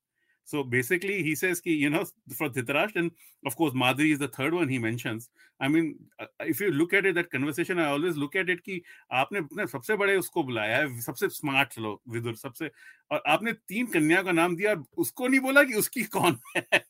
So 0.48 0.62
basically, 0.62 1.22
he 1.22 1.34
says, 1.34 1.60
ki, 1.60 1.72
you 1.72 1.88
know, 1.88 2.04
for 2.36 2.50
Dhritarashtra, 2.50 2.96
and 2.96 3.10
of 3.46 3.56
course, 3.56 3.72
Madri 3.72 4.12
is 4.12 4.18
the 4.18 4.28
third 4.28 4.52
one 4.52 4.68
he 4.68 4.78
mentions. 4.78 5.30
I 5.58 5.68
mean, 5.68 5.96
uh, 6.20 6.26
if 6.40 6.60
you 6.60 6.70
look 6.70 6.92
at 6.92 7.06
it, 7.06 7.14
that 7.14 7.30
conversation, 7.30 7.78
I 7.78 7.86
always 7.86 8.18
look 8.18 8.36
at 8.36 8.50
it 8.50 8.62
कि 8.62 8.82
आपने 9.12 9.38
अपने 9.38 9.66
सबसे 9.66 9.96
बड़े 9.96 10.16
उसको 10.16 10.42
बुलाया 10.44 10.76
है 10.76 11.00
सबसे 11.00 11.28
smart 11.40 11.78
लोग 11.78 12.00
विदुर 12.14 12.34
सबसे 12.36 12.70
और 13.12 13.22
आपने 13.26 13.52
तीन 13.52 13.86
कन्या 13.92 14.22
का 14.22 14.32
नाम 14.32 14.56
दिया 14.56 14.74
उसको 14.98 15.28
नहीं 15.28 15.40
बोला 15.40 15.62
कि 15.64 15.74
उसकी 15.80 16.04
कौन 16.18 16.38
है 16.56 16.84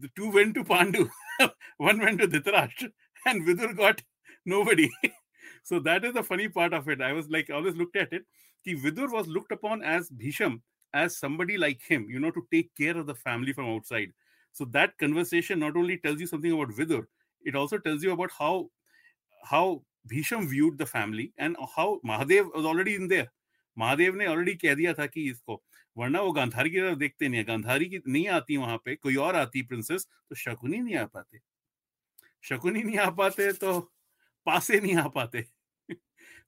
the 0.00 0.08
two 0.16 0.30
went 0.30 0.54
to 0.54 0.64
Pandu, 0.64 1.08
one 1.76 1.98
went 2.00 2.20
to 2.20 2.26
Dhritarashtra, 2.26 2.90
and 3.26 3.46
Vidur 3.46 3.76
got 3.76 4.02
nobody. 4.46 4.90
so 5.62 5.78
that 5.80 6.04
is 6.04 6.14
the 6.14 6.22
funny 6.22 6.48
part 6.48 6.72
of 6.72 6.88
it. 6.88 7.00
I 7.00 7.12
was 7.12 7.28
like, 7.28 7.50
I 7.50 7.54
always 7.54 7.76
looked 7.76 7.96
at 7.96 8.12
it. 8.12 8.24
Ki 8.64 8.74
Vidur 8.74 9.10
was 9.10 9.26
looked 9.26 9.52
upon 9.52 9.82
as 9.82 10.10
Bhisham 10.10 10.62
as 11.01 11.17
somebody 11.17 11.57
like 11.57 11.81
him, 11.93 12.07
you 12.09 12.19
know, 12.19 12.31
to 12.31 12.45
take 12.51 12.73
care 12.75 12.97
of 12.97 13.07
the 13.07 13.15
family 13.15 13.53
from 13.53 13.69
outside. 13.75 14.13
So 14.51 14.65
that 14.75 14.97
conversation 14.97 15.59
not 15.59 15.75
only 15.75 15.97
tells 15.97 16.19
you 16.19 16.27
something 16.27 16.51
about 16.51 16.75
Vidur, 16.75 17.05
it 17.43 17.55
also 17.55 17.77
tells 17.77 18.03
you 18.03 18.11
about 18.13 18.31
how 18.39 18.69
how 19.43 19.83
Bhisham 20.07 20.47
viewed 20.47 20.77
the 20.77 20.85
family 20.85 21.33
and 21.37 21.57
how 21.75 21.99
Mahadev 22.05 22.53
was 22.53 22.65
already 22.65 22.95
in 22.95 23.09
there. 23.15 23.31
Mahadev 23.77 24.15
ने 24.15 24.25
already 24.25 24.53
कह 24.55 24.75
दिया 24.75 24.93
था 24.93 25.05
कि 25.05 25.23
इसको 25.29 25.61
वरना 25.97 26.21
वो 26.21 26.31
गांधारी 26.31 26.69
की 26.69 26.79
तरफ़ 26.81 26.97
देखते 26.99 27.27
नहीं 27.27 27.37
है 27.39 27.43
गांधारी 27.45 27.85
की 27.85 27.99
नहीं 28.07 28.27
आती 28.37 28.57
वहाँ 28.57 28.77
पे 28.85 28.95
कोई 28.95 29.15
और 29.25 29.35
आती 29.35 29.61
प्रिंसेस 29.71 30.07
तो 30.29 30.35
शकुनी 30.35 30.79
नहीं 30.79 30.95
आ 30.95 31.05
पाते 31.15 31.39
शकुनी 32.49 32.83
नहीं 32.83 32.97
आ 32.97 33.09
पाते 33.19 33.51
तो 33.63 33.79
पासे 34.45 34.79
नहीं 34.79 34.95
आ 34.95 35.07
पाते 35.17 35.41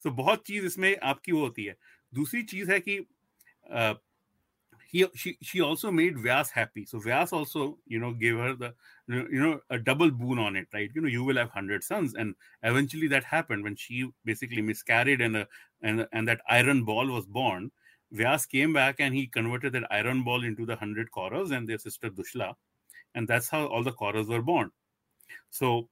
तो 0.04 0.12
बहुत 0.12 0.46
चीज़ 0.48 0.66
इसमें 0.66 0.96
आपकी 1.12 1.32
वो 1.32 1.40
होती 1.44 1.64
है 1.66 1.76
दूसरी 2.14 2.44
चीज़ 2.52 2.72
है 2.72 2.80
कि 2.80 3.00
he 4.90 5.06
she 5.16 5.38
she 5.42 5.62
also 5.62 5.92
made 5.92 6.16
Vyas 6.16 6.50
happy. 6.50 6.86
So 6.86 7.00
Vyas 7.00 7.34
also, 7.34 7.78
you 7.86 8.00
know, 8.00 8.14
gave 8.14 8.38
her 8.38 8.56
the 8.56 8.74
you 9.08 9.42
know 9.42 9.60
a 9.70 9.78
double 9.78 10.12
boon 10.12 10.40
on 10.40 10.56
it, 10.56 10.68
right? 10.74 10.90
You 10.94 11.02
know, 11.02 11.08
you 11.08 11.24
will 11.24 11.38
have 11.38 11.50
hundred 11.50 11.84
sons, 11.84 12.16
and 12.16 12.36
eventually 12.64 13.08
that 13.10 13.24
happened 13.24 13.64
when 13.64 13.76
she 13.76 14.10
basically 14.26 14.62
miscarried 14.62 15.22
and 15.22 15.38
a, 15.38 15.48
and 15.82 16.08
and 16.14 16.28
that 16.28 16.42
iron 16.50 16.84
ball 16.84 17.08
was 17.08 17.26
born. 17.26 17.72
Vyas 18.14 18.48
came 18.48 18.72
back 18.72 18.96
and 19.00 19.14
he 19.14 19.28
converted 19.28 19.74
that 19.74 19.92
iron 19.92 20.24
ball 20.24 20.44
into 20.44 20.66
the 20.66 20.76
hundred 20.76 21.12
Kauravas 21.12 21.52
and 21.52 21.68
their 21.68 21.78
sister 21.78 22.10
Dushla, 22.10 22.54
and 23.16 23.28
that's 23.28 23.50
how 23.50 23.66
all 23.68 23.84
the 23.84 23.92
Kauravas 23.92 24.28
were 24.28 24.42
born. 24.42 24.72
So 25.50 25.90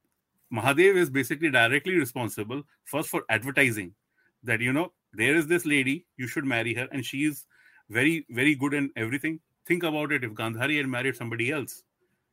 Mahadev 0.53 0.95
is 0.95 1.09
basically 1.09 1.51
directly 1.51 1.95
responsible 1.95 2.63
first 2.85 3.09
for 3.09 3.23
advertising 3.29 3.93
that 4.43 4.61
you 4.61 4.71
know 4.71 4.93
there 5.11 5.35
is 5.35 5.47
this 5.47 5.65
lady 5.65 6.05
you 6.17 6.27
should 6.27 6.45
marry 6.45 6.73
her 6.73 6.87
and 6.91 7.05
she 7.05 7.25
is 7.25 7.45
very, 7.89 8.25
very 8.29 8.55
good 8.55 8.73
in 8.73 8.91
everything. 8.95 9.39
Think 9.65 9.83
about 9.83 10.11
it. 10.11 10.23
If 10.23 10.31
Gandhari 10.31 10.77
had 10.77 10.87
married 10.87 11.15
somebody 11.15 11.51
else, 11.51 11.83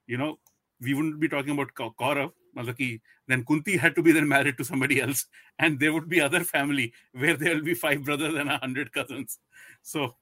you 0.07 0.17
know, 0.17 0.39
we 0.81 0.95
wouldn't 0.95 1.21
be 1.21 1.29
talking 1.29 1.53
about 1.53 1.75
Kaurav. 1.75 2.33
Malaki, 2.57 3.01
then 3.29 3.45
Kunti 3.45 3.79
had 3.79 3.95
to 3.95 4.03
be 4.03 4.13
then 4.13 4.29
married 4.29 4.59
to 4.59 4.65
somebody 4.65 5.01
else, 5.01 5.27
and 5.59 5.81
there 5.81 5.93
would 5.93 6.09
be 6.09 6.21
other 6.21 6.41
family 6.41 6.93
where 7.13 7.35
there 7.35 7.55
will 7.55 7.63
be 7.63 7.73
five 7.73 8.05
brothers 8.05 8.35
and 8.35 8.51
a 8.51 8.59
hundred 8.59 8.93
cousins. 8.93 9.39
So 9.83 10.17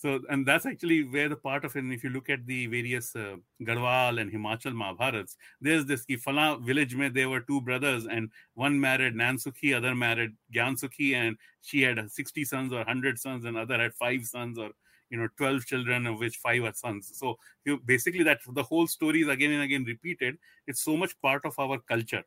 so, 0.00 0.18
and 0.30 0.46
that's 0.46 0.64
actually 0.64 1.02
where 1.02 1.28
the 1.28 1.36
part 1.36 1.62
of 1.66 1.76
it, 1.76 1.84
if 1.92 2.02
you 2.02 2.08
look 2.08 2.30
at 2.30 2.46
the 2.46 2.66
various 2.68 3.14
uh, 3.14 3.36
Garhwal 3.62 4.18
and 4.18 4.32
Himachal 4.32 4.72
Mahabharats, 4.72 5.36
there's 5.60 5.84
this 5.84 6.06
ki 6.06 6.16
village 6.16 6.96
where 6.96 7.10
there 7.10 7.28
were 7.28 7.40
two 7.40 7.60
brothers, 7.60 8.06
and 8.06 8.30
one 8.54 8.80
married 8.80 9.14
Nansukhi, 9.14 9.76
other 9.76 9.94
married 9.94 10.30
Gyansukhi, 10.54 11.12
and 11.16 11.36
she 11.60 11.82
had 11.82 12.10
60 12.10 12.46
sons 12.46 12.72
or 12.72 12.76
100 12.76 13.18
sons, 13.18 13.44
and 13.44 13.58
other 13.58 13.78
had 13.78 13.92
five 13.92 14.24
sons 14.24 14.58
or 14.58 14.70
you 15.10 15.18
know 15.18 15.28
12 15.36 15.66
children 15.66 16.06
of 16.06 16.18
which 16.18 16.38
five 16.38 16.64
are 16.64 16.72
sons. 16.72 17.10
So 17.12 17.36
you 17.66 17.74
know, 17.74 17.80
basically 17.84 18.22
that 18.22 18.38
the 18.54 18.62
whole 18.62 18.86
story 18.86 19.20
is 19.20 19.28
again 19.28 19.50
and 19.50 19.62
again 19.62 19.84
repeated. 19.84 20.38
It's 20.66 20.80
so 20.80 20.96
much 20.96 21.20
part 21.20 21.44
of 21.44 21.58
our 21.58 21.78
culture. 21.78 22.24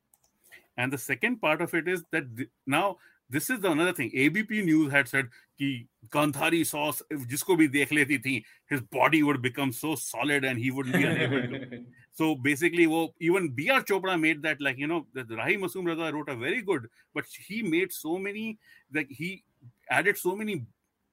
And 0.78 0.94
the 0.94 1.00
second 1.00 1.42
part 1.42 1.62
of 1.62 1.74
it 1.74 1.88
is 1.88 2.04
that 2.12 2.38
th- 2.38 2.50
now 2.68 2.98
this 3.33 3.51
is 3.51 3.61
the 3.61 3.71
another 3.71 3.93
thing 3.93 4.11
abp 4.11 4.65
news 4.65 4.91
had 4.91 5.09
said 5.09 5.29
कि 5.61 5.87
Gandhari 6.11 6.65
saw 6.65 6.93
जिसको 7.13 7.57
भी 7.57 7.69
देख 7.69 7.93
लेती 7.93 8.19
थी 8.25 8.43
his 8.71 8.81
body 8.81 9.23
would 9.23 9.43
become 9.43 9.73
so 9.73 9.95
solid 9.95 10.45
and 10.45 10.59
he 10.59 10.71
would 10.71 10.91
be 10.93 11.05
unable 11.05 11.43
to 11.43 11.85
so 12.13 12.35
basically 12.35 12.87
wo, 12.87 13.15
even 13.21 13.49
br 13.51 13.81
chopra 13.91 14.19
made 14.21 14.43
that 14.43 14.61
like 14.61 14.79
you 14.79 14.87
know 14.87 15.07
the 15.13 15.25
rahi 15.25 15.59
masum 15.65 15.85
raza 15.85 16.13
wrote 16.13 16.29
a 16.29 16.37
very 16.37 16.63
good 16.63 16.89
but 17.15 17.25
he 17.49 17.63
made 17.63 17.93
so 17.93 18.19
many 18.19 18.59
like 18.95 19.09
he 19.11 19.43
added 19.91 20.17
so 20.17 20.35
many 20.37 20.65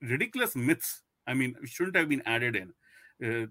ridiculous 0.01 0.55
myths 0.55 1.01
i 1.28 1.34
mean 1.34 1.55
shouldn't 1.65 1.95
have 1.95 2.09
been 2.09 2.23
added 2.26 2.55
in 2.55 2.73
uh, 3.28 3.45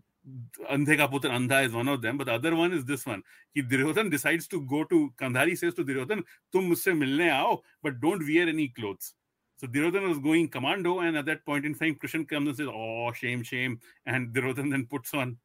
Andhe 0.70 0.98
Ka 0.98 1.08
Andha 1.08 1.66
is 1.66 1.74
one 1.74 1.88
of 1.88 2.02
them, 2.02 2.18
but 2.18 2.26
the 2.26 2.34
other 2.34 2.56
one 2.56 2.74
is 2.74 2.86
this 2.86 3.06
one. 3.06 3.24
He 3.54 3.64
Duryodhan 3.64 4.12
decides 4.12 4.48
to 4.50 4.62
go 4.62 4.84
to 4.84 5.12
Gandhari 5.18 5.58
says 5.58 5.74
to 5.76 5.84
Duryodhan, 5.84 6.24
Tum 6.52 6.70
musse 6.70 6.88
milne 6.88 7.30
aao, 7.30 7.62
but 7.82 8.00
don't 8.02 8.22
wear 8.28 8.48
any 8.48 8.68
clothes. 8.70 9.14
So 9.58 9.68
Duryodhan 9.68 10.08
was 10.08 10.20
going 10.20 10.50
commando, 10.50 11.00
and 11.00 11.18
at 11.18 11.26
that 11.26 11.46
point 11.46 11.66
in 11.66 11.74
time, 11.74 11.96
Krishna 11.96 12.26
comes 12.26 12.48
and 12.48 12.58
says, 12.58 12.68
Oh, 12.70 13.12
shame, 13.14 13.44
shame. 13.44 13.80
And 14.06 14.34
Duryodhan 14.34 14.72
then 14.72 14.86
puts 14.86 15.14
on 15.14 15.38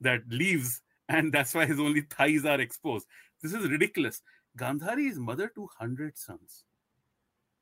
that 0.00 0.22
leaves, 0.28 0.82
and 1.08 1.32
that's 1.32 1.54
why 1.54 1.66
his 1.66 1.80
only 1.80 2.02
thighs 2.02 2.44
are 2.44 2.60
exposed. 2.60 3.06
This 3.42 3.52
is 3.52 3.68
ridiculous. 3.68 4.22
Gandhari 4.58 5.10
is 5.10 5.18
mother 5.18 5.48
to 5.54 5.62
100 5.62 6.16
sons. 6.18 6.64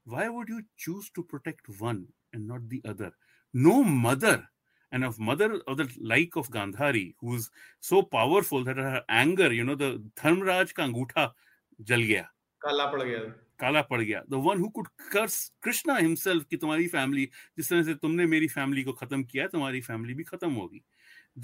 Why 0.05 0.29
would 0.29 0.49
you 0.49 0.63
choose 0.77 1.11
to 1.11 1.23
protect 1.23 1.69
one 1.79 2.09
and 2.33 2.47
not 2.49 2.69
the 2.69 2.83
other? 2.85 3.13
No 3.53 3.83
mother 3.85 4.49
and 4.93 5.05
of 5.05 5.19
mother 5.19 5.61
of 5.67 5.77
the 5.77 5.89
like 6.01 6.37
of 6.37 6.51
Gandhari, 6.51 7.15
who's 7.21 7.51
so 7.81 8.03
powerful 8.03 8.65
that 8.65 8.77
her 8.77 9.03
anger, 9.09 9.53
you 9.53 9.65
know, 9.65 9.75
the 9.75 10.03
Dharmraj 10.17 10.75
ka 10.75 10.83
angutha 10.85 11.33
jal 11.81 12.01
gaya. 12.01 12.27
काला 12.63 12.85
पड़ 12.93 13.03
गया 13.03 13.19
काला 13.61 13.81
पड़ 13.89 14.01
गया 14.01 14.23
the 14.31 14.35
one 14.45 14.61
who 14.61 14.69
could 14.77 14.87
curse 15.13 15.35
Krishna 15.63 15.97
himself 15.97 16.45
कि 16.51 16.57
तुम्हारी 16.57 16.87
family 16.95 17.25
जिस 17.59 17.69
तरह 17.71 17.83
से 17.83 17.95
तुमने 17.95 18.27
मेरी 18.27 18.49
फैमिली 18.49 18.83
को 18.85 18.93
खत्म 18.93 19.23
किया 19.31 19.47
तुम्हारी 19.53 19.81
फैमिली 19.81 20.15
भी 20.15 20.25
खत्म 20.31 20.51
होगी 20.53 20.83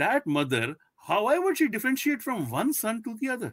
that 0.03 0.23
mother 0.37 0.75
how 1.09 1.29
I 1.31 1.39
would 1.45 1.57
she 1.57 1.67
differentiate 1.77 2.23
from 2.23 2.43
one 2.57 2.73
son 2.81 3.01
to 3.05 3.15
the 3.23 3.31
other 3.33 3.53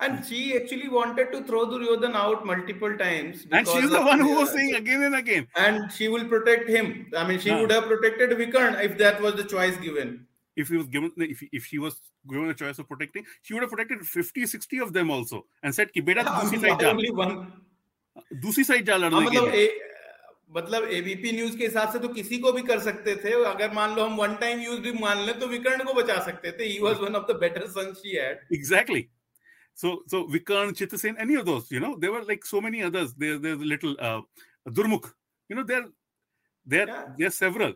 And 0.00 0.24
she 0.26 0.56
actually 0.56 0.88
wanted 0.88 1.30
to 1.32 1.42
throw 1.44 1.66
Duryodhan 1.66 2.14
out 2.14 2.44
multiple 2.46 2.96
times. 2.96 3.46
And 3.52 3.68
she's 3.68 3.90
the 3.90 4.00
one 4.00 4.18
who 4.18 4.34
was 4.36 4.50
saying 4.50 4.74
again 4.76 5.02
and 5.02 5.14
again. 5.14 5.46
And 5.56 5.92
she 5.92 6.08
will 6.08 6.24
protect 6.24 6.70
him. 6.70 7.06
I 7.14 7.26
mean, 7.26 7.38
she 7.38 7.50
would 7.50 7.70
have 7.70 7.84
protected 7.84 8.30
Vikarn 8.38 8.82
if 8.82 8.96
that 8.96 9.20
was 9.20 9.34
the 9.34 9.44
choice 9.44 9.76
given. 9.76 10.26
If 10.56 10.68
he 10.68 10.78
was 10.78 10.86
given, 10.86 11.12
if, 11.18 11.42
if 11.52 11.66
she 11.66 11.78
was 11.78 12.00
given 12.30 12.48
a 12.48 12.54
choice 12.54 12.78
of 12.78 12.88
protecting, 12.88 13.24
she 13.42 13.52
would 13.52 13.62
have 13.62 13.70
protected 13.70 14.00
50, 14.06 14.46
60 14.46 14.78
of 14.78 14.94
them 14.94 15.10
also 15.10 15.44
and 15.62 15.74
said, 15.74 15.92
ki 15.92 16.00
beta 16.00 16.24
दूसरी 16.24 16.58
side 16.64 16.80
जा. 16.80 16.90
Only 16.94 17.10
one. 17.20 17.36
दूसरी 18.46 18.64
side 18.64 18.86
जा 18.86 18.96
लड़ने 18.96 19.20
मतलब 19.26 19.54
ए, 19.54 19.68
मतलब 20.56 20.88
ABP 20.92 21.32
news 21.32 21.54
के 21.56 21.64
हिसाब 21.64 21.92
से 21.92 21.98
तो 21.98 22.08
किसी 22.16 22.38
को 22.38 22.52
भी 22.52 22.62
कर 22.72 22.78
सकते 22.88 23.14
थे 23.24 23.32
अगर 23.52 23.72
मान 23.74 23.94
लो 23.96 24.04
हम 24.04 24.16
वन 24.16 24.34
टाइम 24.40 24.60
यूज 24.60 24.78
भी 24.88 24.92
मान 25.00 25.24
लें 25.26 25.38
तो 25.40 25.46
विकर्ण 25.46 25.84
को 25.84 25.94
बचा 26.02 26.18
सकते 26.24 26.52
थे 26.58 26.64
he 26.72 26.78
was 26.82 26.96
one 27.00 27.14
of 27.16 27.26
the 27.30 27.36
better 27.40 27.66
sons 27.78 27.96
she 28.02 28.16
had 28.16 28.54
Exactly. 28.60 29.02
So, 29.75 30.03
so 30.07 30.25
Vikarn, 30.25 30.73
Chittasen, 30.73 31.15
any 31.19 31.35
of 31.35 31.45
those, 31.45 31.69
you 31.69 31.79
know, 31.79 31.95
there 31.97 32.11
were 32.11 32.23
like 32.23 32.45
so 32.45 32.59
many 32.61 32.81
others. 32.81 33.13
There, 33.13 33.37
there's 33.37 33.61
a 33.61 33.65
little 33.65 33.95
uh, 33.99 34.21
Durmukh. 34.67 35.07
You 35.49 35.57
know, 35.57 35.63
there, 35.63 35.85
there, 36.65 36.87
Yeah. 36.87 37.05
there 37.17 37.27
are 37.27 37.31
several. 37.31 37.73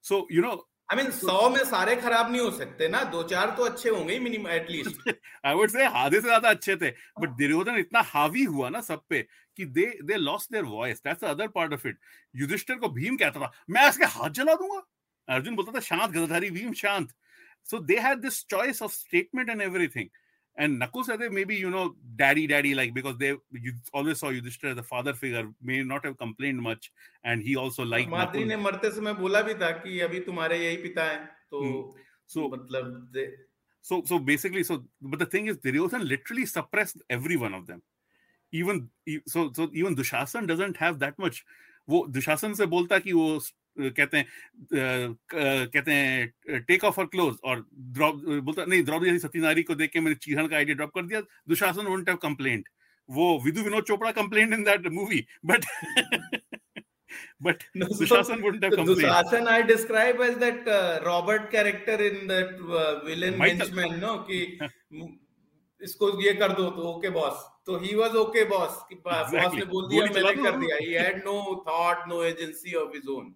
So, 0.00 0.26
you 0.30 0.42
know, 0.42 0.58
I 0.92 0.96
mean 0.96 1.10
सौ 1.16 1.48
में 1.50 1.64
सारे 1.64 1.94
खराब 1.96 2.30
नहीं 2.30 2.40
हो 2.40 2.50
सकते 2.50 2.88
ना। 2.88 3.02
दो 3.10 3.22
चार 3.32 3.50
तो 3.56 3.64
अच्छे 3.64 3.90
होंगे 3.90 4.18
minimum 4.20 4.48
at least 4.50 5.10
I 5.50 5.54
would 5.58 5.70
say 5.74 5.86
आधे 5.86 6.20
से 6.20 6.26
ज़्यादा 6.26 6.50
अच्छे 6.50 6.76
थे। 6.76 6.90
बट 7.20 7.36
दुर्योधन 7.40 7.76
इतना 7.78 8.00
हावी 8.12 8.44
हुआ 8.44 8.68
ना 8.68 8.80
सब 8.86 9.02
पे 9.10 9.22
कि 9.56 9.64
they 9.64 9.86
they 10.04 10.16
lost 10.16 10.52
their 10.52 10.64
voice 10.64 11.02
that's 11.04 11.20
the 11.24 11.24
other 11.24 11.48
part 11.58 11.72
of 11.72 11.86
it 11.88 11.98
Yudhishthir 12.36 12.76
को 12.76 12.88
भीम 12.98 13.16
कहता 13.16 13.40
था 13.40 13.52
मैं 13.70 13.88
इसके 13.88 14.04
हाथ 14.16 14.30
जला 14.40 14.54
दूँगा? 14.54 14.82
अर्जुन 15.28 15.56
बोलता 15.56 15.72
था 15.72 15.80
शांत 15.80 16.10
गदाधारी 16.10 16.50
भीम 16.50 16.72
शांत. 16.82 17.12
So 17.70 17.78
they 17.78 17.98
had 17.98 18.18
this 18.20 18.44
choice 18.50 18.82
of 18.82 18.92
statement 18.92 19.50
and 19.50 19.62
everything 19.62 20.08
And 20.60 20.78
Nakul 20.78 21.06
Sahdev, 21.06 21.32
maybe 21.32 21.56
you 21.56 21.70
know, 21.70 21.94
daddy, 22.16 22.46
daddy, 22.46 22.74
like 22.74 22.92
because 22.92 23.16
they 23.16 23.28
you 23.66 23.72
always 23.94 24.18
saw 24.20 24.28
Yudhishthira 24.28 24.74
the 24.74 24.82
father 24.82 25.14
figure, 25.14 25.44
may 25.62 25.82
not 25.82 26.04
have 26.04 26.18
complained 26.18 26.60
much, 26.60 26.92
and 27.24 27.42
he 27.42 27.56
also 27.56 27.86
liked. 27.92 28.10
Madri 28.10 28.44
ने 28.44 28.56
मरते 28.64 28.90
समय 28.96 29.14
बोला 29.20 29.42
भी 29.46 29.54
था 29.62 29.70
कि 29.84 30.00
अभी 30.08 30.20
तुम्हारे 30.26 30.58
यही 30.64 30.76
पिता 30.82 31.06
so 31.46 31.62
hmm. 32.42 33.08
they... 33.14 33.26
so 33.80 34.02
so 34.04 34.18
basically 34.18 34.62
so 34.62 34.84
but 35.00 35.18
the 35.18 35.30
thing 35.36 35.46
is 35.46 35.56
Duryodhan 35.56 36.06
literally 36.06 36.44
suppressed 36.44 37.02
every 37.08 37.38
one 37.38 37.54
of 37.54 37.66
them, 37.66 37.80
even 38.52 38.90
so 39.26 39.50
so 39.54 39.70
even 39.72 39.96
Dushasan 39.96 40.46
doesn't 40.46 40.76
have 40.76 40.98
that 40.98 41.18
much. 41.18 41.44
वो 41.88 42.06
दुशासन 42.14 42.52
से 42.54 42.66
बोलता 42.66 42.98
कि 42.98 43.12
वो 43.12 43.40
कहते 43.96 44.16
हैं 44.16 44.26
कहते 45.74 45.92
हैं 45.92 46.60
टेक 46.68 46.84
ऑफ़ 46.84 47.00
हर 47.00 47.06
क्लोज 47.14 47.36
और 47.44 47.64
द्रौ 47.98 48.12
बोलता 48.48 48.64
नहीं 48.64 48.82
द्रौपदी 48.84 49.10
जैसी 49.10 49.26
सती 49.26 49.40
नारी 49.40 49.62
को 49.62 49.74
देख 49.82 49.90
के 49.92 50.00
मैंने 50.00 50.16
चीहन 50.26 50.46
का 50.48 50.56
आइडिया 50.56 50.76
ड्रॉप 50.76 50.94
कर 50.94 51.06
दिया 51.06 51.20
दुशासन 51.48 51.86
वोंट 51.86 52.08
हैव 52.08 52.18
कंप्लेंट 52.22 52.68
वो 53.08 53.26
Vidhu 53.44 53.62
Vinod 53.62 53.84
Chopra 53.84 54.10
complaint 54.22 54.52
in 54.54 54.64
that 54.64 54.86
movie 54.98 55.24
but 55.52 55.64
but 57.42 57.62
No, 57.76 57.86
so- 57.86 57.98
Dushasan 57.98 58.42
won't 58.42 58.64
have 58.64 58.84
Dushasan 58.90 59.48
I 59.54 59.62
describe 59.70 60.20
as 60.26 60.36
that 60.42 60.68
uh, 60.74 61.00
Robert 61.06 61.50
character 61.54 61.96
in 62.10 62.26
that 62.28 62.52
uh, 62.82 62.92
villain 63.06 63.40
henchman, 63.40 63.98
no? 64.02 64.12
कि 64.28 64.38
इसको 65.80 66.08
ये 66.22 66.32
कर 66.40 66.52
दो 66.52 66.68
तो 66.70 66.82
okay 66.92 67.10
boss 67.10 67.44
तो 67.66 67.78
he 67.82 67.94
was 67.96 68.16
okay 68.22 68.44
boss 68.48 68.78
कि 68.88 68.94
boss 69.06 69.54
ने 69.54 69.64
बोल 69.70 69.88
दिया 69.88 70.04
मैंने 70.04 70.42
कर 70.42 70.56
दिया. 70.60 70.76
He 70.78 70.92
had 70.94 71.20
no 71.28 71.36
thought 71.68 72.02
no 72.10 72.18
agency 72.30 72.74
of 72.82 72.94
his 72.96 73.08
own. 73.16 73.30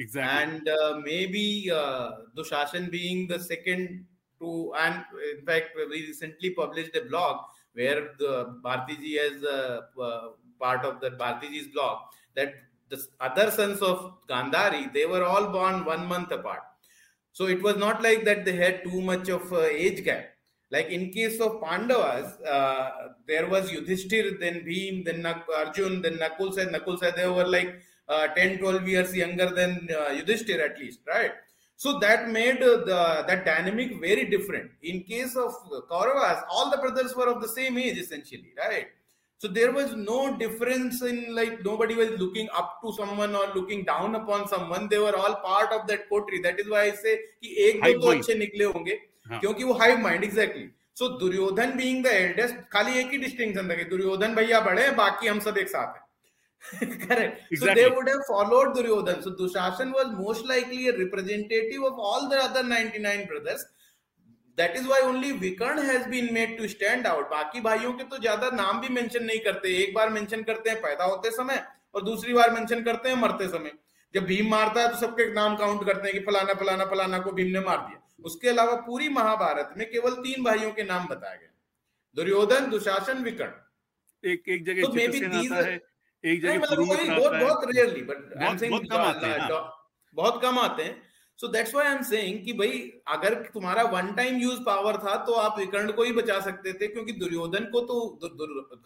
Exactly. 0.00 0.42
And 0.42 0.68
uh, 0.68 1.00
maybe 1.04 1.70
uh, 1.70 2.10
Dushashan 2.36 2.90
being 2.90 3.28
the 3.28 3.38
second 3.38 4.06
to, 4.40 4.72
and 4.74 5.04
in 5.38 5.44
fact, 5.44 5.70
we 5.76 5.84
recently 5.84 6.50
published 6.50 6.96
a 6.96 7.04
blog 7.04 7.44
where 7.74 8.14
the 8.18 8.60
Bhartiji 8.64 9.12
has 9.18 9.44
uh, 9.44 9.80
uh, 10.00 10.28
part 10.58 10.84
of 10.84 11.00
the 11.00 11.10
Bhartiji's 11.10 11.68
blog 11.68 11.98
that 12.34 12.54
the 12.88 12.98
other 13.20 13.50
sons 13.50 13.80
of 13.82 14.26
Gandhari, 14.28 14.92
they 14.92 15.06
were 15.06 15.24
all 15.24 15.48
born 15.52 15.84
one 15.84 16.06
month 16.06 16.32
apart. 16.32 16.62
So 17.32 17.46
it 17.46 17.62
was 17.62 17.76
not 17.76 18.02
like 18.02 18.24
that 18.24 18.44
they 18.44 18.56
had 18.56 18.82
too 18.84 19.00
much 19.00 19.28
of 19.28 19.52
age 19.52 20.04
gap. 20.04 20.30
Like 20.70 20.86
in 20.86 21.10
case 21.12 21.40
of 21.40 21.60
Pandavas, 21.62 22.40
uh, 22.42 23.08
there 23.26 23.48
was 23.48 23.70
Yudhishthir, 23.70 24.38
then 24.40 24.60
Bhim, 24.64 25.04
then 25.04 25.22
Nak- 25.22 25.48
Arjun, 25.56 26.02
then 26.02 26.18
Nakul 26.18 26.52
said, 26.54 26.68
Nakul 26.68 26.98
said 26.98 27.16
they 27.16 27.28
were 27.28 27.46
like 27.46 27.80
uh, 28.14 28.26
10 28.34 28.58
12 28.58 28.88
years 28.94 29.14
younger 29.22 29.48
than 29.60 29.72
uh, 29.98 30.10
Yudhishthir 30.18 30.60
at 30.68 30.78
least 30.82 31.00
right 31.14 31.32
so 31.76 31.98
that 32.04 32.28
made 32.38 32.62
uh, 32.62 32.72
the 32.90 33.00
that 33.28 33.44
dynamic 33.50 33.90
very 34.06 34.24
different 34.34 34.70
in 34.82 35.02
case 35.12 35.34
of 35.44 35.52
Kauravas 35.92 36.40
all 36.54 36.70
the 36.70 36.80
brothers 36.84 37.14
were 37.20 37.28
of 37.34 37.38
the 37.44 37.52
same 37.58 37.78
age 37.84 37.98
essentially 38.04 38.52
right 38.64 38.88
so 39.40 39.48
there 39.48 39.72
was 39.72 39.92
no 39.96 40.18
difference 40.40 40.96
in 41.10 41.18
like 41.34 41.54
nobody 41.68 41.94
was 42.00 42.10
looking 42.22 42.48
up 42.62 42.72
to 42.82 42.92
someone 42.98 43.34
or 43.34 43.46
looking 43.54 43.84
down 43.84 44.14
upon 44.20 44.46
someone 44.48 44.88
they 44.90 44.98
were 45.06 45.16
all 45.20 45.36
part 45.46 45.72
of 45.76 45.86
that 45.90 46.02
coterie 46.10 46.42
that 46.48 46.60
is 46.60 46.68
why 46.74 46.82
I 46.88 46.92
say 47.04 47.14
दो 47.44 47.80
Hive 47.84 48.00
तो 48.02 48.06
mind. 48.08 48.20
अच्छे 48.20 48.34
निकले 48.42 48.64
होंगे 48.74 48.98
हाँ. 49.30 49.40
क्योंकि 49.40 49.64
वो 49.64 49.72
hive 49.80 49.98
mind 50.08 50.24
exactly 50.24 50.68
so 50.98 51.08
Duryodhan 51.18 51.76
being 51.76 52.02
the 52.04 52.06
eldest 52.06 52.56
खाली 52.72 52.98
एक 53.00 53.10
ही 53.12 53.18
डिस्टिंक्शन 53.18 53.70
था 53.70 53.74
कि 53.74 53.84
दुर्योधन 53.90 54.34
भैया 54.34 54.60
बड़े 54.60 54.82
हैं 54.82 54.94
बाकी 54.96 55.26
हम 55.26 55.40
सब 55.48 55.58
एक 55.58 55.68
साथ 55.68 55.96
हैं 55.96 56.04
correct. 57.08 57.40
So 57.40 57.66
Exactly. 57.66 57.82
they 57.82 57.88
would 57.88 58.08
have 58.08 58.24
followed 58.26 58.76
duryodhan. 58.76 59.22
So 59.22 59.30
dushasan 59.32 59.92
was 59.92 60.12
most 60.12 60.44
likely 60.44 60.88
a 60.88 60.96
representative 60.96 61.82
of 61.82 61.98
all 61.98 62.28
the 62.28 62.36
other 62.36 62.62
99 62.62 63.26
brothers. 63.26 63.64
That 64.56 64.76
is 64.76 64.86
why 64.86 65.00
only 65.04 65.32
vikarn 65.32 65.82
has 65.82 66.06
been 66.06 66.32
made 66.34 66.58
to 66.58 66.68
stand 66.68 67.06
out. 67.06 67.30
बाकी 67.30 67.60
भाइयों 67.60 67.92
के 67.92 68.04
तो 68.04 68.18
ज़्यादा 68.18 68.50
नाम 68.50 68.80
भी 68.80 68.88
mention 68.88 69.24
नहीं 69.24 69.40
करते। 69.40 69.68
एक 69.82 69.94
बार 69.94 70.10
मेंशन 70.10 70.42
करते 70.42 70.70
हैं 70.70 70.80
पैदा 70.82 71.04
होते 71.04 71.30
समय 71.30 71.64
और 71.94 72.02
दूसरी 72.04 72.32
बार 72.34 72.50
मेंशन 72.50 72.82
करते 72.82 73.08
हैं 73.08 73.16
मरते 73.16 73.48
समय। 73.48 73.72
जब 74.14 74.24
भीम 74.26 74.50
मारता 74.50 74.80
है 74.80 74.88
तो 74.88 74.96
सबके 74.96 75.32
नाम 75.32 75.56
काउंट 75.56 75.84
करते 75.86 76.08
हैं 76.08 76.18
कि 76.18 76.24
फलाना 76.26 76.54
फलाना 76.54 76.84
फलाना 76.84 77.18
को 77.18 77.32
भीम 77.32 77.46
ने 77.46 77.60
मार 77.60 77.78
दिया। 77.78 78.00
उसके 78.24 78.48
अलावा 78.48 78.74
पूरी 78.86 79.08
महाभारत 79.08 79.74
में 79.78 79.90
केवल 79.90 80.14
तीन 80.24 80.44
भाइयों 80.44 80.70
के 80.72 80.84
नाम 80.84 81.06
बताए 81.08 81.36
गए। 81.36 81.50
दुर्योधन 82.16 82.70
दुशासन 82.70 83.22
विकर्ण। 83.24 84.30
एक 84.30 84.48
एक 84.48 84.64
जगह 84.66 84.82
तो 84.82 84.92
एक 86.24 86.42
जगह 86.42 86.58
मतलब 86.58 86.86
बहुत 87.18 87.32
बहुत 87.32 87.64
rarely 87.74 88.02
but 88.02 88.34
I 88.38 88.48
am 88.48 88.56
saying 88.56 88.74
बहुत 90.14 90.42
कम 90.42 90.58
आते 90.58 90.82
हैं 90.82 91.02
so 91.36 91.48
that's 91.48 91.74
why 91.74 91.86
I 91.86 91.94
am 91.94 92.02
saying 92.02 92.44
कि 92.44 92.52
भाई 92.52 92.80
अगर 93.08 93.34
तुम्हारा 93.54 93.82
वन 93.82 94.12
टाइम 94.12 94.36
यूज़ 94.36 94.58
पावर 94.60 94.96
था 94.96 95.14
तो 95.24 95.32
आप 95.32 95.58
विकर्ण 95.58 95.92
को 95.92 96.02
ही 96.02 96.12
बचा 96.12 96.40
सकते 96.40 96.72
थे 96.72 96.86
क्योंकि 96.86 97.12
दुर्योधन 97.12 97.64
को 97.64 97.80
तो 97.80 98.00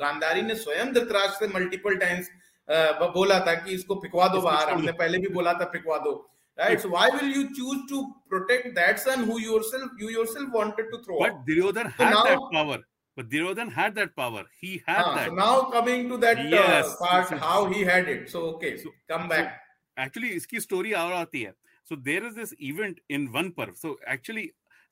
गांधारी 0.01 0.43
ने 0.43 0.55
स्वयं 0.55 0.93
धृतराज 0.93 1.31
से 1.31 1.49
मल्टीपल 1.49 1.97
टाइम्स 1.97 2.29
uh, 2.69 3.09
बोला 3.15 3.39
था 3.41 3.55
कि 3.55 3.75
इसको 3.75 3.95
पिकवा 3.95 4.29
दो 4.29 4.41
बाहर। 4.41 4.73
हमने 4.73 4.93
पहले 4.93 5.19
भी 5.19 5.29
बोला 5.29 5.53
था 5.53 5.65
पिकवा 5.65 5.99
दो। 5.99 6.15
Right 6.59 6.81
so 6.81 6.89
why 6.89 7.11
will 7.11 7.35
you 7.37 7.43
choose 7.43 7.79
to 7.91 8.03
protect 8.29 8.69
that 8.75 8.99
son 8.99 9.25
who 9.25 9.39
yourself 9.39 10.03
you 10.03 10.09
yourself 10.09 10.51
wanted 10.55 10.91
to 10.91 10.97
throw 10.97 11.23
but 11.25 11.33
Duryodhan 11.33 11.87
had 12.01 12.15
that 12.15 12.39
power 12.55 12.85
But 13.16 13.30
Duryodhan 13.30 13.72
had 13.74 13.96
that 13.96 14.16
power. 14.16 14.44
He 14.60 14.82
had 14.88 15.02
Ah, 15.06 15.16
that. 15.16 15.28
so 15.30 15.34
now 15.36 15.64
coming 15.72 16.08
to 16.10 16.18
that 16.18 16.38
uh, 16.40 16.44
Yes, 16.44 16.96
part 16.98 17.30
this 17.30 17.38
is- 17.38 17.44
how 17.46 17.66
he 17.72 17.82
had 17.82 18.08
it 18.08 18.30
so 18.30 18.44
okay 18.52 18.78
So- 18.78 18.94
come 19.08 19.24
so- 19.24 19.30
back 19.30 19.58
Actually, 19.98 20.30
इसकी 20.36 20.60
story 20.66 20.94
और 20.96 21.12
आती 21.14 21.42
है. 21.46 21.54
So 21.84 21.96
there 21.96 22.24
is 22.26 22.36
this 22.36 22.54
event 22.68 23.00
in 23.10 23.24
one 23.34 23.52
parv. 23.52 23.76
So 23.78 23.90
actually, 24.08 24.44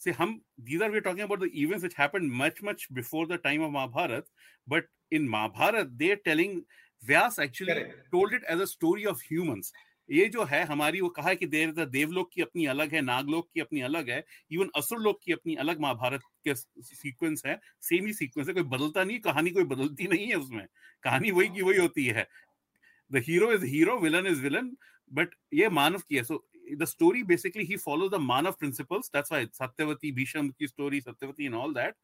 see, 0.05 0.11
हम 0.11 0.41
these 0.69 0.81
are 0.81 0.89
we're 0.95 1.03
talking 1.05 1.21
about 1.27 1.39
the 1.39 1.49
events 1.61 1.83
which 1.87 1.93
happened 1.93 2.29
much 2.41 2.61
much 2.69 2.83
before 2.97 3.25
the 3.27 3.37
time 3.37 3.61
of 3.61 3.71
Mahabharat. 3.71 4.25
But 4.67 4.89
in 5.11 5.29
Mahabharat, 5.35 5.93
they're 6.01 6.17
telling 6.25 6.57
Vyas 7.07 7.39
actually 7.45 7.73
Correct. 7.73 8.11
told 8.11 8.33
it 8.33 8.43
as 8.49 8.59
a 8.59 8.67
story 8.67 9.05
of 9.05 9.21
humans. 9.21 9.71
ये 10.12 10.26
जो 10.28 10.44
है 10.44 10.62
हमारी, 10.64 11.00
वो 11.00 11.08
कहा 11.08 11.28
है 11.28 11.36
कि 11.36 11.46
देर 11.46 11.72
देवलोक 11.72 12.30
की 12.32 12.42
अपनी 12.42 12.66
अलग 12.66 12.94
है, 12.94 13.00
नागलोक 13.02 13.48
की 13.54 13.60
अपनी 13.60 13.80
अलग 13.82 14.10
है, 14.10 14.22
इवन 14.50 14.70
असुर 14.76 15.00
लोक 15.00 15.20
की 15.24 15.32
अपनी 15.32 15.54
अलग 15.56 15.80
महाभारत 15.80 16.20
के 16.44 16.54
सीक्वेंस 16.54 17.42
है 17.46 17.58
सेम 17.82 18.06
ही 18.06 18.12
सीक्वेंस 18.12 18.48
है, 18.48 18.54
कोई 18.54 18.62
बदलता 18.64 19.04
नहीं, 19.04 19.18
कहानी 19.20 19.50
कोई 19.50 19.64
बदलती 19.66 20.06
नहीं 20.08 20.26
है 20.28 20.36
उसमें, 20.36 20.66
कहानी 21.04 21.30
वही 21.30 21.48
की 21.48 21.62
वही 21.62 21.78
होती 21.78 22.04
है। 22.06 22.26
The 23.10 23.22
hero 23.26 23.52
is 23.52 23.64
hero 23.66 23.98
villain 24.00 24.26
is 24.26 24.40
villain 24.42 24.70
but 25.10 25.34
ये 25.54 25.68
मानव 25.70 26.02
की 26.08 26.16
है 26.16 26.22
so 26.24 26.44
the 26.72 26.84
story 26.84 27.22
basically 27.24 27.64
he 27.64 27.76
follow 27.78 28.08
the 28.08 28.20
manav 28.22 28.52
principles 28.58 29.10
that's 29.14 29.56
Satyavati 29.56 30.12
Bhishma 30.12 30.48
की 30.50 30.66
story 30.68 31.00
Satyavati 31.00 31.46
in 31.46 31.54
all 31.54 31.74
that 31.74 31.94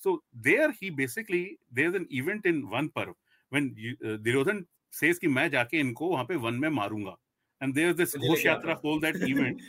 so 0.00 0.16
there 0.44 0.70
he 0.82 0.90
basically 0.92 1.44
there 1.74 1.88
is 1.88 1.96
an 1.96 2.06
event 2.12 2.46
in 2.46 2.62
one 2.72 2.88
parva 2.96 3.14
when 3.52 3.68
Duryodhan 4.04 4.64
says 4.92 5.18
कि 5.18 5.28
मैं 5.28 5.48
जाके 5.50 5.78
इनको 5.80 6.08
वहाँ 6.08 6.24
पे 6.24 6.36
one 6.38 6.54
में 6.54 6.68
मारूँगा। 6.70 7.16
And 7.60 7.74
there's 7.74 7.96
this 7.96 8.16
Ghosh 8.16 8.44
यात्रा 8.46 8.80
whole 8.82 9.00
that 9.00 9.16
event 9.30 9.62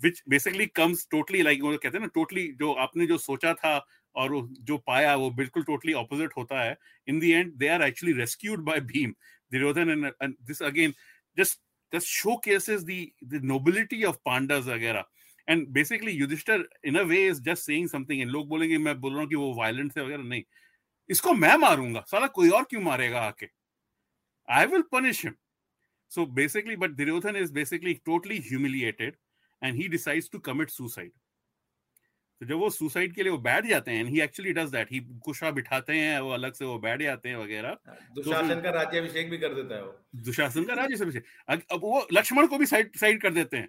which 0.00 0.22
basically 0.28 0.66
comes 0.80 1.04
totally 1.14 1.42
like 1.42 1.62
वो 1.62 1.76
कहते 1.76 1.98
हैं 1.98 2.04
ना 2.04 2.10
totally 2.18 2.46
जो 2.58 2.72
आपने 2.86 3.06
जो 3.06 3.18
सोचा 3.18 3.54
था 3.54 3.76
और 4.16 4.36
जो 4.62 4.78
पाया 4.86 5.14
वो 5.16 5.30
बिल्कुल 5.30 5.62
टोटली 5.62 5.92
ऑपोजिट 5.92 6.32
होता 6.36 6.62
है। 6.62 6.76
In 7.08 7.20
the 7.20 7.24
end 7.24 7.52
they 7.54 7.68
are 7.68 7.82
actually 7.82 8.12
rescued 8.18 8.64
by 8.64 8.80
Bhim 8.80 9.14
Duryodhan 9.52 10.12
and 10.22 10.34
this 10.42 10.62
again 10.62 10.94
just 11.36 11.60
just 11.92 12.08
showcases 12.14 12.82
the 12.84 12.96
the 13.32 13.38
nobility 13.50 13.98
of 14.08 14.16
pandas 14.28 14.66
वगैरह। 14.68 15.04
And 15.48 15.66
basically 15.68 16.12
Yudhishthir 16.12 16.64
in 16.84 16.96
a 16.98 17.02
way 17.02 17.26
is 17.26 17.40
just 17.42 17.62
saying 17.62 17.88
something 17.88 18.20
and 18.20 18.30
लोग 18.30 18.48
बोलेंगे 18.48 18.78
मैं 18.78 19.00
बोल 19.00 19.12
रहा 19.12 19.20
हूँ 19.20 19.28
कि 19.28 19.34
वो 19.34 19.52
violent 19.54 19.96
है 19.98 20.04
वगैरह। 20.04 20.22
नहीं 20.22 20.42
इसको 21.10 21.32
मैं 21.34 21.56
मारूँगा 21.56 22.04
साला 22.10 22.26
कोई 22.26 22.50
और 22.50 22.64
क्यों 22.70 22.80
मारेगा 22.82 23.20
आके? 23.20 23.46
I 24.48 24.66
will 24.66 24.82
punish 24.92 25.24
him 25.24 25.34
So 26.08 26.24
basically, 26.26 26.76
but 26.76 26.96
Duryodhan 26.96 27.36
is 27.36 27.50
basically 27.52 28.00
totally 28.04 28.40
humiliated 28.40 29.16
and 29.62 29.76
he 29.76 29.88
decides 29.88 30.28
to 30.30 30.40
commit 30.40 30.70
suicide. 30.70 31.10
तो 32.40 32.46
जब 32.46 32.58
वो 32.58 32.68
सुसाइड 32.70 33.14
के 33.14 33.22
लिए 33.22 33.32
वो 33.32 33.38
बैठ 33.44 33.66
जाते 33.66 33.90
हैं 33.90 34.04
he 34.04 34.20
actually 34.20 34.52
does 34.52 34.70
that 34.70 34.92
he 34.92 35.00
कुशा 35.24 35.50
बिठाते 35.50 35.92
हैं 35.92 36.20
वो 36.20 36.30
अलग 36.32 36.52
से 36.54 36.64
वो 36.64 36.78
बैठ 36.78 37.02
जाते 37.02 37.28
हैं 37.28 37.36
वगैरह। 37.36 37.68
हाँ, 37.86 37.94
तो 37.94 38.22
दुशासन 38.22 38.54
तो 38.54 38.62
का 38.62 38.70
राज्याभिषेक 38.70 39.30
भी 39.30 39.38
कर 39.38 39.54
देता 39.54 39.74
है 39.74 39.82
वो। 39.84 40.20
दुशासन 40.24 40.64
का 40.64 40.74
राज्याभिषेक। 40.74 41.24
अब 41.48 41.80
वो 41.82 42.06
लक्ष्मण 42.12 42.46
को 42.46 42.58
भी 42.58 42.66
साइड 42.66 42.96
साइड 42.96 43.20
कर 43.22 43.32
देते 43.32 43.56
हैं। 43.56 43.68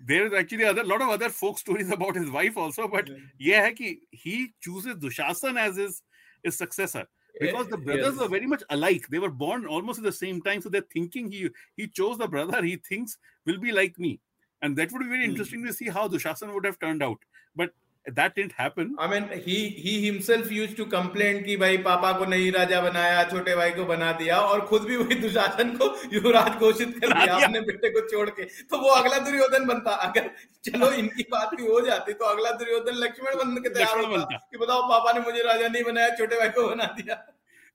There 0.00 0.24
is 0.26 0.34
actually 0.34 0.64
other 0.64 0.86
lot 0.86 1.02
of 1.02 1.12
other 1.12 1.28
folk 1.28 1.58
stories 1.58 1.92
about 1.92 2.16
his 2.18 2.28
wife 2.30 2.58
also 2.58 2.88
but 2.88 3.10
ये 3.40 3.60
है 3.62 3.70
कि 3.72 3.90
he 4.24 4.44
chooses 4.62 4.96
Dushasan 4.96 5.58
as 5.58 5.78
his 5.80 6.54
successor 6.56 7.06
because 7.40 7.68
the 7.68 7.76
brothers 7.76 8.14
yes. 8.14 8.20
were 8.20 8.28
very 8.28 8.46
much 8.46 8.62
alike 8.70 9.06
they 9.08 9.18
were 9.18 9.30
born 9.30 9.66
almost 9.66 9.98
at 9.98 10.04
the 10.04 10.12
same 10.12 10.40
time 10.42 10.60
so 10.60 10.68
they're 10.68 10.92
thinking 10.92 11.30
he 11.30 11.48
he 11.76 11.86
chose 11.86 12.18
the 12.18 12.26
brother 12.26 12.62
he 12.62 12.76
thinks 12.76 13.18
will 13.44 13.58
be 13.58 13.70
like 13.70 13.98
me 13.98 14.18
and 14.62 14.76
that 14.76 14.90
would 14.92 15.00
be 15.00 15.08
very 15.08 15.24
interesting 15.24 15.62
mm. 15.62 15.66
to 15.68 15.72
see 15.72 15.88
how 15.88 16.08
Dushasan 16.08 16.52
would 16.52 16.64
have 16.64 16.78
turned 16.78 17.02
out. 17.02 17.18
But 17.54 17.70
that 18.14 18.34
didn't 18.34 18.52
happen. 18.52 18.94
I 18.98 19.06
mean, 19.06 19.28
he 19.44 19.68
he 19.68 20.06
himself 20.06 20.50
used 20.50 20.76
to 20.76 20.86
complain 20.86 21.42
कि 21.44 21.56
भाई 21.62 21.76
पापा 21.86 22.12
को 22.18 22.24
नहीं 22.24 22.50
राजा 22.52 22.80
बनाया 22.82 23.22
छोटे 23.30 23.54
भाई 23.56 23.70
को 23.78 23.84
बना 23.86 24.12
दिया 24.20 24.38
और 24.40 24.60
खुद 24.66 24.82
भी 24.88 24.96
वही 24.96 25.14
दुशासन 25.20 25.76
को 25.76 25.86
युवराज 26.14 26.58
घोषित 26.58 26.94
कर 27.00 27.12
दिया 27.12 27.36
अपने 27.46 27.60
बेटे 27.70 27.90
को 27.96 28.06
छोड़ 28.08 28.28
के 28.30 28.44
तो 28.44 28.78
वो 28.82 28.90
अगला 29.00 29.18
दुर्योधन 29.28 29.66
बनता 29.66 29.94
अगर 30.08 30.30
चलो 30.68 30.90
इनकी 31.00 31.26
बात 31.32 31.54
भी 31.56 31.66
हो 31.66 31.80
जाती 31.86 32.12
तो 32.12 32.24
अगला 32.34 32.52
दुर्योधन 32.62 33.02
लक्ष्मण 33.04 33.36
बन 33.42 33.56
के 33.62 33.74
तैयार 33.74 34.04
होता 34.04 34.38
कि 34.52 34.58
बताओ 34.64 34.88
पापा 34.90 35.12
ने 35.18 35.24
मुझे 35.26 35.42
राजा 35.50 35.68
नहीं 35.68 35.84
बनाया 35.90 36.16
छोटे 36.22 36.38
भाई 36.38 36.48
को 36.60 36.68
बना 36.68 36.94
दिया 37.00 37.24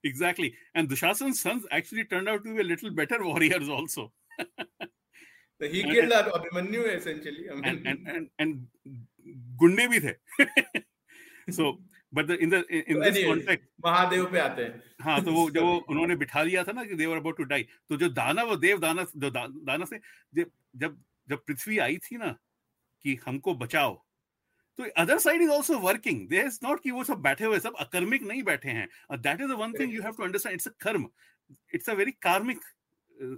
Exactly. 0.07 0.47
And 0.75 0.89
Dushasan's 0.89 1.39
sons 1.39 1.65
actually 1.75 2.03
turned 2.03 2.27
out 2.31 2.43
to 2.43 2.53
be 2.55 2.59
a 2.61 2.63
little 2.69 2.91
better 2.91 3.19
warriors 3.23 3.69
also. 3.69 4.11
So 5.61 5.69
he 5.69 5.83
killed 5.83 6.11
and, 6.11 6.27
Abhimanyu 6.27 6.93
essentially. 6.93 7.49
I 7.49 7.55
mean, 7.55 7.65
and, 7.65 7.85
and, 7.85 8.07
and, 8.07 8.29
and 8.39 8.67
गुंडे 9.33 9.87
भी 9.87 9.99
थे। 9.99 10.13
So 11.51 11.79
but 12.13 12.27
the, 12.27 12.37
in 12.37 12.49
the 12.49 12.59
in, 12.69 12.83
in 12.87 12.99
this 13.01 13.17
context 13.25 13.65
Mahadev 13.85 14.25
पे 14.31 14.39
आते 14.39 14.63
हैं। 14.63 14.81
हाँ 15.01 15.23
तो 15.23 15.31
वो 15.31 15.49
जब 15.55 15.63
उन्होंने 15.63 16.15
बिठा 16.15 16.43
दिया 16.43 16.63
था 16.63 16.71
ना 16.71 16.83
कि 16.83 16.95
देवर 16.95 17.17
अबाउट 17.17 17.37
टू 17.37 17.43
डाई 17.43 17.63
तो 17.89 17.97
जो 17.97 18.09
दानव 18.09 18.55
देव 18.55 18.79
दानव 18.79 19.07
जो 19.15 19.29
दा, 19.29 19.47
दानव 19.47 19.85
से 19.85 19.99
जब 20.75 20.97
जब 21.29 21.45
पृथ्वी 21.47 21.77
आई 21.77 21.97
थी 21.97 22.17
ना 22.17 22.31
कि 23.03 23.19
हमको 23.25 23.55
बचाओ 23.55 23.93
तो 24.77 24.83
other 24.97 25.19
side 25.19 25.41
is 25.41 25.49
also 25.49 25.77
working 25.79 26.27
there 26.29 26.45
is 26.45 26.59
not 26.63 26.83
कि 26.83 26.91
वो 26.91 27.03
सब 27.03 27.21
बैठे 27.21 27.45
हुए 27.45 27.59
सब 27.59 27.75
अकर्मिक 27.79 28.23
नहीं 28.23 28.43
बैठे 28.43 28.69
हैं। 28.69 28.87
That 29.11 29.41
is 29.41 29.51
one 29.51 29.73
thing 29.79 29.93
you 29.93 30.01
have 30.01 30.13
to 30.13 30.23
understand 30.23 30.53
it's 30.53 30.67
a 30.67 30.71
karma. 30.79 31.09
It's 31.73 31.89
a 31.89 31.93
very 31.93 32.11
karmic 32.11 32.59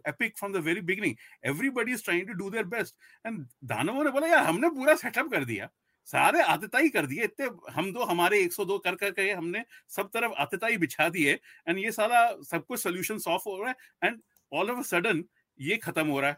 epic 0.08 0.38
from 0.38 0.54
the 0.54 0.62
very 0.62 0.82
beginning. 0.82 1.18
Everybody 1.44 1.92
is 1.92 2.02
trying 2.02 2.28
to 2.28 2.34
do 2.34 2.50
their 2.50 2.64
best. 2.66 2.96
And 3.26 3.40
दानवों 3.64 4.04
ने 4.04 4.12
बोला 4.12 4.28
यार 4.28 4.44
हमने 4.46 4.70
पूरा 4.70 4.96
सेटअप 4.96 5.32
कर 5.32 5.46
दिया। 5.46 5.70
सारे 6.12 6.42
आतताई 6.54 6.90
कर 6.96 7.06
दिए 7.06 7.24
इतने 7.24 7.48
हम 7.74 7.92
दो 7.94 8.04
हमारे 8.12 8.44
102 8.48 8.80
कर 8.84 8.96
कर 8.96 9.12
के 9.12 9.30
हमने 9.32 9.64
सब 9.96 10.10
तरफ़ 10.14 10.34
आतताई 10.46 10.78
बिछा 10.86 11.10
दिए 11.18 11.40
एंड 11.70 11.80
ये 11.80 11.92
सारा 11.92 12.22
सब 12.52 12.66
कुछ 12.66 12.80
सोल्यूशन 12.80 13.18
सॉल्व 13.26 13.50
हो 13.50 13.58
रहा 13.62 13.70
है 13.70 14.10
and 14.10 14.22
all 14.52 14.72
of 14.72 14.80
a 14.80 14.84
sudden 14.92 15.24
ये 15.60 15.78
खत्म 15.88 16.08
हो 16.08 16.20
रहा 16.20 16.30
है 16.30 16.38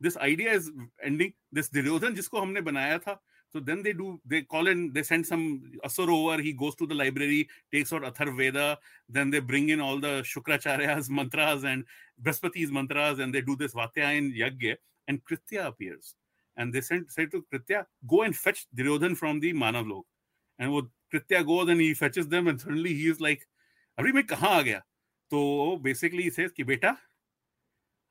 this 0.00 0.16
idea 0.28 0.52
is 0.52 0.70
ending 1.02 1.32
this 1.54 1.72
Duryodhan 1.72 2.14
जिसको 2.14 2.40
हमने 2.40 2.60
बनाया 2.70 2.98
था 3.06 3.20
So 3.54 3.60
then 3.60 3.82
they 3.82 3.92
do, 3.92 4.20
they 4.26 4.42
call 4.42 4.66
in, 4.66 4.92
they 4.92 5.02
send 5.02 5.26
some 5.26 5.72
Asur 5.84 6.08
over, 6.08 6.42
he 6.42 6.52
goes 6.52 6.74
to 6.76 6.86
the 6.86 6.94
library, 6.94 7.48
takes 7.72 7.92
out 7.92 8.02
Athar 8.02 8.76
then 9.08 9.30
they 9.30 9.38
bring 9.38 9.68
in 9.68 9.80
all 9.80 9.98
the 9.98 10.22
Shukracharya's 10.22 11.08
mantras 11.08 11.64
and 11.64 11.84
Braspati's 12.22 12.72
mantras, 12.72 13.18
and 13.18 13.34
they 13.34 13.40
do 13.40 13.56
this 13.56 13.72
Vatyayan 13.72 14.36
Yagya, 14.36 14.76
and 15.08 15.24
Kritya 15.24 15.66
appears. 15.66 16.16
And 16.56 16.72
they 16.72 16.80
send, 16.80 17.10
say 17.10 17.26
to 17.26 17.44
Kritya, 17.52 17.84
go 18.06 18.22
and 18.22 18.34
fetch 18.34 18.66
Duryodhan 18.74 19.16
from 19.16 19.40
the 19.40 19.52
Manav 19.52 19.88
Lok. 19.88 20.06
And 20.58 20.70
वो 20.70 20.88
Kritya 21.12 21.46
goes 21.46 21.68
and 21.68 21.80
he 21.80 21.94
fetches 21.94 22.28
them, 22.28 22.48
and 22.48 22.60
suddenly 22.60 22.94
he 22.94 23.08
is 23.08 23.20
like, 23.20 23.46
अभी 23.98 24.12
मैं 24.12 24.24
कहाँ 24.26 24.50
आ 24.50 24.62
गया 24.62 24.78
तो 25.30 25.76
basically 25.82 26.30
से 26.30 26.48
कि 26.56 26.64
बेटा 26.64 26.96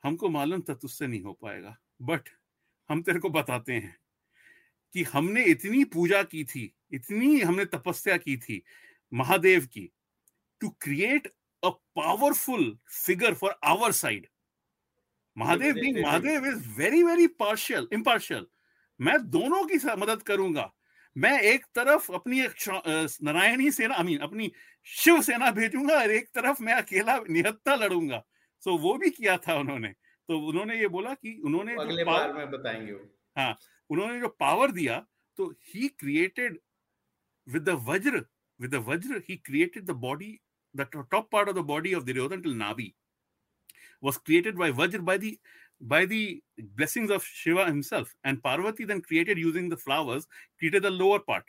हमको 0.04 0.30
मालूम 0.30 0.62
था 0.70 0.74
तुझसे 0.74 1.08
नहीं 1.08 1.22
हो 1.22 1.34
पाएगा 1.42 1.76
बट 2.02 2.30
हम 2.90 3.02
तेरे 3.02 3.20
को 3.20 3.30
बताते 3.30 3.74
हैं 3.74 3.96
कि 4.94 5.04
हमने 5.14 5.44
इतनी 5.52 5.84
पूजा 5.94 6.22
की 6.24 6.44
थी 6.44 6.72
इतनी 6.94 7.40
हमने 7.40 7.66
तपस्या 7.66 8.18
की 8.18 8.38
थी 8.38 8.62
महादेव 9.14 9.66
की 9.74 9.90
to 10.62 10.70
create 10.82 11.28
a 11.64 11.70
powerful 11.96 12.78
figure 13.06 13.34
for 13.34 13.56
our 13.64 13.92
side 13.92 14.28
Mahadev 15.38 15.74
being 15.74 15.98
Mahadev 16.04 16.46
is 16.46 16.68
very 16.78 17.04
very 17.04 17.28
partial 17.40 17.88
impartial 17.94 18.46
मैं 19.00 19.18
दोनों 19.30 19.64
की 19.66 19.78
मदद 19.98 20.22
करूँगा। 20.22 20.72
मैं 21.16 21.40
एक 21.42 21.66
तरफ़ 21.76 22.12
अपनी 22.14 22.40
एक 22.42 22.54
नारायणी 23.24 23.72
सेना 23.72 23.96
आई 23.96 24.04
मीन 24.04 24.20
अपनी 24.20 24.52
शिव 24.88 25.22
सेना 25.22 25.52
भेजूँगा 25.52 26.00
और 26.00 26.12
एक 26.12 26.30
तरफ़ 26.36 26.64
मैं 26.64 26.74
अकेला 26.74 27.18
निहत्ता 27.30 27.76
लड़ूँगा। 27.76 28.24
सो 28.64 28.72
so, 28.72 28.80
वो 28.82 28.94
भी 28.98 29.10
किया 29.10 29.38
था 29.38 29.56
उन्होंने। 29.60 29.94
तो 30.30 30.40
उन्होंने 30.40 30.80
ये 30.80 30.88
बोला 30.88 31.14
कि 31.14 31.40
उन्होंने 31.46 31.76
अगले 31.76 32.04
बार 32.04 32.34
में 32.34 32.50
बताएँगे 32.52 32.94
हाँ 33.38 33.58
उन्होंने 33.90 34.20
जो 34.20 34.28
पावर 34.40 34.72
दिया 34.72 35.06
तो 35.38 35.50
he 35.68 35.88
created 35.88 36.60
with 37.48 37.64
the 37.64 37.78
vajra 37.88 38.26
with 38.60 38.72
the 38.72 38.84
vajra 38.88 39.22
he 39.30 39.36
created 39.38 39.86
the 39.86 39.92
body 40.04 40.38
the 40.76 40.88
top 40.96 41.30
part 41.32 41.50
of 41.50 41.56
the 41.56 41.60
body 41.66 41.94
of 41.94 42.04
Duryodhan 42.04 42.42
till 42.42 42.56
nabhi 42.58 42.94
was 44.02 44.18
created 44.18 44.58
by 44.58 44.72
Vajra 44.72 45.04
by 45.04 45.18
the 45.18 45.38
by 45.82 46.06
the 46.06 46.42
blessings 46.60 47.12
of 47.12 47.24
Shiva 47.24 47.66
himself, 47.66 48.16
and 48.24 48.42
Parvati 48.42 48.86
then 48.86 49.02
created 49.02 49.38
using 49.38 49.70
the 49.70 49.78
flowers, 49.78 50.28
created 50.60 50.84
the 50.84 50.92
lower 50.92 51.20
part. 51.20 51.44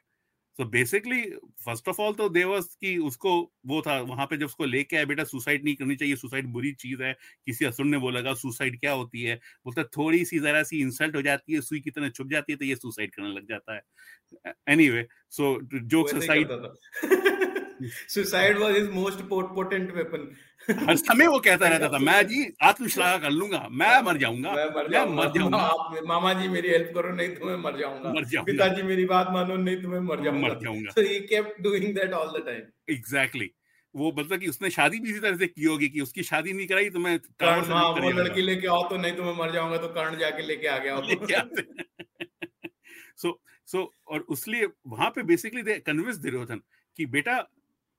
So 0.58 0.64
basically 0.64 1.22
first 1.64 1.88
of 1.88 2.00
all 2.00 2.12
तो 2.14 2.28
देवस 2.28 2.66
की 2.80 2.96
उसको 2.98 3.30
वो 3.66 3.80
था 3.86 4.00
वहाँ 4.00 4.26
पे 4.26 4.36
जब 4.36 4.46
उसको 4.46 4.64
लेके 4.64 4.96
आया 4.96 5.04
बेटा 5.04 5.24
सुसाइड 5.24 5.64
नहीं 5.64 5.74
करनी 5.76 5.96
चाहिए 5.96 6.16
सुसाइड 6.16 6.46
बुरी 6.52 6.72
चीज़ 6.72 7.02
है 7.02 7.12
किसी 7.46 7.64
असुर 7.64 7.86
ने 7.86 7.98
बोला 7.98 8.34
सुसाइड 8.34 8.78
क्या 8.80 8.92
होती 8.92 9.22
है? 9.22 9.36
बोलता 9.64 9.84
थोड़ी 9.96 10.24
सी 10.24 10.38
जरा 10.38 10.62
सी 10.62 10.80
इंसल्ट 10.80 11.16
हो 11.16 11.22
जाती 11.22 11.52
है 11.52 11.60
सुई 11.60 11.80
की 11.80 11.90
तरह 11.90 12.08
छुप 12.08 12.28
जाती 12.30 12.52
है 12.52 12.56
तो 12.58 12.64
ये 12.64 12.76
सुसाइड 12.76 13.14
करने 13.14 13.28
लग 13.28 13.48
जाता 13.48 13.74
है. 13.74 13.82
Anyway 14.90 15.06
so 15.30 15.60
jokes 15.74 16.14
aside 16.14 16.48
suicide 17.82 18.58
was 18.58 18.76
his 18.76 18.88
most 18.90 19.20
potent 19.28 19.90
weapon 19.94 20.28
हर 20.88 20.96
समय 20.96 21.26
वो 21.26 21.38
कहता 21.40 21.68
रहता 21.68 21.88
था 21.88 21.98
मैं 21.98 22.26
जी 22.26 22.44
आत्मश्लाघा 22.62 23.18
कर 23.18 23.30
लूँगा 23.30 23.68
मैं 23.70 24.00
मर 24.02 24.16
जाऊँगा 24.16 24.52
मैं 24.52 24.64
मर 24.76 24.88
जाऊँगा। 24.92 25.58
आप 25.58 26.00
मामा 26.06 26.32
जी 26.32 26.48
मेरी 26.48 26.68
हेल्प 26.68 26.90
करो 26.94 27.14
नहीं 27.14 27.28
तो 27.28 27.46
मैं 27.46 27.56
मर 27.56 27.78
जाऊँगा। 27.78 28.12
मर 28.12 28.24
जाऊँगा। 28.24 28.52
पिताजी 28.52 28.82
मेरी 28.82 29.04
बात 29.04 29.26
मानो 29.32 29.56
नहीं 29.56 29.82
तो 29.82 29.88
मैं 29.88 30.00
मर 30.00 30.22
जाऊँगा। 30.24 30.48
मर 30.48 30.58
जाऊँगा। 30.62 30.90
So 30.90 31.00
he 31.00 31.20
kept 31.20 31.62
doing 31.62 31.94
that 31.94 32.12
all 32.12 32.40
the 32.40 32.42
time 32.46 32.62
exactly 32.90 33.50
वो 33.94 34.12
मतलब 34.18 34.40
कि 34.40 34.46
उसने 34.46 34.70
शादी 34.70 34.98
भी 35.00 35.10
इसी 35.10 35.20
तरह 35.20 35.36
से 35.36 35.46
की 35.46 35.64
होगी 35.64 35.88
कि 35.88 36.00
उसकी 36.00 36.22
शादी 36.22 36.52
नहीं 36.52 36.66
कराई 36.66 36.90
तो 36.90 36.98
मैं 36.98 37.18
कर्ण 37.18 37.72
हाँ 37.72 37.88
वो 37.90 38.10
लड़की 38.10 38.42
लेके 38.42 38.66
आओ 38.66 38.88
तो 38.88 38.96
नहीं 38.96 39.12
तो 39.12 39.22
मैं 39.22 39.36
मर 39.36 39.52
जाऊँगा 39.52 39.76
तो 39.76 39.88
कर्ण 39.88 40.18
जाके 40.18 40.46
लेके 40.46 40.66
आ 40.66 40.78
गया 40.78 41.00
सो 43.16 43.40
सो 43.66 43.92
और 44.08 44.20
उसलिए 44.28 44.66
वहाँ 44.86 45.10
पे 45.10 45.22
बेसिकली 45.22 45.62
दे 45.62 45.78
कन्विंस 45.78 46.16
दुर्योधन 46.16 46.60
कि 46.96 47.06
बेटा 47.06 47.36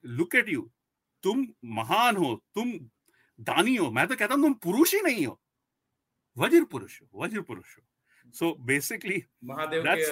लुक 0.05 0.35
एट 0.35 0.49
यू 0.49 0.71
तुम 1.23 1.47
महान 1.79 2.17
हो 2.17 2.35
तुम 2.55 2.73
दानी 3.39 3.77
हो 3.77 3.91
मैं 3.91 4.07
तो 4.09 4.17
कहता 4.17 4.35
हूं 4.35 4.43
तुम 4.43 4.55
पुरुष 4.67 4.95
ही 4.95 5.01
नहीं 5.03 5.27
हो 5.27 5.39
वज्र 6.37 6.65
पुरुष 6.75 7.01
हो 7.03 7.23
वज्र 7.23 7.41
पुरुष 7.51 7.77
हो 7.77 8.33
सो 8.39 8.53
बेसिकली 8.71 9.23
महादेव 9.45 9.85
के 9.87 10.11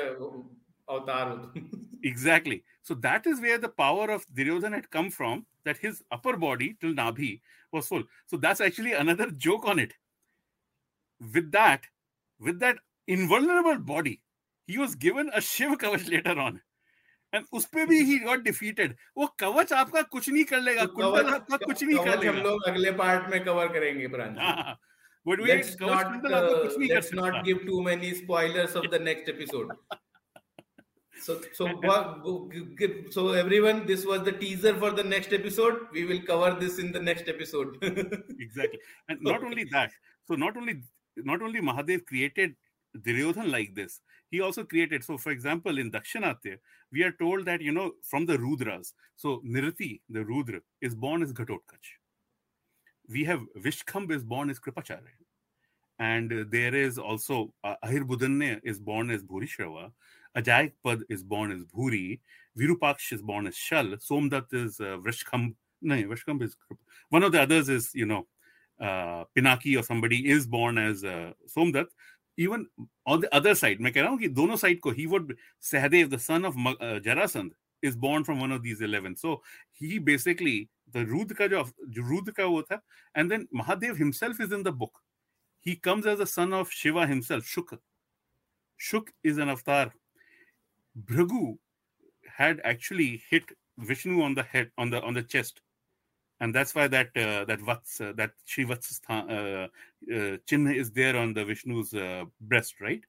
अवतार 0.94 1.28
हो 1.28 1.68
exactly 2.08 2.56
so 2.88 2.94
that 3.04 3.26
is 3.30 3.40
where 3.44 3.58
the 3.62 3.68
power 3.80 4.04
of 4.12 4.22
duryodhan 4.36 4.74
had 4.76 4.86
come 4.94 5.10
from 5.16 5.42
that 5.68 5.80
his 5.82 5.98
upper 6.16 6.32
body 6.44 6.68
till 6.80 6.94
nabhi 7.00 7.28
was 7.76 7.90
full 7.92 8.04
so 8.32 8.38
that's 8.44 8.62
actually 8.66 8.94
another 9.00 9.26
joke 9.46 9.66
on 9.72 9.82
it 9.82 9.92
with 11.20 11.50
that 11.56 11.86
with 12.40 12.58
that 12.64 12.80
invulnerable 13.16 13.78
body 13.92 14.14
he 14.68 14.78
was 14.78 14.96
given 15.04 15.30
a 15.40 15.44
shiv 15.50 15.76
kavach 15.84 16.08
later 16.14 16.36
on 16.46 16.58
and 17.34 17.44
उस 17.52 17.64
पे 17.74 17.86
भी 17.86 17.98
he 18.04 18.18
got 18.26 18.44
defeated 18.46 18.94
वो 19.16 19.26
कवच 19.40 19.72
आपका 19.72 20.02
कुछ 20.14 20.28
नहीं 20.28 20.44
कर 20.44 20.60
लेगा 20.60 20.84
कुंडल 20.84 21.34
आपका 21.34 21.56
कुछ 21.56 21.82
नहीं 21.82 21.98
कर 21.98 22.18
लेगा 22.18 22.30
हम 22.30 22.44
लोग 22.46 22.62
अगले 22.68 22.90
पार्ट 23.02 23.30
में 23.30 23.44
कवर 23.44 23.68
करेंगे 23.78 24.08
प्रांजल 24.08 24.76
but 25.26 25.38
we 25.38 25.48
let's 25.48 25.78
not 25.80 26.26
uh, 26.26 26.70
let's 26.90 27.12
not 27.12 27.44
give 27.44 27.58
too 27.66 27.82
many 27.82 28.14
spoilers 28.14 28.74
of 28.74 28.90
the 28.92 28.98
next 28.98 29.28
episode 29.28 29.72
so 31.24 31.34
so 31.52 31.66
so 33.10 33.24
everyone 33.40 33.82
this 33.90 34.06
was 34.06 34.22
the 34.28 34.32
teaser 34.32 34.74
for 34.84 34.90
the 35.00 35.04
next 35.04 35.34
episode 35.38 35.82
we 35.92 36.04
will 36.04 36.22
cover 36.30 36.50
this 36.62 36.78
in 36.78 36.90
the 36.92 37.02
next 37.08 37.28
episode 37.28 37.76
exactly 38.38 38.80
and 39.08 39.20
not 39.20 39.36
okay. 39.36 39.46
only 39.46 39.64
that 39.64 39.90
so 40.26 40.34
not 40.34 40.56
only 40.56 40.76
not 41.16 41.42
only 41.42 41.60
mahadev 41.60 42.06
created 42.12 42.56
duryodhan 43.08 43.52
like 43.56 43.74
this 43.74 44.00
he 44.35 44.41
also 44.47 44.63
created 44.71 45.03
so 45.09 45.17
for 45.25 45.31
example 45.35 45.83
in 45.83 45.91
dakshinatya 45.97 46.55
we 46.97 47.03
are 47.09 47.15
told 47.23 47.45
that 47.51 47.67
you 47.67 47.75
know 47.77 47.89
from 48.13 48.25
the 48.31 48.37
rudras 48.45 48.93
so 49.25 49.35
nirati 49.57 49.91
the 50.17 50.25
rudra 50.31 50.61
is 50.89 50.95
born 51.05 51.27
as 51.27 51.37
ghatotkach 51.41 51.93
we 53.07 53.23
have 53.23 53.41
Vishkhamb 53.57 54.11
is 54.11 54.23
born 54.23 54.49
as 54.49 54.59
Kripacharya. 54.59 55.15
And 55.99 56.31
uh, 56.31 56.43
there 56.49 56.75
is 56.75 56.97
also 56.97 57.53
uh, 57.63 57.75
Ahirbudhnya 57.83 58.59
is 58.63 58.79
born 58.79 59.09
as 59.11 59.23
Bhurishrava. 59.23 59.91
Ajay 60.37 60.73
Pad 60.83 61.03
is 61.09 61.23
born 61.23 61.51
as 61.51 61.63
Bhuri. 61.63 62.19
Virupaksh 62.59 63.13
is 63.13 63.21
born 63.21 63.47
as 63.47 63.55
Shal. 63.55 63.85
Somdat 63.97 64.53
is 64.53 64.79
uh. 64.79 64.97
No, 65.81 65.95
Vrishkhamb 65.95 66.41
is 66.41 66.55
one 67.09 67.23
of 67.23 67.31
the 67.31 67.41
others 67.41 67.69
is, 67.69 67.91
you 67.93 68.05
know, 68.05 68.27
uh, 68.81 69.23
Pinaki 69.37 69.79
or 69.79 69.83
somebody 69.83 70.29
is 70.29 70.47
born 70.47 70.77
as 70.77 71.03
uh, 71.03 71.31
Somdat. 71.55 71.87
Even 72.37 72.65
on 73.07 73.21
the 73.21 73.25
other 73.33 73.53
side 73.53 73.81
मैं 73.81 73.91
कह 73.93 74.01
रहा 74.01 74.09
हूँ 74.09 74.19
कि 74.19 74.27
दोनों 74.39 74.55
side 74.57 74.79
को 74.79 74.91
ही 74.91 75.05
would 75.05 75.35
Sahdev 75.63 76.07
the 76.09 76.17
son 76.19 76.45
of 76.45 76.55
Jarasandh 77.05 77.51
is 77.83 77.97
born 77.97 78.23
from 78.23 78.39
one 78.41 78.53
of 78.53 78.61
these 78.61 78.83
eleven 78.83 79.13
so 79.15 79.33
he 79.81 79.99
basically 80.09 80.57
the 80.93 81.05
rude 81.09 81.33
का 81.33 81.47
जो 81.47 81.63
rude 81.99 82.31
का 82.37 82.45
वो 82.45 82.61
था 82.61 82.81
and 83.15 83.29
then 83.29 83.47
Mahadev 83.55 83.95
himself 83.97 84.41
is 84.41 84.53
in 84.53 84.63
the 84.63 84.73
book 84.83 85.01
he 85.65 85.75
comes 85.83 86.07
as 86.07 86.19
the 86.21 86.25
son 86.29 86.53
of 86.53 86.71
Shiva 86.73 87.05
himself 87.05 87.45
Shuk 87.47 87.75
Shuk 88.79 89.09
is 89.25 89.41
an 89.41 89.49
avatar 89.49 89.91
Bhrigu 91.09 91.57
had 92.27 92.59
actually 92.63 93.21
hit 93.29 93.43
Vishnu 93.77 94.21
on 94.21 94.33
the 94.33 94.43
head, 94.43 94.71
on 94.77 94.89
the 94.89 95.01
on 95.01 95.13
the 95.13 95.23
chest. 95.23 95.61
and 96.40 96.54
that's 96.54 96.74
why 96.74 96.88
that 96.88 97.08
uh, 97.16 97.44
that 97.44 97.60
Vats, 97.60 98.00
uh, 98.00 98.12
that 98.16 98.32
Shrivatsa 98.46 99.00
uh, 99.10 99.14
uh, 99.14 99.68
chinna 100.48 100.74
is 100.74 100.90
there 100.90 101.16
on 101.16 101.34
the 101.34 101.44
Vishnu's 101.44 101.92
uh, 101.94 102.24
breast, 102.40 102.80
right? 102.80 103.02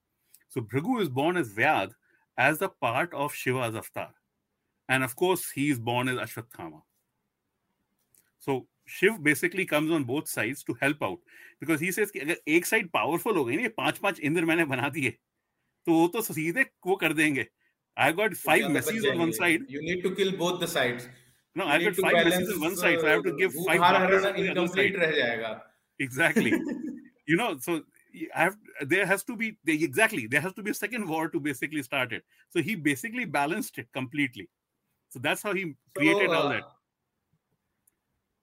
So 0.49 0.61
Bhrigu 0.61 1.01
is 1.01 1.09
born 1.09 1.37
as 1.37 1.49
Vyad 1.49 1.91
as 2.37 2.61
a 2.61 2.69
part 2.69 3.13
of 3.13 3.33
Shiva's 3.33 3.75
avatar, 3.75 4.13
and 4.89 5.03
of 5.03 5.15
course 5.15 5.49
he 5.51 5.69
is 5.69 5.79
born 5.79 6.09
as 6.09 6.17
Ashwathama. 6.17 6.81
So 8.39 8.67
Shiv 8.85 9.23
basically 9.23 9.65
comes 9.65 9.91
on 9.91 10.03
both 10.03 10.27
sides 10.27 10.63
to 10.65 10.75
help 10.81 11.01
out 11.01 11.19
because 11.59 11.79
he 11.79 11.91
says 11.91 12.11
कि 12.11 12.19
अगर 12.19 12.37
एक 12.47 12.65
side 12.65 12.89
powerful 12.93 13.37
हो 13.37 13.45
गई 13.45 13.57
ना 13.57 13.69
पांच 13.77 13.97
पांच 13.97 14.19
इंद्र 14.19 14.45
मैंने 14.45 14.65
बना 14.65 14.89
दिए 14.89 15.09
तो 15.85 15.93
वो 15.93 16.07
तो 16.15 16.21
सीधे 16.21 16.65
वो 16.87 16.95
कर 17.03 17.13
देंगे 17.13 17.47
I 17.97 18.11
got 18.13 18.35
five 18.35 18.71
messes 18.71 19.05
on 19.05 19.19
one 19.19 19.33
side. 19.33 19.63
You 19.67 19.81
need 19.81 20.01
to 20.03 20.15
kill 20.15 20.31
both 20.37 20.59
the 20.59 20.67
sides. 20.67 21.07
no, 21.56 21.66
I've 21.66 21.82
got 21.82 21.96
five 21.96 22.12
balance, 22.12 22.34
messages 22.34 22.54
on 22.54 22.60
one 22.60 22.76
side, 22.76 23.00
so 23.00 23.06
I 23.06 23.10
have 23.12 23.24
to 23.24 23.32
give 23.32 23.56
uh, 23.56 23.62
five. 23.66 23.80
Exactly. 25.98 26.50
you 27.26 27.36
know, 27.36 27.56
so 27.58 27.80
I 28.34 28.42
have 28.44 28.56
there 28.82 29.06
has 29.06 29.24
to 29.24 29.36
be 29.36 29.56
exactly 29.66 30.26
there 30.26 30.42
has 30.42 30.52
to 30.52 30.62
be 30.62 30.72
a 30.72 30.74
second 30.74 31.08
war 31.08 31.30
to 31.30 31.40
basically 31.40 31.82
start 31.82 32.12
it. 32.12 32.24
So 32.50 32.60
he 32.60 32.74
basically 32.74 33.24
balanced 33.24 33.78
it 33.78 33.90
completely. 33.94 34.50
So 35.08 35.18
that's 35.18 35.42
how 35.42 35.54
he 35.54 35.74
created 35.94 36.28
so, 36.28 36.34
uh, 36.34 36.42
all 36.42 36.48
that. 36.50 36.62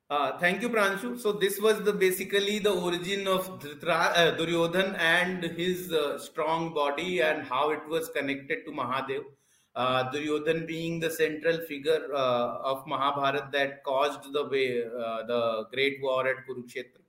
Uh, 0.09 0.37
thank 0.39 0.63
you, 0.63 0.69
Pranshu. 0.69 1.19
So 1.19 1.33
this 1.33 1.59
was 1.59 1.83
the 1.83 1.93
basically 1.93 2.57
the 2.57 2.71
origin 2.71 3.27
of 3.27 3.59
Dhritra, 3.59 4.11
uh, 4.15 4.35
Duryodhan 4.37 4.97
and 4.97 5.43
his 5.43 5.91
uh, 5.91 6.17
strong 6.17 6.73
body 6.73 7.21
and 7.21 7.43
how 7.43 7.69
it 7.69 7.87
was 7.87 8.09
connected 8.09 8.65
to 8.65 8.71
Mahadev. 8.71 9.23
Uh, 9.75 10.11
Duryodhan 10.11 10.67
being 10.67 10.99
the 10.99 11.09
central 11.09 11.57
figure 11.61 12.07
uh, 12.13 12.57
of 12.63 12.85
Mahabharata 12.85 13.49
that 13.51 13.83
caused 13.83 14.31
the 14.31 14.45
way 14.45 14.83
uh, 14.83 15.23
the 15.25 15.65
great 15.73 15.99
war 16.01 16.27
at 16.27 16.45
Kurukshetra. 16.47 17.01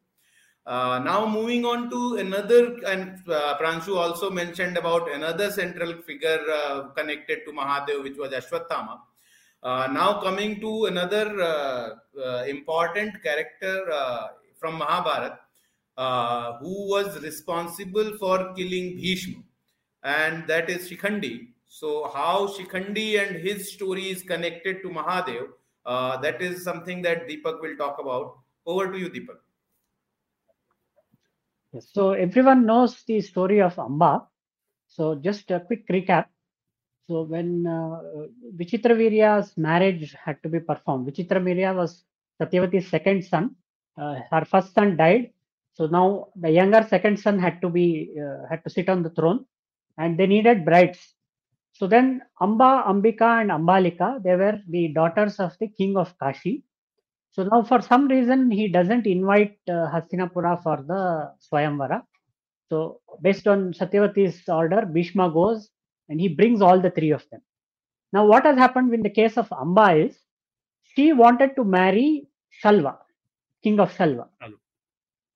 Uh, 0.66 0.98
now 0.98 1.26
moving 1.26 1.66
on 1.66 1.90
to 1.90 2.16
another, 2.16 2.78
and 2.86 3.18
Pranshu 3.26 3.96
also 3.96 4.30
mentioned 4.30 4.78
about 4.78 5.12
another 5.12 5.50
central 5.50 6.00
figure 6.02 6.40
connected 6.96 7.40
to 7.44 7.52
Mahadev, 7.52 8.02
which 8.02 8.16
was 8.16 8.30
Ashwatthama. 8.30 8.98
Uh, 9.64 9.88
now 9.90 10.20
coming 10.20 10.60
to 10.60 10.84
another 10.84 11.40
uh, 11.40 11.94
uh, 12.22 12.44
important 12.44 13.22
character 13.22 13.90
uh, 13.90 14.26
from 14.58 14.76
Mahabharata, 14.76 15.38
uh, 15.96 16.58
who 16.58 16.88
was 16.90 17.22
responsible 17.22 18.16
for 18.18 18.52
killing 18.52 18.96
Bhishma, 18.96 19.42
and 20.02 20.46
that 20.48 20.68
is 20.68 20.90
Shikhandi. 20.90 21.48
So 21.74 22.08
how 22.14 22.46
Shikhandi 22.46 23.18
and 23.20 23.34
his 23.44 23.72
story 23.72 24.08
is 24.08 24.22
connected 24.22 24.80
to 24.82 24.90
Mahadev, 24.90 25.48
uh, 25.84 26.16
that 26.18 26.40
is 26.40 26.62
something 26.62 27.02
that 27.02 27.26
Deepak 27.28 27.60
will 27.60 27.76
talk 27.76 27.96
about. 28.00 28.38
Over 28.64 28.92
to 28.92 28.96
you, 28.96 29.10
Deepak. 29.10 29.40
So 31.80 32.12
everyone 32.12 32.64
knows 32.64 33.02
the 33.08 33.20
story 33.20 33.60
of 33.60 33.76
Amba. 33.76 34.22
So 34.86 35.16
just 35.16 35.50
a 35.50 35.58
quick 35.58 35.88
recap. 35.88 36.26
So 37.08 37.22
when 37.22 37.66
uh, 37.66 38.28
Vichitravirya's 38.54 39.56
marriage 39.56 40.14
had 40.24 40.40
to 40.44 40.48
be 40.48 40.60
performed, 40.60 41.08
Vichitravirya 41.08 41.74
was 41.74 42.04
Satyavati's 42.40 42.86
second 42.86 43.24
son. 43.24 43.56
Uh, 43.98 44.20
her 44.30 44.44
first 44.44 44.74
son 44.74 44.96
died, 44.96 45.32
so 45.72 45.86
now 45.86 46.28
the 46.36 46.50
younger 46.50 46.86
second 46.88 47.18
son 47.18 47.36
had 47.36 47.60
to 47.62 47.68
be 47.68 48.14
uh, 48.16 48.46
had 48.48 48.62
to 48.62 48.70
sit 48.70 48.88
on 48.88 49.02
the 49.02 49.10
throne, 49.10 49.44
and 49.98 50.16
they 50.16 50.28
needed 50.28 50.64
brides. 50.64 51.13
So 51.74 51.86
then 51.86 52.22
Amba, 52.40 52.84
Ambika, 52.86 53.40
and 53.42 53.50
Ambalika 53.50 54.22
they 54.22 54.36
were 54.36 54.58
the 54.68 54.88
daughters 54.88 55.38
of 55.38 55.52
the 55.60 55.68
king 55.68 55.96
of 55.96 56.16
Kashi. 56.18 56.64
So 57.32 57.44
now 57.44 57.62
for 57.62 57.82
some 57.82 58.08
reason 58.08 58.50
he 58.50 58.68
doesn't 58.68 59.06
invite 59.06 59.58
uh, 59.68 59.90
Hastinapura 59.92 60.62
for 60.62 60.84
the 60.86 61.32
Swayamvara. 61.46 62.02
So 62.70 63.00
based 63.22 63.46
on 63.48 63.72
Satyavati's 63.72 64.48
order, 64.48 64.86
Bhishma 64.86 65.30
goes 65.30 65.70
and 66.08 66.20
he 66.20 66.28
brings 66.28 66.62
all 66.62 66.80
the 66.80 66.90
three 66.90 67.10
of 67.10 67.24
them. 67.30 67.40
Now, 68.12 68.24
what 68.26 68.46
has 68.46 68.56
happened 68.56 68.94
in 68.94 69.02
the 69.02 69.10
case 69.10 69.36
of 69.36 69.52
Amba 69.52 69.96
is 69.96 70.16
she 70.94 71.12
wanted 71.12 71.56
to 71.56 71.64
marry 71.64 72.28
Shalva, 72.62 72.96
king 73.64 73.80
of 73.80 73.92
Shalva. 73.92 74.28
Hello. 74.40 74.56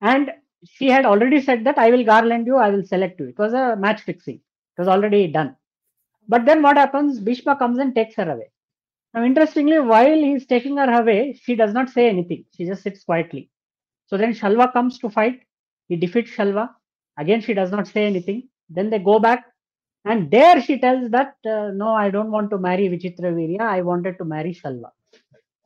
And 0.01 0.31
she 0.63 0.87
had 0.89 1.05
already 1.05 1.41
said 1.41 1.65
that 1.65 1.77
I 1.77 1.89
will 1.91 2.05
garland 2.05 2.47
you, 2.47 2.55
I 2.55 2.69
will 2.69 2.85
select 2.85 3.19
you. 3.19 3.27
It 3.27 3.37
was 3.37 3.51
a 3.53 3.75
match 3.75 4.01
fixing, 4.01 4.35
it 4.35 4.79
was 4.79 4.87
already 4.87 5.27
done. 5.27 5.57
But 6.29 6.45
then 6.45 6.61
what 6.61 6.77
happens? 6.77 7.19
Bhishma 7.19 7.57
comes 7.57 7.79
and 7.79 7.93
takes 7.93 8.15
her 8.15 8.31
away. 8.31 8.51
Now, 9.13 9.23
interestingly, 9.23 9.79
while 9.79 10.15
he's 10.15 10.45
taking 10.45 10.77
her 10.77 11.01
away, 11.01 11.39
she 11.43 11.55
does 11.55 11.73
not 11.73 11.89
say 11.89 12.07
anything. 12.07 12.45
She 12.55 12.65
just 12.65 12.83
sits 12.83 13.03
quietly. 13.03 13.49
So 14.05 14.17
then 14.17 14.33
Shalva 14.33 14.71
comes 14.71 14.99
to 14.99 15.09
fight. 15.09 15.41
He 15.87 15.95
defeats 15.95 16.31
Shalva. 16.31 16.69
Again, 17.17 17.41
she 17.41 17.55
does 17.55 17.71
not 17.71 17.87
say 17.87 18.05
anything. 18.05 18.47
Then 18.69 18.91
they 18.91 18.99
go 18.99 19.19
back. 19.19 19.45
And 20.05 20.29
there 20.31 20.61
she 20.61 20.79
tells 20.79 21.09
that, 21.11 21.35
uh, 21.45 21.71
no, 21.73 21.89
I 21.89 22.09
don't 22.11 22.31
want 22.31 22.51
to 22.51 22.59
marry 22.59 22.87
Vichitravirya. 22.89 23.61
I 23.61 23.81
wanted 23.81 24.17
to 24.19 24.25
marry 24.25 24.53
Shalva. 24.53 24.91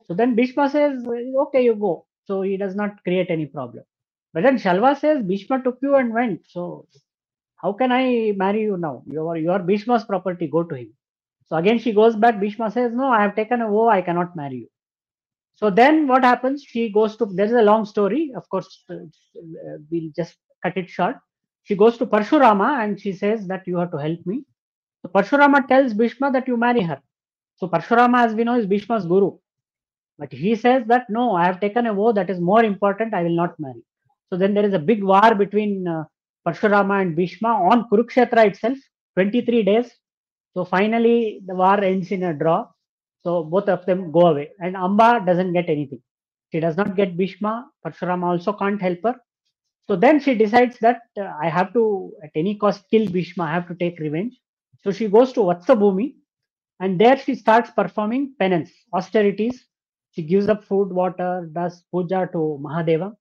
So 0.06 0.14
then 0.14 0.34
Bhishma 0.34 0.70
says, 0.70 1.04
okay, 1.06 1.64
you 1.64 1.74
go. 1.74 2.06
So 2.26 2.42
he 2.42 2.56
does 2.56 2.74
not 2.74 3.02
create 3.04 3.30
any 3.30 3.46
problem. 3.46 3.84
But 4.32 4.42
then 4.42 4.58
Shalva 4.58 4.98
says, 4.98 5.22
Bhishma 5.22 5.62
took 5.62 5.78
you 5.82 5.94
and 5.96 6.12
went. 6.12 6.40
So 6.48 6.86
how 7.56 7.72
can 7.72 7.92
I 7.92 8.32
marry 8.36 8.62
you 8.62 8.76
now? 8.76 9.02
You 9.06 9.28
are, 9.28 9.36
you 9.36 9.50
are 9.52 9.58
Bhishma's 9.58 10.04
property. 10.04 10.46
Go 10.46 10.62
to 10.64 10.74
him. 10.74 10.92
So 11.46 11.56
again, 11.56 11.78
she 11.78 11.92
goes 11.92 12.16
back. 12.16 12.40
Bhishma 12.40 12.70
says, 12.70 12.92
no, 12.92 13.08
I 13.08 13.22
have 13.22 13.36
taken 13.36 13.60
a 13.60 13.68
vow. 13.68 13.88
I 13.88 14.02
cannot 14.02 14.36
marry 14.36 14.56
you. 14.56 14.68
So 15.54 15.70
then 15.70 16.08
what 16.08 16.24
happens? 16.24 16.64
She 16.66 16.90
goes 16.90 17.16
to, 17.16 17.26
there's 17.26 17.52
a 17.52 17.62
long 17.62 17.84
story. 17.84 18.32
Of 18.36 18.48
course, 18.48 18.84
uh, 18.90 18.96
we'll 19.90 20.10
just 20.16 20.36
cut 20.62 20.76
it 20.76 20.88
short 20.88 21.16
she 21.64 21.74
goes 21.74 21.98
to 21.98 22.06
Parshurama 22.06 22.84
and 22.84 23.00
she 23.00 23.12
says 23.12 23.46
that 23.48 23.66
you 23.66 23.78
have 23.78 23.90
to 23.90 23.96
help 23.96 24.24
me. 24.26 24.44
So 25.02 25.08
Parshurama 25.08 25.66
tells 25.66 25.94
Bhishma 25.94 26.30
that 26.32 26.46
you 26.46 26.56
marry 26.56 26.82
her. 26.82 27.00
So 27.56 27.68
Parshurama, 27.68 28.26
as 28.26 28.34
we 28.34 28.44
know, 28.44 28.58
is 28.58 28.66
Bhishma's 28.66 29.06
guru. 29.06 29.38
But 30.18 30.32
he 30.32 30.54
says 30.54 30.84
that 30.86 31.06
no, 31.08 31.34
I 31.34 31.46
have 31.46 31.60
taken 31.60 31.86
a 31.86 31.94
vow 31.94 32.12
that 32.12 32.30
is 32.30 32.38
more 32.38 32.62
important, 32.62 33.14
I 33.14 33.22
will 33.22 33.34
not 33.34 33.58
marry. 33.58 33.82
So 34.30 34.36
then 34.36 34.54
there 34.54 34.64
is 34.64 34.74
a 34.74 34.78
big 34.78 35.02
war 35.02 35.34
between 35.34 35.88
uh, 35.88 36.04
Parshurama 36.46 37.00
and 37.02 37.16
Bhishma 37.16 37.48
on 37.48 37.88
Kurukshetra 37.88 38.46
itself, 38.46 38.78
23 39.16 39.62
days. 39.62 39.90
So 40.54 40.64
finally, 40.64 41.40
the 41.46 41.54
war 41.54 41.80
ends 41.80 42.10
in 42.12 42.22
a 42.24 42.34
draw. 42.34 42.66
So 43.22 43.44
both 43.44 43.68
of 43.68 43.86
them 43.86 44.12
go 44.12 44.26
away, 44.28 44.50
and 44.60 44.76
Amba 44.76 45.22
doesn't 45.24 45.52
get 45.52 45.68
anything. 45.68 46.02
She 46.52 46.60
does 46.60 46.76
not 46.76 46.94
get 46.94 47.16
Bhishma. 47.16 47.68
Parshurama 47.84 48.24
also 48.24 48.52
can't 48.52 48.80
help 48.80 48.98
her. 49.04 49.16
So 49.88 49.96
then 49.96 50.20
she 50.20 50.34
decides 50.34 50.78
that 50.80 51.00
uh, 51.18 51.32
I 51.42 51.48
have 51.48 51.72
to, 51.72 52.12
at 52.22 52.30
any 52.34 52.56
cost, 52.56 52.84
kill 52.90 53.08
Bhishma. 53.08 53.44
I 53.44 53.52
have 53.52 53.68
to 53.68 53.74
take 53.74 53.98
revenge. 53.98 54.38
So 54.82 54.92
she 54.92 55.08
goes 55.08 55.32
to 55.32 55.40
Vatsabhumi, 55.40 56.14
and 56.80 57.00
there 57.00 57.16
she 57.16 57.34
starts 57.34 57.70
performing 57.70 58.34
penance, 58.38 58.70
austerities. 58.92 59.64
She 60.12 60.22
gives 60.22 60.48
up 60.48 60.64
food, 60.64 60.92
water, 60.92 61.48
does 61.52 61.82
puja 61.90 62.28
to 62.32 62.60
Mahadeva. 62.62 63.14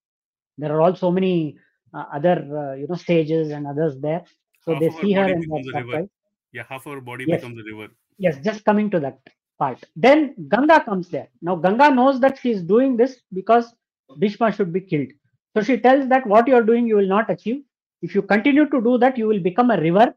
There 0.57 0.71
are 0.71 0.81
also 0.81 1.09
many 1.09 1.57
other, 1.93 2.37
uh, 2.57 2.73
you 2.75 2.87
know, 2.87 2.95
stages 2.95 3.51
and 3.51 3.67
others 3.67 3.97
there. 3.99 4.23
So 4.65 4.73
Half 4.73 4.81
they 4.81 4.89
see 4.89 5.13
her 5.13 5.21
body 5.21 5.33
and 5.33 5.43
becomes 5.43 5.65
they're 5.65 5.81
river. 5.81 5.91
surprised. 5.91 6.09
Yeah, 6.51 6.63
half 6.69 6.87
our 6.87 7.01
body 7.01 7.25
Yes. 7.25 7.41
becomes 7.41 7.59
a 7.59 7.63
river. 7.63 7.91
Yes, 8.17 8.37
just 8.43 8.63
coming 8.65 8.89
to 8.91 8.99
that 8.99 9.19
part. 9.59 9.83
Then 9.95 10.35
Ganga 10.49 10.83
comes 10.83 11.09
there. 11.09 11.29
Now 11.41 11.55
Ganga 11.55 11.91
knows 11.91 12.19
that 12.21 12.37
she 12.39 12.51
is 12.51 12.63
doing 12.63 12.95
this 12.97 13.21
because 13.33 13.73
Bhishma 14.17 14.51
should 14.51 14.71
be 14.71 14.81
killed. 14.81 15.09
So 15.55 15.63
she 15.63 15.77
tells 15.77 16.07
that 16.09 16.25
what 16.27 16.47
you 16.47 16.55
are 16.55 16.63
doing 16.63 16.87
you 16.87 16.95
will 16.95 17.07
not 17.07 17.29
achieve. 17.29 17.63
If 18.01 18.15
you 18.15 18.21
continue 18.21 18.67
to 18.69 18.81
do 18.81 18.97
that, 18.97 19.17
you 19.17 19.27
will 19.27 19.39
become 19.39 19.71
a 19.71 19.79
river, 19.79 20.13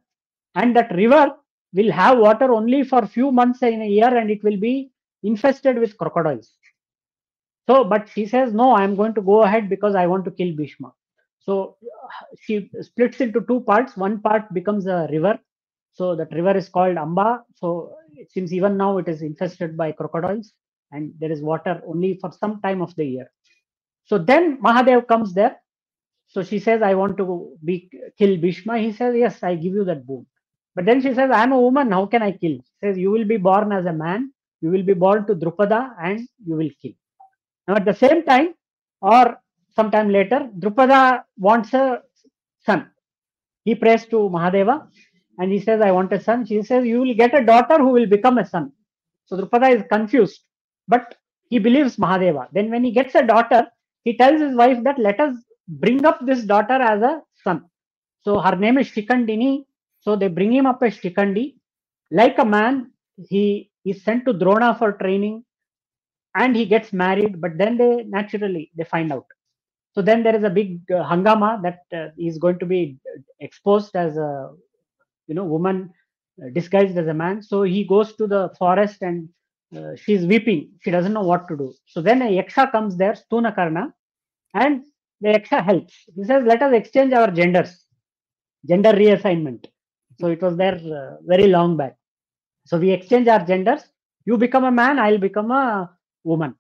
and 0.54 0.74
that 0.76 0.94
river 0.94 1.36
will 1.72 1.90
have 1.92 2.18
water 2.18 2.52
only 2.52 2.82
for 2.82 3.06
few 3.06 3.30
months 3.30 3.62
in 3.62 3.82
a 3.82 3.86
year, 3.86 4.16
and 4.16 4.30
it 4.30 4.42
will 4.42 4.56
be 4.56 4.90
infested 5.22 5.78
with 5.78 5.96
crocodiles. 5.96 6.54
So, 7.68 7.84
but 7.84 8.08
she 8.08 8.26
says, 8.26 8.52
no, 8.54 8.72
I 8.72 8.84
am 8.84 8.96
going 8.96 9.14
to 9.14 9.20
go 9.22 9.42
ahead 9.42 9.68
because 9.68 9.94
I 9.94 10.06
want 10.06 10.24
to 10.24 10.30
kill 10.30 10.54
Bhishma. 10.54 10.92
So 11.46 11.76
she 12.40 12.70
splits 12.82 13.20
into 13.22 13.42
two 13.42 13.60
parts. 13.62 13.96
One 13.96 14.20
part 14.20 14.52
becomes 14.54 14.86
a 14.88 15.08
river. 15.12 15.38
So 15.94 16.16
that 16.16 16.32
river 16.32 16.56
is 16.56 16.68
called 16.68 16.98
Amba. 16.98 17.44
So 17.54 17.94
it 18.14 18.32
seems 18.32 18.52
even 18.54 18.76
now 18.76 18.98
it 18.98 19.08
is 19.08 19.22
infested 19.22 19.76
by 19.76 19.92
crocodiles 19.92 20.52
and 20.92 21.14
there 21.20 21.32
is 21.32 21.42
water 21.42 21.82
only 21.86 22.18
for 22.20 22.32
some 22.32 22.60
time 22.62 22.82
of 22.82 22.94
the 22.96 23.06
year. 23.06 23.32
So 24.04 24.18
then 24.18 24.60
Mahadev 24.62 25.08
comes 25.08 25.34
there. 25.34 25.56
So 26.28 26.42
she 26.44 26.60
says, 26.60 26.82
I 26.82 26.94
want 26.94 27.18
to 27.18 27.56
be 27.64 27.90
kill 28.18 28.36
Bhishma. 28.38 28.78
He 28.78 28.92
says, 28.92 29.16
Yes, 29.16 29.42
I 29.44 29.56
give 29.56 29.74
you 29.74 29.84
that 29.86 30.06
boon. 30.06 30.26
But 30.76 30.86
then 30.86 31.02
she 31.02 31.14
says, 31.14 31.30
I 31.32 31.44
am 31.44 31.52
a 31.52 31.60
woman. 31.60 31.92
How 31.92 32.06
can 32.06 32.22
I 32.22 32.32
kill? 32.32 32.56
She 32.58 32.74
says, 32.82 32.98
You 32.98 33.12
will 33.12 33.26
be 33.26 33.38
born 33.38 33.72
as 33.72 33.86
a 33.86 33.92
man. 33.92 34.32
You 34.62 34.70
will 34.70 34.84
be 34.84 34.94
born 34.94 35.26
to 35.28 35.36
Drupada 35.36 35.94
and 36.02 36.28
you 36.46 36.56
will 36.56 36.70
kill. 36.82 36.92
Now, 37.68 37.76
at 37.76 37.84
the 37.86 37.94
same 37.94 38.24
time, 38.24 38.54
or 39.02 39.38
sometime 39.76 40.10
later, 40.10 40.50
Drupada 40.60 41.24
wants 41.38 41.74
a 41.74 42.02
son. 42.66 42.90
He 43.64 43.74
prays 43.76 44.06
to 44.06 44.16
Mahadeva 44.36 44.88
and 45.38 45.52
he 45.52 45.60
says, 45.60 45.80
I 45.82 45.92
want 45.92 46.12
a 46.14 46.20
son. 46.20 46.46
She 46.46 46.62
says, 46.62 46.86
You 46.86 47.00
will 47.02 47.14
get 47.14 47.34
a 47.34 47.44
daughter 47.44 47.78
who 47.78 47.90
will 47.90 48.06
become 48.06 48.38
a 48.38 48.46
son. 48.46 48.72
So 49.26 49.36
Drupada 49.38 49.76
is 49.76 49.84
confused, 49.90 50.40
but 50.88 51.16
he 51.50 51.58
believes 51.60 51.96
Mahadeva. 51.98 52.48
Then, 52.52 52.70
when 52.70 52.84
he 52.84 52.92
gets 52.92 53.14
a 53.16 53.22
daughter, 53.26 53.66
he 54.04 54.16
tells 54.18 54.40
his 54.42 54.56
wife 54.56 54.82
that 54.84 54.98
let 54.98 55.20
us 55.20 55.36
bring 55.68 56.06
up 56.06 56.24
this 56.26 56.44
daughter 56.44 56.74
as 56.74 57.02
a 57.02 57.22
son. 57.44 57.66
So, 58.24 58.40
her 58.40 58.56
name 58.56 58.78
is 58.78 58.88
Shikhandini. 58.88 59.66
So, 60.00 60.16
they 60.16 60.28
bring 60.28 60.52
him 60.52 60.66
up 60.66 60.82
as 60.82 60.96
Shikhandi. 60.98 61.56
Like 62.12 62.38
a 62.38 62.46
man, 62.46 62.92
he 63.30 63.70
is 63.84 64.04
sent 64.04 64.26
to 64.26 64.34
Drona 64.34 64.76
for 64.78 64.92
training 64.94 65.44
and 66.36 66.56
he 66.56 66.66
gets 66.66 66.92
married, 66.92 67.40
but 67.40 67.58
then 67.58 67.78
they 67.78 68.04
naturally 68.04 68.72
they 68.76 68.84
find 68.84 69.12
out. 69.12 69.26
So 69.96 70.02
then 70.02 70.22
there 70.24 70.36
is 70.36 70.44
a 70.44 70.50
big 70.50 70.82
uh, 70.92 71.04
hangama 71.10 71.62
that 71.64 71.80
uh, 72.00 72.10
is 72.18 72.38
going 72.38 72.60
to 72.60 72.66
be 72.66 72.98
exposed 73.40 73.96
as 73.96 74.18
a 74.18 74.52
you 75.28 75.34
know 75.34 75.44
woman 75.44 75.90
uh, 76.42 76.50
disguised 76.52 76.98
as 76.98 77.08
a 77.08 77.14
man. 77.14 77.42
So 77.42 77.62
he 77.64 77.84
goes 77.84 78.14
to 78.16 78.26
the 78.28 78.50
forest 78.58 79.02
and 79.02 79.30
uh, 79.76 79.96
she's 79.96 80.26
weeping. 80.26 80.70
She 80.82 80.92
doesn't 80.92 81.14
know 81.14 81.22
what 81.32 81.48
to 81.48 81.56
do. 81.56 81.74
So 81.86 82.02
then 82.02 82.22
a 82.22 82.26
yaksha 82.26 82.72
comes 82.72 82.96
there, 82.98 83.14
Sthunakarna, 83.14 83.92
and 84.54 84.84
the 85.22 85.30
yaksha 85.30 85.64
helps. 85.64 85.94
He 86.16 86.24
says, 86.24 86.44
"Let 86.46 86.62
us 86.62 86.74
exchange 86.74 87.14
our 87.14 87.30
genders, 87.30 87.86
gender 88.68 88.92
reassignment." 88.92 89.66
So 90.20 90.28
it 90.28 90.42
was 90.42 90.56
there 90.56 90.76
uh, 91.00 91.16
very 91.26 91.48
long 91.48 91.76
back. 91.78 91.96
So 92.66 92.78
we 92.78 92.90
exchange 92.92 93.28
our 93.28 93.44
genders. 93.46 93.82
You 94.26 94.38
become 94.38 94.64
a 94.64 94.72
man, 94.72 94.98
I'll 94.98 95.18
become 95.18 95.50
a 95.52 95.90
woman. 96.24 96.56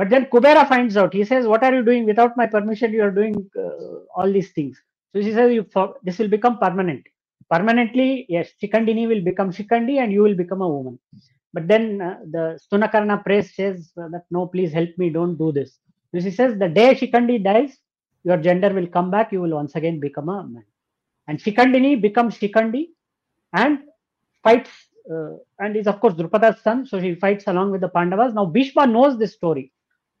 But 0.00 0.08
then 0.12 0.26
Kubera 0.32 0.66
finds 0.66 0.96
out. 1.00 1.12
He 1.20 1.24
says, 1.30 1.46
"What 1.52 1.62
are 1.66 1.74
you 1.76 1.82
doing 1.88 2.04
without 2.10 2.36
my 2.40 2.46
permission? 2.54 2.94
You 2.98 3.02
are 3.06 3.14
doing 3.20 3.34
uh, 3.64 3.96
all 4.16 4.30
these 4.36 4.50
things." 4.58 4.76
So 5.12 5.20
she 5.24 5.32
says, 5.38 5.52
"You 5.56 5.64
for, 5.74 5.86
this 6.06 6.18
will 6.20 6.30
become 6.36 6.56
permanent. 6.58 7.02
Permanently, 7.54 8.08
yes, 8.36 8.46
Shikhandini 8.62 9.04
will 9.10 9.22
become 9.30 9.50
Shikhandi, 9.56 9.96
and 10.02 10.10
you 10.16 10.22
will 10.26 10.38
become 10.42 10.62
a 10.62 10.70
woman." 10.76 10.98
But 11.52 11.68
then 11.72 11.84
uh, 12.00 12.16
the 12.34 12.44
Sthunakarna 12.62 13.16
prays 13.26 13.54
says 13.54 13.92
uh, 14.02 14.08
that 14.14 14.24
no, 14.36 14.46
please 14.54 14.72
help 14.72 14.88
me, 15.02 15.10
don't 15.18 15.36
do 15.42 15.50
this. 15.58 15.70
So 16.12 16.20
she 16.26 16.30
says, 16.30 16.58
"The 16.62 16.70
day 16.78 16.94
Shikhandi 17.00 17.36
dies, 17.48 17.76
your 18.30 18.38
gender 18.38 18.70
will 18.78 18.86
come 18.86 19.10
back. 19.16 19.32
You 19.32 19.42
will 19.42 19.56
once 19.62 19.74
again 19.74 20.00
become 20.00 20.30
a 20.30 20.38
man." 20.54 20.64
And 21.28 21.38
Shikhandini 21.38 21.92
becomes 22.00 22.38
Shikhandi, 22.38 22.84
and 23.64 23.80
fights 24.42 24.70
uh, 25.12 25.34
and 25.58 25.76
is 25.76 25.86
of 25.86 26.00
course 26.00 26.14
Drupada's 26.14 26.62
son, 26.62 26.86
so 26.86 27.02
she 27.04 27.14
fights 27.26 27.44
along 27.48 27.70
with 27.72 27.82
the 27.82 27.92
Pandavas. 27.98 28.32
Now 28.32 28.46
Bhishma 28.46 28.86
knows 28.86 29.18
this 29.18 29.34
story, 29.34 29.66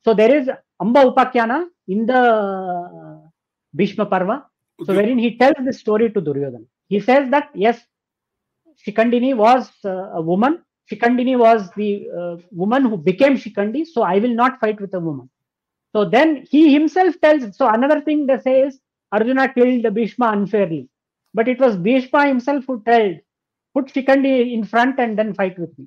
so 0.04 0.14
there 0.14 0.34
is 0.34 0.48
Amba 0.80 1.04
Upakyana 1.04 1.66
in 1.88 2.06
the 2.06 3.30
Bhishma 3.74 4.06
Parva, 4.06 4.46
so 4.84 4.94
wherein 4.94 5.18
he 5.18 5.36
tells 5.36 5.56
this 5.64 5.78
story 5.78 6.10
to 6.10 6.20
Duryodhana. 6.20 6.64
He 6.88 7.00
says 7.00 7.30
that 7.30 7.50
yes, 7.54 7.80
Shikhandini 8.86 9.36
was 9.36 9.70
uh, 9.84 10.10
a 10.14 10.22
woman. 10.22 10.62
Shikhandini 10.90 11.38
was 11.38 11.70
the 11.76 12.08
uh, 12.18 12.36
woman 12.50 12.84
who 12.84 12.96
became 12.96 13.36
Shikhandi, 13.36 13.86
so 13.86 14.02
I 14.02 14.18
will 14.18 14.34
not 14.34 14.58
fight 14.58 14.80
with 14.80 14.94
a 14.94 15.00
woman. 15.00 15.30
So 15.92 16.04
then 16.04 16.46
he 16.50 16.72
himself 16.72 17.14
tells. 17.20 17.56
So 17.56 17.68
another 17.68 18.00
thing 18.00 18.26
they 18.26 18.38
say 18.38 18.62
is 18.62 18.80
Arjuna 19.12 19.52
killed 19.52 19.94
Bhishma 19.94 20.30
unfairly, 20.32 20.88
but 21.34 21.46
it 21.48 21.60
was 21.60 21.76
Bhishma 21.76 22.26
himself 22.26 22.64
who 22.66 22.82
told 22.82 23.16
put 23.74 23.86
Shikhandi 23.86 24.52
in 24.52 24.64
front 24.64 24.98
and 24.98 25.18
then 25.18 25.34
fight 25.34 25.58
with 25.58 25.76
me. 25.78 25.86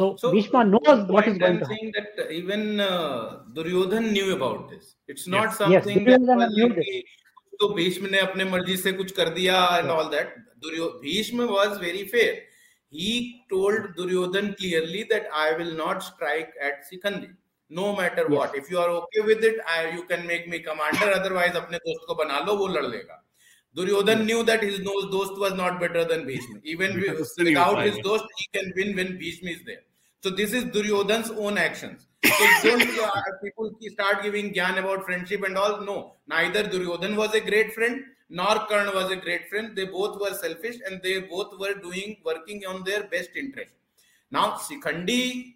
So, 0.00 0.16
so 0.16 0.32
Bhishma 0.32 0.64
knows 0.64 1.10
what 1.10 1.26
is 1.26 1.38
going 1.38 1.58
to 1.58 1.64
happen. 1.64 1.76
saying 1.76 1.92
that 1.94 2.26
uh, 2.26 2.30
even 2.30 2.78
uh, 2.80 3.40
Duryodhan 3.52 4.12
knew 4.12 4.34
about 4.34 4.70
this. 4.70 4.94
It's 5.08 5.26
not 5.26 5.46
yes. 5.46 5.58
something 5.58 6.06
yes, 6.06 6.20
that 6.20 7.04
तो 7.60 7.68
भीष्म 7.74 8.06
ने 8.10 8.18
अपने 8.18 8.44
मर्ज़ी 8.44 8.76
से 8.76 8.92
कुछ 8.92 9.10
कर 9.12 9.28
दिया 9.28 9.54
and 9.78 9.90
all 9.90 10.04
that 10.10 10.34
Bhishma 11.02 11.44
was 11.44 11.78
very 11.80 12.04
fair 12.04 12.34
he 12.92 13.44
told 13.50 13.86
Duryodhan 13.96 14.50
clearly 14.52 15.02
that 15.02 15.26
I 15.34 15.54
will 15.54 15.76
not 15.76 16.02
strike 16.02 16.52
at 16.62 16.84
Shikhandi 16.84 17.26
no 17.70 17.96
matter 17.98 18.28
what 18.30 18.54
if 18.56 18.72
you 18.72 18.78
are 18.78 18.90
okay 18.90 19.22
with 19.22 19.44
it 19.44 19.60
I 19.60 19.90
you 19.94 20.02
can 20.02 20.26
make 20.26 20.44
me 20.48 20.58
commander 20.58 21.12
otherwise 21.12 21.56
अपने 21.56 21.78
दोस्त 21.78 22.06
को 22.08 22.14
बना 22.14 22.38
लो 22.38 22.56
वो 22.56 22.66
लड़ 22.66 22.86
लेगा. 22.86 23.24
Duryodhan 23.76 24.24
knew 24.26 24.42
that 24.42 24.64
his 24.64 24.80
no 24.80 25.02
दोस्त 25.10 25.34
was 25.38 25.54
not 25.54 25.72
better 25.72 26.28
even 26.66 27.00
without 27.00 27.78
his 27.78 28.00
दोस्त 28.02 28.40
he 28.40 28.46
can 28.54 28.72
win 28.76 28.94
when 28.94 29.16
Bhishma 29.16 29.48
is 29.48 29.64
there 29.64 29.87
So 30.22 30.30
this 30.30 30.52
is 30.52 30.64
Duryodhan's 30.64 31.30
own 31.30 31.58
actions. 31.58 32.06
So 32.24 32.46
don't 32.62 32.98
uh, 32.98 33.22
people 33.42 33.70
start 33.92 34.22
giving 34.22 34.52
gyan 34.52 34.78
about 34.78 35.04
friendship 35.04 35.44
and 35.44 35.56
all. 35.56 35.80
No, 35.82 36.14
neither 36.26 36.64
Duryodhan 36.64 37.16
was 37.16 37.34
a 37.34 37.40
great 37.40 37.72
friend 37.72 38.02
nor 38.28 38.66
Karna 38.68 38.92
was 38.92 39.10
a 39.10 39.16
great 39.16 39.48
friend. 39.48 39.74
They 39.74 39.86
both 39.86 40.20
were 40.20 40.34
selfish 40.34 40.76
and 40.86 41.00
they 41.02 41.20
both 41.20 41.58
were 41.58 41.74
doing 41.74 42.16
working 42.24 42.64
on 42.66 42.84
their 42.84 43.04
best 43.04 43.30
interest. 43.36 43.72
Now 44.30 44.52
Shikhandi 44.52 45.54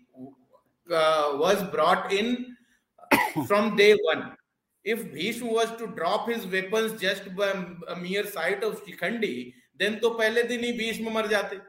uh, 0.90 1.32
was 1.34 1.62
brought 1.64 2.12
in 2.12 2.56
from 3.46 3.76
day 3.76 3.96
one. 4.02 4.36
If 4.84 5.12
Bhishma 5.12 5.46
was 5.46 5.70
to 5.76 5.86
drop 5.88 6.28
his 6.28 6.46
weapons 6.46 7.00
just 7.00 7.34
by 7.36 7.52
a 7.88 7.96
mere 7.96 8.26
sight 8.26 8.64
of 8.64 8.84
Shikhandi, 8.84 9.54
then 9.78 10.00
तो 10.00 10.16
pehle 10.18 10.48
din 10.48 10.64
hi 10.64 10.72
Bhishma 10.78 11.12
mar 11.12 11.28
जाते 11.28 11.60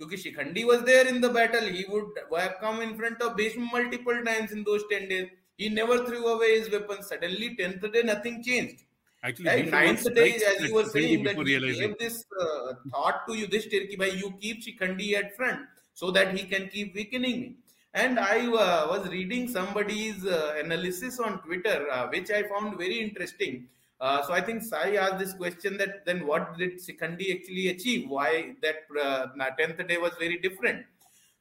क्योंकि 0.00 0.16
Shikhandi 0.16 0.64
was 0.66 0.82
there 0.82 1.06
in 1.08 1.20
the 1.20 1.28
battle 1.28 1.66
he 1.78 1.84
would 1.88 2.20
have 2.36 2.54
come 2.60 2.80
in 2.82 2.96
front 3.00 3.20
of 3.22 3.36
Bhishma 3.36 3.66
multiple 3.72 4.22
times 4.28 4.52
in 4.52 4.64
those 4.64 4.84
10 4.92 5.08
days 5.08 5.28
he 5.56 5.68
never 5.68 5.98
threw 6.06 6.26
away 6.26 6.58
his 6.58 6.70
weapons 6.70 7.10
suddenly 7.14 7.50
10th 7.58 7.92
day 7.96 8.02
nothing 8.02 8.42
changed 8.42 8.86
Actually, 9.22 9.46
Right? 9.48 9.64
Bhishma 9.64 9.80
Ninth 9.80 10.04
once 10.04 10.14
day, 10.14 10.30
strikes 10.30 10.42
as 10.44 10.62
at 10.62 10.68
you 10.68 10.74
were 10.74 10.82
Shikandi 10.84 10.92
saying, 10.92 11.24
that 11.24 11.30
before 11.32 11.44
he 11.44 11.56
realizing. 11.56 11.88
gave 11.88 11.98
this 11.98 12.24
uh, 12.40 12.72
thought 12.90 13.26
to 13.26 13.34
Yudhishthir 13.34 13.90
ki 13.90 13.96
bhai, 13.96 14.10
you 14.10 14.32
keep 14.40 14.62
Shikhandi 14.64 15.12
at 15.14 15.36
front 15.36 15.66
so 15.92 16.10
that 16.10 16.36
he 16.36 16.44
can 16.44 16.68
keep 16.68 16.94
weakening 16.94 17.40
me. 17.40 17.56
And 17.92 18.18
I 18.18 18.46
uh, 18.46 18.86
was 18.88 19.08
reading 19.08 19.48
somebody's 19.48 20.24
uh, 20.24 20.54
analysis 20.64 21.18
on 21.18 21.42
Twitter, 21.42 21.86
uh, 21.90 22.08
which 22.08 22.30
I 22.30 22.44
found 22.44 22.78
very 22.78 23.00
interesting. 23.00 23.68
Uh, 23.99 24.21
so 24.23 24.33
I 24.33 24.41
think 24.41 24.61
Sai 24.61 24.95
asked 24.95 25.19
this 25.19 25.33
question 25.33 25.77
that 25.77 26.05
then 26.05 26.27
what 26.27 26.57
did 26.57 26.73
Shikhandi 26.73 27.33
actually 27.35 27.69
achieve? 27.69 28.09
Why 28.09 28.55
that 28.61 28.75
uh, 29.01 29.27
10th 29.59 29.87
day 29.87 29.97
was 29.97 30.11
very 30.19 30.37
different? 30.37 30.85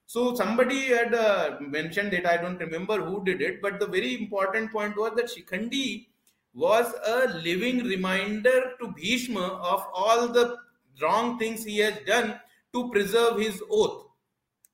So 0.06 0.34
somebody 0.34 0.86
had 0.86 1.14
uh, 1.14 1.56
mentioned 1.60 2.12
it. 2.12 2.26
I 2.26 2.36
don't 2.36 2.58
remember 2.58 2.98
who 2.98 3.24
did 3.24 3.40
it, 3.40 3.62
but 3.62 3.80
the 3.80 3.86
very 3.86 4.14
important 4.14 4.70
point 4.70 4.96
was 4.96 5.12
that 5.16 5.26
Shikhandi 5.26 6.06
was 6.52 6.94
a 7.06 7.38
living 7.38 7.78
reminder 7.84 8.74
to 8.80 8.88
Bhishma 8.88 9.40
of 9.40 9.84
all 9.92 10.28
the 10.28 10.56
wrong 11.02 11.38
things 11.38 11.64
he 11.64 11.78
has 11.78 11.98
done 12.06 12.38
to 12.72 12.90
preserve 12.90 13.40
his 13.40 13.60
oath. 13.70 14.06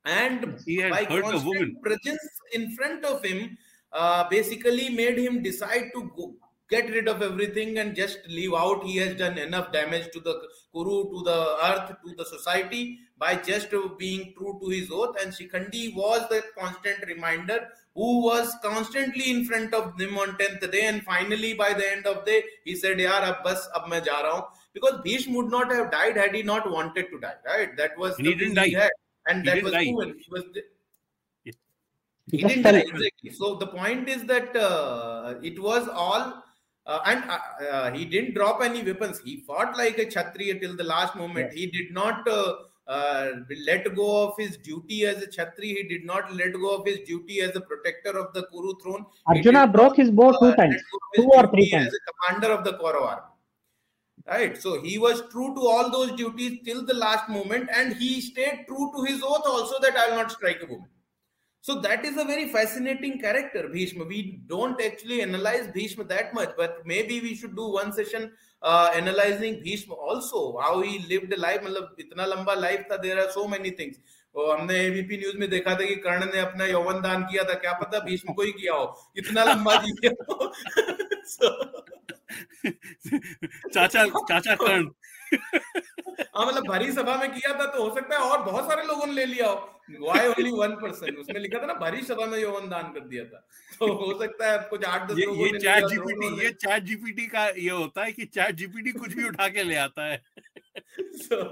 And 0.04 0.58
he 0.66 0.76
had 0.76 0.90
by 0.90 1.04
constant 1.04 1.80
presence 1.82 2.28
in 2.52 2.74
front 2.74 3.04
of 3.04 3.24
him, 3.24 3.56
uh, 3.92 4.28
basically 4.28 4.90
made 4.90 5.18
him 5.18 5.42
decide 5.42 5.90
to 5.94 6.10
go, 6.16 6.34
get 6.70 6.88
rid 6.90 7.08
of 7.08 7.22
everything 7.22 7.78
and 7.78 7.94
just 7.96 8.18
leave 8.28 8.54
out. 8.54 8.84
He 8.84 8.96
has 8.98 9.16
done 9.16 9.38
enough 9.38 9.72
damage 9.72 10.10
to 10.12 10.20
the 10.20 10.34
Kuru, 10.72 11.10
to 11.12 11.22
the 11.24 11.40
earth, 11.70 11.96
to 12.06 12.14
the 12.14 12.24
society 12.24 13.00
by 13.18 13.36
just 13.36 13.70
being 13.98 14.34
true 14.36 14.58
to 14.62 14.68
his 14.68 14.90
oath. 14.90 15.16
And 15.20 15.32
Shikhandi 15.32 15.94
was 15.94 16.28
the 16.28 16.42
constant 16.58 17.04
reminder 17.06 17.68
who 17.94 18.22
was 18.24 18.54
constantly 18.62 19.30
in 19.30 19.44
front 19.44 19.74
of 19.74 20.00
him 20.00 20.16
on 20.16 20.36
10th 20.38 20.70
day. 20.70 20.86
And 20.86 21.02
finally, 21.02 21.54
by 21.54 21.72
the 21.74 21.90
end 21.90 22.06
of 22.06 22.24
the 22.24 22.30
day, 22.30 22.44
he 22.64 22.76
said, 22.76 22.98
Yaar, 22.98 23.22
ab 23.22 23.42
bas, 23.44 23.68
ab 23.74 23.88
main 23.88 24.04
ja 24.04 24.22
raha 24.22 24.40
hu. 24.40 24.56
Because 24.72 25.00
Bhishma 25.02 25.36
would 25.36 25.50
not 25.50 25.70
have 25.72 25.90
died 25.90 26.16
had 26.16 26.34
he 26.34 26.42
not 26.42 26.70
wanted 26.70 27.10
to 27.10 27.18
die, 27.18 27.34
right? 27.44 27.76
That 27.76 27.98
was 27.98 28.16
And 28.18 28.26
he 28.26 28.34
didn't 28.34 28.54
die. 28.54 28.70
had. 28.70 28.90
And 29.26 29.44
He 29.44 29.50
that 29.50 29.62
was 29.62 29.72
die. 29.72 29.84
He 29.84 29.92
was 29.94 30.44
the- 30.54 30.64
He 32.30 32.36
he 32.36 32.44
didn't 32.44 32.62
die, 32.62 32.78
exactly. 32.78 33.30
So 33.32 33.56
the 33.56 33.66
point 33.66 34.08
is 34.08 34.24
that 34.26 34.54
uh, 34.56 35.34
it 35.42 35.58
was 35.60 35.88
all, 35.88 36.42
uh, 36.86 37.00
and 37.06 37.24
uh, 37.30 37.38
uh, 37.64 37.92
he 37.92 38.04
didn't 38.04 38.34
drop 38.34 38.62
any 38.62 38.82
weapons. 38.82 39.20
He 39.20 39.40
fought 39.46 39.76
like 39.76 39.98
a 39.98 40.06
Kshatriya 40.06 40.60
till 40.60 40.76
the 40.76 40.84
last 40.84 41.14
moment. 41.16 41.52
He 41.52 41.66
did 41.66 41.92
not 41.92 42.26
uh, 42.26 42.54
uh, 42.86 43.26
let 43.66 43.94
go 43.94 44.28
of 44.28 44.34
his 44.38 44.56
duty 44.56 45.06
as 45.06 45.22
a 45.22 45.26
Kshatriya. 45.26 45.82
He 45.82 45.88
did 45.88 46.04
not 46.04 46.34
let 46.34 46.52
go 46.54 46.74
of 46.74 46.86
his 46.86 47.00
duty 47.00 47.40
as 47.40 47.54
a 47.54 47.60
protector 47.60 48.18
of 48.18 48.32
the 48.32 48.46
Kuru 48.46 48.74
throne. 48.82 49.06
Arjuna 49.26 49.66
broke 49.66 49.96
his 49.96 50.10
bow 50.10 50.30
uh, 50.30 50.38
two 50.40 50.56
times. 50.56 50.82
go 50.90 50.98
of 50.98 51.14
his 51.14 51.24
Two 51.24 51.30
or 51.30 51.50
three 51.50 51.70
times. 51.70 51.88
As 51.88 51.94
a 51.94 52.12
commander 52.12 52.54
of 52.54 52.64
the 52.64 52.72
Kaurav 52.72 53.02
army. 53.02 53.22
Right. 54.26 54.56
So 54.56 54.80
he 54.82 54.98
was 54.98 55.22
true 55.30 55.54
to 55.54 55.60
all 55.60 55.90
those 55.90 56.12
duties 56.12 56.58
till 56.64 56.84
the 56.84 56.94
last 56.94 57.28
moment, 57.28 57.68
and 57.74 57.94
he 57.94 58.20
stayed 58.20 58.64
true 58.68 58.92
to 58.96 59.04
his 59.04 59.22
oath 59.22 59.46
also 59.46 59.80
that 59.80 59.96
I 59.96 60.10
will 60.10 60.16
not 60.16 60.32
strike 60.32 60.60
a 60.62 60.66
woman. 60.66 60.88
So 61.62 61.80
that 61.80 62.04
is 62.04 62.16
a 62.16 62.24
very 62.24 62.48
fascinating 62.48 63.20
character, 63.20 63.68
Bhishma. 63.68 64.04
We 64.04 64.40
don't 64.46 64.80
actually 64.80 65.20
analyze 65.22 65.66
Bhishma 65.74 66.04
that 66.04 66.32
much, 66.32 66.54
but 66.56 66.86
maybe 66.86 67.20
we 67.20 67.34
should 67.34 67.54
do 67.54 67.68
one 67.72 67.92
session 67.92 68.32
uh, 68.62 68.90
analyzing 68.94 69.62
Bhishma 69.62 69.94
also, 69.94 70.58
how 70.58 70.80
he 70.80 71.00
lived 71.10 71.32
a 71.34 71.40
life. 71.40 71.60
मतलब 71.62 71.96
इतना 72.00 72.26
लंबा 72.26 72.56
life 72.60 72.88
था. 72.90 73.02
There 73.02 73.18
are 73.18 73.30
so 73.30 73.46
many 73.46 73.70
things. 73.70 73.96
वो 74.36 74.50
हमने 74.52 74.74
ABP 74.86 75.16
news 75.18 75.36
में 75.38 75.48
देखा 75.50 75.74
था 75.74 75.86
कि 75.86 75.94
कर्ण 76.02 76.26
ने 76.32 76.40
अपना 76.40 76.66
यौवन 76.66 77.00
दान 77.02 77.22
किया 77.30 77.44
था 77.44 77.54
क्या 77.62 77.72
पता 77.78 77.98
भीष्म 78.04 78.32
को 78.32 78.42
ही 78.42 78.52
किया 78.52 78.74
हो 78.74 79.12
इतना 79.18 79.44
लंबा 79.44 79.74
जी 79.84 79.92
गया 80.00 80.12
हो 80.30 80.52
चाचा 83.74 84.04
चाचा 84.06 84.54
कर्ण 84.54 84.86
हाँ 85.32 86.46
मतलब 86.46 86.66
भरी 86.66 86.92
सभा 86.92 87.16
में 87.16 87.30
किया 87.32 87.52
था 87.58 87.66
तो 87.66 87.82
हो 87.82 87.94
सकता 87.94 88.16
है 88.16 88.30
और 88.30 88.42
बहुत 88.44 88.68
सारे 88.68 88.82
लोगों 88.86 89.06
ने 89.06 89.12
ले 89.12 89.24
लिया 89.26 89.46
हो। 89.46 89.54
वाई 90.00 90.26
ओनली 90.28 90.50
वन 90.52 90.74
पर्सन 90.80 91.16
उसमें 91.16 91.40
लिखा 91.40 91.58
था 91.58 91.66
ना 91.66 91.74
भरी 91.80 92.02
सभा 92.04 92.26
में 92.26 92.38
यौवन 92.38 92.68
दान 92.70 92.92
कर 92.94 93.00
दिया 93.08 93.24
था। 93.24 93.46
तो 93.78 93.92
हो 93.94 94.18
सकता 94.20 94.50
है 94.50 94.58
कुछ 94.70 94.84
आठ 94.84 95.08
दस 95.10 95.18
ये, 95.18 95.24
ये 95.24 95.80
जीपीटी 95.88 96.42
ये 96.42 96.50
चैट 96.54 96.82
जीपीटी 96.84 97.26
का 97.26 97.46
ये 97.48 97.70
होता 97.70 98.04
है 98.04 98.12
कि 98.12 98.24
चार 98.34 98.52
जीपीटी 98.52 98.92
कुछ 98.92 99.14
भी 99.14 99.24
उठा 99.28 99.48
के 99.48 99.62
ले 99.62 99.76
आता 99.78 100.06
है। 100.06 100.22
So 100.98 101.42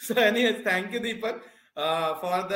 so 0.00 0.20
any 0.20 0.52
thank 0.66 0.94
you 0.94 1.00
Deepak 1.00 1.44
for 2.22 2.48
the 2.52 2.54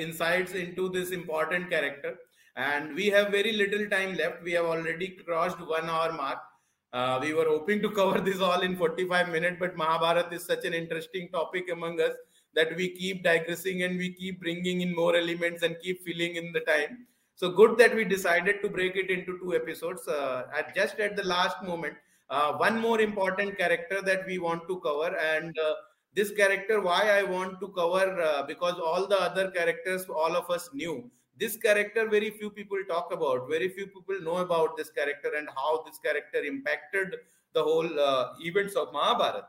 insights 0.00 0.54
into 0.56 0.88
this 0.90 1.12
important 1.12 1.68
character 1.70 2.16
and 2.56 2.92
we 2.96 3.08
have 3.10 3.28
very 3.32 3.50
little 3.52 3.86
time 3.88 4.14
left 4.14 4.42
we 4.44 4.52
have 4.52 4.66
already 4.68 5.06
crossed 5.24 5.60
one 5.70 5.88
hour 5.90 6.12
mark 6.12 6.47
Uh, 6.92 7.18
we 7.20 7.34
were 7.34 7.44
hoping 7.44 7.82
to 7.82 7.90
cover 7.90 8.20
this 8.20 8.40
all 8.40 8.60
in 8.62 8.76
45 8.76 9.28
minutes, 9.28 9.56
but 9.60 9.76
Mahabharat 9.76 10.32
is 10.32 10.44
such 10.44 10.64
an 10.64 10.72
interesting 10.72 11.28
topic 11.30 11.70
among 11.70 12.00
us 12.00 12.14
that 12.54 12.74
we 12.76 12.88
keep 12.90 13.22
digressing 13.22 13.82
and 13.82 13.98
we 13.98 14.12
keep 14.14 14.40
bringing 14.40 14.80
in 14.80 14.94
more 14.94 15.14
elements 15.14 15.62
and 15.62 15.76
keep 15.82 16.02
filling 16.04 16.36
in 16.36 16.52
the 16.52 16.60
time. 16.60 17.06
So 17.34 17.50
good 17.50 17.78
that 17.78 17.94
we 17.94 18.04
decided 18.04 18.62
to 18.62 18.68
break 18.68 18.96
it 18.96 19.10
into 19.10 19.38
two 19.38 19.54
episodes. 19.54 20.08
Uh, 20.08 20.44
at 20.56 20.74
just 20.74 20.98
at 20.98 21.14
the 21.14 21.24
last 21.24 21.62
moment, 21.62 21.94
uh, 22.30 22.54
one 22.54 22.80
more 22.80 23.00
important 23.00 23.56
character 23.58 24.00
that 24.02 24.26
we 24.26 24.38
want 24.38 24.66
to 24.68 24.80
cover, 24.80 25.16
and 25.16 25.56
uh, 25.58 25.74
this 26.14 26.30
character, 26.32 26.80
why 26.80 27.02
I 27.18 27.22
want 27.22 27.60
to 27.60 27.68
cover, 27.68 28.20
uh, 28.20 28.42
because 28.42 28.74
all 28.74 29.06
the 29.06 29.20
other 29.20 29.50
characters, 29.50 30.06
all 30.08 30.34
of 30.36 30.50
us 30.50 30.68
knew 30.72 31.10
this 31.38 31.56
character 31.56 32.08
very 32.08 32.30
few 32.30 32.50
people 32.50 32.78
talk 32.88 33.12
about. 33.12 33.48
Very 33.48 33.68
few 33.68 33.86
people 33.86 34.20
know 34.22 34.38
about 34.38 34.76
this 34.76 34.90
character 34.90 35.32
and 35.36 35.48
how 35.56 35.82
this 35.86 35.98
character 35.98 36.38
impacted 36.38 37.14
the 37.54 37.62
whole 37.62 38.00
uh, 38.00 38.32
events 38.40 38.74
of 38.74 38.92
mahabharata. 38.92 39.46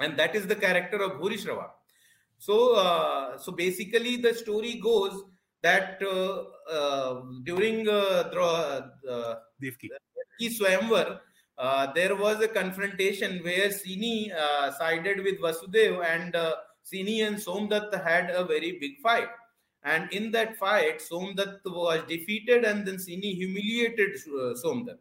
And 0.00 0.18
that 0.18 0.36
is 0.36 0.46
the 0.46 0.54
character 0.54 1.02
of 1.02 1.12
bhurishrava 1.20 1.70
so 2.38 2.74
uh, 2.74 3.38
so 3.38 3.52
basically 3.52 4.16
the 4.16 4.34
story 4.34 4.74
goes 4.82 5.24
that 5.62 6.00
uh, 6.02 6.44
uh 6.70 7.22
during 7.44 7.88
uh, 7.88 8.24
Dra- 8.32 8.90
uh, 9.08 9.34
Devki. 9.62 9.90
Swayamvar, 10.38 11.20
uh, 11.56 11.92
there 11.94 12.14
was 12.14 12.42
a 12.42 12.48
confrontation 12.48 13.42
where 13.42 13.70
Sini 13.70 14.28
sided 14.76 15.24
with 15.24 15.40
Vasudev 15.40 16.04
and 16.04 16.34
Sini 16.84 17.26
and 17.26 17.36
Somdatt 17.36 18.04
had 18.04 18.28
a 18.28 18.44
very 18.44 18.72
big 18.78 19.00
fight. 19.02 19.28
And 19.86 20.12
in 20.12 20.32
that 20.32 20.56
fight, 20.58 21.00
Somdatt 21.00 21.60
was 21.64 22.00
defeated 22.08 22.64
and 22.64 22.86
then 22.86 22.96
Sini 22.96 23.34
humiliated 23.36 24.16
uh, 24.28 24.54
Somdatt. 24.62 24.98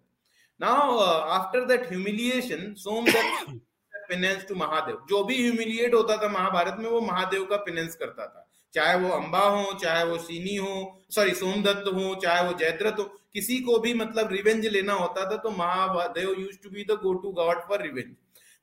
Now, 0.60 1.00
uh, 1.00 1.26
after 1.32 1.66
that 1.66 1.88
humiliation, 1.88 2.76
Somdatt 2.76 3.62
penance 4.10 4.46
to 4.48 4.56
Mahadev 4.56 4.98
जो 5.10 5.24
भी 5.24 5.36
humiliate 5.36 5.94
होता 5.94 6.18
था 6.18 6.28
महाभारत 6.30 6.76
में 6.80 6.90
वो 6.90 7.00
महादेव 7.02 7.46
का 7.46 7.58
penance 7.58 7.96
करता 7.96 8.26
था। 8.26 8.48
चाहे 8.74 8.98
वो 9.00 9.10
अंबा 9.10 9.40
हो 9.40 9.72
चाहे 9.74 10.04
वो 10.06 10.18
सीनी 10.18 10.56
हो 10.56 10.74
सॉरी 11.16 11.34
सोमदत्त 11.36 11.88
हो 11.94 12.14
चाहे 12.24 12.44
वो 12.48 12.54
जयद्रथ 12.60 13.00
हो 13.00 13.04
किसी 13.34 13.60
को 13.60 13.78
भी 13.80 13.94
मतलब 13.94 14.32
रिवेंज 14.32 14.66
लेना 14.68 14.94
होता 14.94 15.32
था 15.32 15.38
तो 15.38 15.52
Mahadev 15.52 16.36
used 16.40 16.58
to 16.64 16.70
be 16.70 16.84
the 16.84 17.00
go 17.04 17.14
to 17.24 17.32
god 17.32 17.62
for 17.68 17.82
revenge 17.82 18.14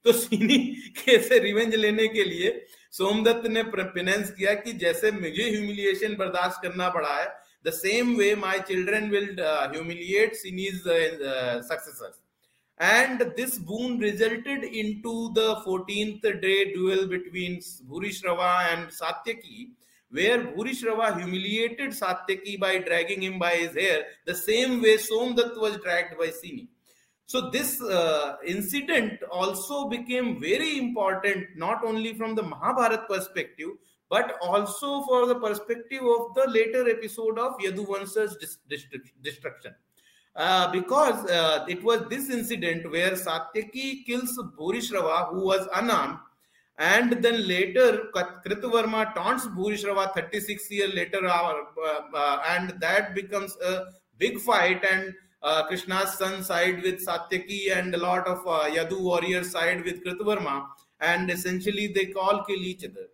तो 0.05 0.13
सीनी 0.13 0.59
कैसे 1.05 1.39
रिवेंज 1.39 1.75
लेने 1.75 2.09
के 2.09 2.25
लिए 2.25 2.51
सोमदत्त 2.93 3.47
ने 3.49 3.63
प्रिनेंस 3.73 4.31
किया 4.31 4.55
कि 4.57 4.73
जैसे 4.79 5.11
मुझे 5.13 5.49
ह्यूमिलिएशन 5.51 6.17
बर्दाश्त 6.17 6.61
करना 6.63 6.89
पड़ा 6.91 7.15
है 7.15 7.27
the 7.67 7.71
same 7.73 8.15
way 8.17 8.35
my 8.37 8.59
children 8.69 9.11
will 9.11 9.37
humiliate 9.41 10.35
Sini's 10.61 10.89
and 12.81 13.23
this 13.37 13.59
boon 13.61 14.01
resulted 14.03 14.65
in 14.65 14.93
to 15.03 15.13
the 15.35 15.53
fourteenth 15.65 16.27
day 16.41 16.55
duel 16.67 17.07
between 17.07 17.59
Bhurishrava 17.89 18.51
and 18.63 18.89
Satyaki 18.93 19.77
where 20.13 20.43
Bhurishrava 20.47 21.09
humiliated 21.11 21.93
Satyaki 21.95 22.57
by 22.57 22.79
dragging 22.81 23.23
him 23.23 23.39
by 23.39 23.57
his 23.57 23.79
hair 23.79 24.07
the 24.29 24.35
same 24.37 24.81
way 24.81 24.97
Somdatt 25.01 25.55
was 25.59 25.77
dragged 25.77 26.19
by 26.19 26.31
Sini 26.33 26.69
So 27.27 27.51
this 27.51 27.81
uh, 27.81 28.37
incident 28.47 29.23
also 29.31 29.89
became 29.89 30.41
very 30.41 30.79
important, 30.79 31.47
not 31.57 31.85
only 31.85 32.15
from 32.15 32.35
the 32.35 32.43
Mahabharat 32.43 33.09
perspective, 33.09 33.69
but 34.11 34.37
also 34.43 35.03
for 35.05 35.27
the 35.27 35.37
perspective 35.37 36.03
of 36.03 36.35
the 36.35 36.45
later 36.49 36.89
episode 36.91 37.39
of 37.39 37.59
Yaduvansa's 37.59 38.37
destruction. 39.23 39.75
Uh, 40.35 40.71
because 40.73 41.31
uh, 41.31 41.65
it 41.69 41.83
was 41.83 42.09
this 42.09 42.31
incident 42.31 42.91
where 42.91 43.13
Satyaki 43.13 44.05
kills 44.07 44.39
Bhurishrava, 44.59 45.29
who 45.29 45.45
was 45.45 45.69
unarmed, 45.75 46.19
and 46.79 47.13
then 47.23 47.47
later 47.47 48.09
Kritavarma 48.15 49.15
taunts 49.15 49.47
Bhurishrava 49.47 50.15
36 50.15 50.71
years 50.71 50.95
later, 50.95 51.27
uh, 51.27 51.55
uh, 52.15 52.39
and 52.49 52.71
that 52.81 53.15
becomes 53.15 53.57
a 53.65 53.85
big 54.19 54.41
fight. 54.41 54.83
And 54.91 55.15
uh, 55.43 55.67
Krishna's 55.67 56.15
son 56.15 56.45
side 56.45 56.83
with 56.83 57.05
Satyaki 57.05 57.77
and 57.77 57.95
a 57.95 57.99
lot 57.99 58.27
of 58.27 58.39
uh, 58.47 58.71
Yadu 58.71 59.01
warriors 59.01 59.51
side 59.51 59.85
with 59.85 60.05
Kritavarma, 60.05 60.67
and 61.01 61.31
essentially 61.31 61.89
they 61.89 62.13
all 62.13 62.45
kill 62.45 62.61
each 62.61 62.85
other. 62.85 63.09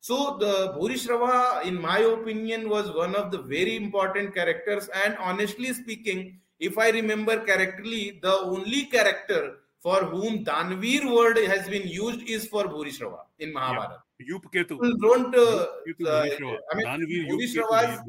So 0.00 0.36
the 0.38 0.74
Bhurishrava, 0.76 1.64
in 1.64 1.80
my 1.80 1.98
opinion, 1.98 2.68
was 2.68 2.90
one 2.92 3.14
of 3.14 3.30
the 3.30 3.38
very 3.38 3.76
important 3.76 4.34
characters, 4.34 4.88
and 5.04 5.16
honestly 5.18 5.72
speaking, 5.72 6.40
if 6.58 6.78
I 6.78 6.90
remember 6.90 7.38
correctly, 7.40 8.18
the 8.22 8.32
only 8.32 8.86
character 8.86 9.58
for 9.80 10.04
whom 10.04 10.44
Danvir 10.44 11.14
word 11.14 11.38
has 11.38 11.68
been 11.68 11.86
used 11.86 12.22
is 12.28 12.46
for 12.46 12.64
Bhurishrava 12.64 13.20
in 13.38 13.52
Mahabharata. 13.52 14.02
Yeah. 14.18 14.34
Yupketu. 14.34 14.80
Don't 15.00 15.34
uh, 15.34 15.66
Uh, 16.04 16.56
I 16.72 16.76
mean, 16.76 16.86
Danvir, 16.86 17.28
Bhurishrava's, 17.28 18.00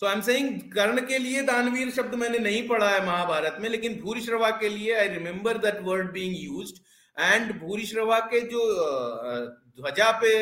so 0.00 0.06
I 0.06 0.14
am 0.14 0.20
saying 0.20 0.60
Karna 0.74 1.00
के 1.06 1.16
लिए 1.18 1.40
दानवीर 1.42 1.90
शब्द 1.90 2.14
मैंने 2.14 2.38
नहीं 2.38 2.66
पढ़ा 2.68 2.88
है 2.90 3.04
महाभारत 3.06 3.56
में 3.60 3.68
लेकिन 3.68 4.00
भूरिश्रवा 4.02 4.50
के 4.60 4.68
लिए 4.68 4.94
I 5.00 5.08
remember 5.08 5.58
that 5.64 5.80
word 5.82 6.12
being 6.12 6.36
used 6.38 6.78
and 7.18 7.52
Bhurishrava 7.60 8.18
के 8.32 8.40
जो 8.52 8.62
ध्वजा 9.80 10.10
पे 10.22 10.32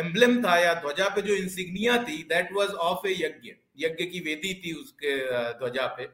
एम्बलम 0.00 0.42
था 0.44 0.56
या 0.58 0.74
ध्वजा 0.80 1.08
पे 1.14 1.22
जो 1.22 1.34
इंसिग्निया 1.34 2.02
थी 2.02 2.16
दैट 2.28 2.52
वाज 2.52 2.74
ऑफ़ 2.88 3.06
ए 3.06 3.12
यज्ञ. 3.12 3.54
यज्ञ 3.78 4.04
की 4.04 4.20
वेदी 4.20 4.54
थी 4.62 4.72
उसके 4.72 5.16
ध्वजा 5.58 5.86
पे। 5.98 6.04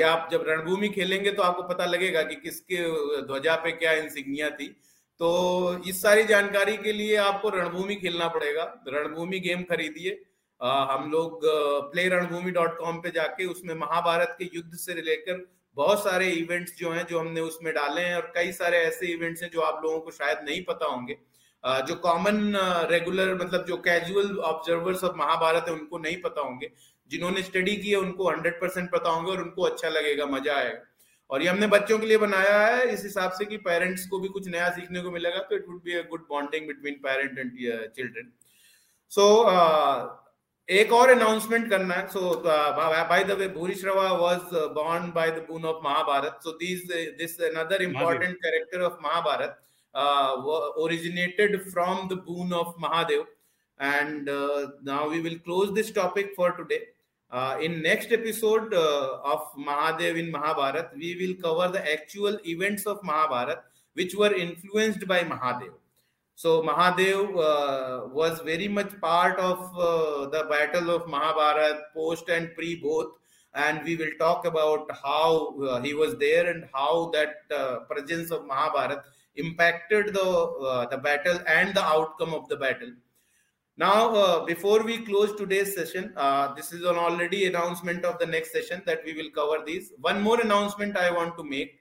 या 0.00 0.12
आप 0.12 0.28
जब 0.32 0.44
रणभूमि 0.48 0.88
खेलेंगे 0.88 1.32
तो 1.32 1.42
आपको 1.42 1.62
पता 1.68 1.84
लगेगा 1.86 2.22
कि 2.22 2.34
किसके 2.36 2.84
ध्वजा 3.26 3.54
पे 3.64 3.72
क्या 3.72 3.92
इंसिग्निया 4.04 4.50
थी। 4.50 4.74
तो 5.22 5.82
इस 5.88 6.00
सारी 6.02 6.22
जानकारी 6.24 6.76
के 6.76 6.92
लिए 6.92 7.16
आपको 7.16 7.48
रणभूमि 7.48 7.94
खेलना 7.96 8.28
पड़ेगा। 8.28 8.62
रणभूमि 8.88 9.38
गेम 9.40 9.62
खरीदिए। 9.62 10.10
हम 10.60 11.10
लोग 11.10 11.40
प्ले 11.92 12.08
रणभूमि 12.08 12.50
डॉट 12.50 12.76
कॉम 12.78 12.98
पे 13.00 13.10
जाके 13.10 13.46
उसमें 13.46 13.74
महाभारत 13.74 14.34
के 14.38 14.48
युद्ध 14.54 14.74
से 14.74 14.94
लेकर 14.94 15.46
बहुत 15.76 16.02
सारे 16.04 16.30
इवेंट्स 16.30 16.76
जो 16.78 16.90
हैं, 16.90 17.06
जो 17.06 17.18
हमने 17.18 17.40
उसमें 17.40 17.72
डाले 17.74 18.00
हैं 18.00 18.16
और 18.16 18.32
कई 18.34 18.52
सारे 18.52 18.78
ऐसे 18.78 19.06
इवेंट्स 19.06 19.42
हैं 19.42 19.50
जो 19.50 19.60
आप 19.60 19.80
लोगों 19.84 20.00
को 20.00 20.10
शायद 20.10 20.38
नहीं 20.48 20.62
पता 20.64 20.86
होंगे। 20.86 21.16
जो 21.86 21.94
कॉमन 22.02 22.52
रेगुलर 22.90 23.34
मतलब 23.34 23.64
जो 23.66 23.76
कैजुअल 23.82 24.38
ऑब्जर्वर्स 24.40 25.04
ऑफ़ 25.04 25.16
महाभारत 25.16 25.64
है, 25.68 25.74
उनको 25.74 25.98
नहीं 25.98 26.20
पता 26.22 26.40
होंगे। 26.40 26.70
जिन्होंने 27.10 27.42
स्टडी 27.42 27.76
की 27.76 27.90
है, 27.90 27.96
उनको 27.98 28.30
हंड्रेड 28.30 28.60
परसेंट 28.60 28.90
पता 28.90 29.10
होंगे 29.10 29.30
और 29.32 29.42
उनको 29.42 29.62
अच्छा 29.64 29.88
लगेगा, 29.88 30.26
मज़ा 30.28 30.56
आएगा। 30.56 30.80
और 31.32 31.42
ये 31.42 31.48
हमने 31.48 31.66
बच्चों 31.74 31.98
के 31.98 32.06
लिए 32.06 32.18
बनाया 32.18 32.58
है 32.66 32.88
इस 32.92 33.02
हिसाब 33.04 33.32
से 33.38 33.44
कि 33.44 33.56
पेरेंट्स 33.66 34.06
को 34.06 34.18
भी 34.20 34.28
कुछ 34.28 34.48
नया 34.48 34.68
सीखने 34.70 35.02
को 35.02 35.10
मिलेगा 35.10 35.38
तो 35.50 35.56
it 35.56 35.64
would 35.68 35.82
be 35.84 35.94
a 35.98 36.02
good 36.10 36.26
bonding 36.28 36.66
between 36.66 36.94
parent 37.06 37.38
and 37.38 37.50
children 37.96 38.30
so 39.12 39.26
एक 40.68 40.92
और 40.92 41.10
अनाउंसमेंट 41.10 41.68
करना 41.70 41.94
है. 41.94 42.06
So 42.08 42.34
bye 42.44 43.24
the 43.24 43.38
way 43.40 43.48
Bhurishrava 43.74 44.10
was 44.18 44.54
born 44.74 45.10
by 45.14 45.30
the 45.30 45.44
boon 45.48 45.64
of 45.64 45.82
Mahabharat 45.84 46.38
so 46.44 46.52
this 46.62 46.86
this 47.18 47.40
another 47.50 47.82
important 47.82 48.36
character 48.36 48.82
of 48.90 49.02
Mahabharat 49.04 49.58
originated 50.82 51.56
from 51.72 52.08
the 52.08 52.16
boon 52.16 52.52
of 52.52 52.68
Mahadev. 52.78 53.24
And 53.80 54.28
uh, 54.28 54.68
now 54.82 55.08
we 55.08 55.20
will 55.20 55.38
close 55.40 55.74
this 55.74 55.90
topic 55.90 56.30
for 56.34 56.52
today. 56.52 56.78
Uh, 57.32 57.56
in 57.62 57.80
next 57.80 58.12
episode 58.12 58.74
uh, 58.74 59.16
of 59.24 59.40
Mahadev 59.56 60.18
in 60.18 60.30
Mahabharat, 60.30 60.90
we 60.94 61.16
will 61.16 61.34
cover 61.42 61.72
the 61.72 61.82
actual 61.90 62.38
events 62.44 62.84
of 62.86 63.02
Mahabharat, 63.02 63.64
which 63.94 64.14
were 64.14 64.34
influenced 64.34 65.08
by 65.08 65.20
Mahadev. 65.24 65.72
So 66.34 66.62
Mahadev 66.62 67.30
uh, 67.30 68.08
was 68.08 68.40
very 68.40 68.68
much 68.68 69.00
part 69.00 69.38
of 69.38 69.58
uh, 69.78 70.26
the 70.28 70.46
battle 70.50 70.90
of 70.90 71.08
Mahabharat, 71.08 71.94
post 71.94 72.28
and 72.28 72.54
pre 72.54 72.76
both, 72.76 73.12
and 73.54 73.82
we 73.82 73.96
will 73.96 74.12
talk 74.18 74.44
about 74.44 74.90
how 75.02 75.58
uh, 75.62 75.80
he 75.80 75.94
was 75.94 76.18
there 76.18 76.50
and 76.50 76.68
how 76.74 77.10
that 77.14 77.36
uh, 77.54 77.80
presence 77.90 78.30
of 78.30 78.46
Mahabharat 78.46 79.04
impacted 79.36 80.12
the 80.12 80.86
the 80.90 80.98
battle 80.98 81.38
and 81.46 81.74
the 81.74 81.82
outcome 81.82 82.34
of 82.34 82.46
the 82.48 82.56
battle. 82.56 82.92
Now, 83.82 84.14
uh, 84.14 84.44
before 84.44 84.84
we 84.84 84.98
close 84.98 85.34
today's 85.34 85.74
session, 85.74 86.12
uh, 86.16 86.54
this 86.54 86.72
is 86.72 86.84
an 86.84 86.94
already 86.96 87.46
announcement 87.46 88.04
of 88.04 88.18
the 88.20 88.26
next 88.26 88.52
session 88.52 88.82
that 88.86 89.00
we 89.04 89.12
will 89.12 89.30
cover 89.30 89.64
these. 89.66 89.92
One 89.98 90.22
more 90.22 90.40
announcement 90.40 90.96
I 90.96 91.10
want 91.10 91.36
to 91.38 91.44
make. 91.44 91.72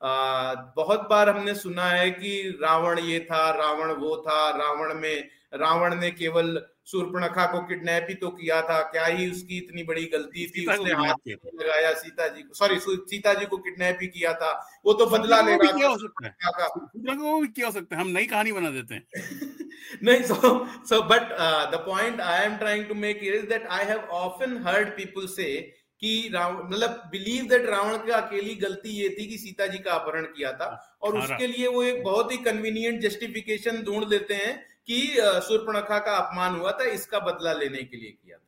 Uh, 0.00 0.54
बहुत 0.76 1.08
बार 1.10 1.28
हमने 1.28 1.54
सुना 1.54 1.88
है 1.90 2.10
कि 2.10 2.58
रावण 2.62 2.98
ये 2.98 3.18
था 3.30 3.40
रावण 3.56 3.92
वो 4.02 4.16
था 4.26 4.38
रावण 4.58 4.94
में 5.00 5.28
रावण 5.54 5.98
ने 6.00 6.10
केवल 6.10 6.60
सूर्पणखा 6.84 7.46
को 7.52 7.66
किडनैप 7.68 8.06
ही 8.08 8.14
तो 8.22 8.30
किया 8.30 8.60
था 8.68 8.80
क्या 8.92 9.06
ही 9.06 9.30
उसकी 9.30 9.58
इतनी 9.58 9.82
बड़ी 9.84 10.04
गलती 10.14 10.46
थी 10.50 10.66
उसने 10.66 10.92
हाथ 11.02 11.28
लगाया 11.28 11.92
सीता 12.04 12.28
जी 12.28 12.42
को 12.42 12.54
सॉरी 12.54 12.78
सीता 12.80 13.34
जी 13.34 13.46
को 13.46 13.56
किडनैप 13.66 13.98
ही 14.02 14.08
किया 14.08 14.32
था 14.42 14.52
वो 14.84 14.92
तो 15.00 15.06
बदला 15.18 15.40
ले 15.40 15.56
रहा 15.56 15.76
क्या 15.78 15.88
हो 15.88 15.98
सकता 15.98 16.26
है 16.26 17.16
वो 17.16 17.40
भी 17.40 17.48
क्या 17.48 17.66
हो 17.66 17.72
सकता 17.72 17.96
है 17.96 18.02
हम 18.02 18.08
नई 18.18 18.26
कहानी 18.26 18.52
बना 18.52 18.70
देते 18.70 18.94
हैं 18.94 19.66
नहीं 20.02 20.22
so 20.22 20.68
so 20.90 21.02
but 21.08 21.32
uh, 21.38 21.70
the 21.70 21.78
point 21.78 22.20
i 22.20 22.38
am 22.44 22.58
trying 22.58 22.86
to 22.88 22.94
make 22.94 23.22
is 23.22 23.48
that 23.48 23.68
i 23.70 23.84
have 23.84 24.04
often 24.10 24.56
heard 24.56 24.96
people 24.96 25.28
say 25.28 25.72
कि 26.00 26.30
मतलब 26.34 27.08
बिलीव 27.10 27.44
दैट 27.44 27.66
रावण 27.66 27.96
की 27.98 28.10
अकेली 28.10 28.54
गलती 28.54 28.90
ये 28.90 29.08
थी 29.08 29.26
कि 29.26 29.38
सीता 29.38 29.66
जी 29.66 29.78
का 29.78 29.92
अपहरण 29.92 30.24
किया 30.24 30.52
था 30.52 30.98
और 31.02 31.18
उसके 31.18 31.46
लिए 31.46 31.66
वो 31.66 31.82
एक 31.82 32.02
बहुत 32.04 32.32
ही 32.32 32.36
कन्वीनियंट 32.36 33.00
जस्टिफिकेशन 33.00 33.82
ढूंढ 33.82 34.04
लेते 34.08 34.34
हैं 34.34 34.66
कि 34.86 35.16
सूर्पणखा 35.20 35.98
का 35.98 36.16
अपमान 36.16 36.54
हुआ 36.56 36.72
था 36.72 36.84
इसका 36.84 37.18
बदला 37.18 37.52
लेने 37.52 37.82
के 37.82 37.96
लिए 37.96 38.10
किया 38.10 38.36
था। 38.36 38.44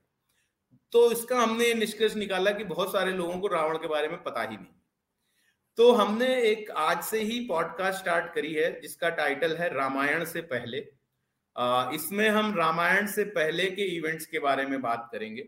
तो 0.92 1.12
इसका 1.12 1.40
हमने 1.40 1.74
निष्कर्ष 1.74 2.14
निकाला 2.14 2.50
कि 2.50 2.64
बहुत 2.64 2.92
सारे 2.92 3.12
लोगों 3.12 3.40
को 3.40 3.46
रावण 3.46 3.76
के 3.76 3.88
बारे 3.88 4.08
में 4.08 4.22
पता 4.22 4.42
ही 4.42 4.56
नहीं। 4.56 4.80
तो 5.76 5.92
हमने 5.92 6.42
एक 6.42 6.70
आज 6.70 7.02
से 7.04 7.20
ही 7.20 7.40
पॉडकास्ट 7.40 7.98
स्टार्ट 7.98 8.34
करी 8.34 8.54
है 8.54 8.80
जिसका 8.80 9.08
टाइटल 9.08 9.56
है 9.56 9.74
रामायण 9.74 10.24
से 10.24 10.40
पहले। 10.40 10.99
इसमें 11.94 12.28
हम 12.28 12.54
रामायण 12.56 13.06
से 13.06 13.24
पहले 13.30 13.64
के 13.70 13.84
इवेंट्स 13.96 14.26
के 14.26 14.38
बारे 14.38 14.66
में 14.66 14.80
बात 14.82 15.08
करेंगे। 15.12 15.42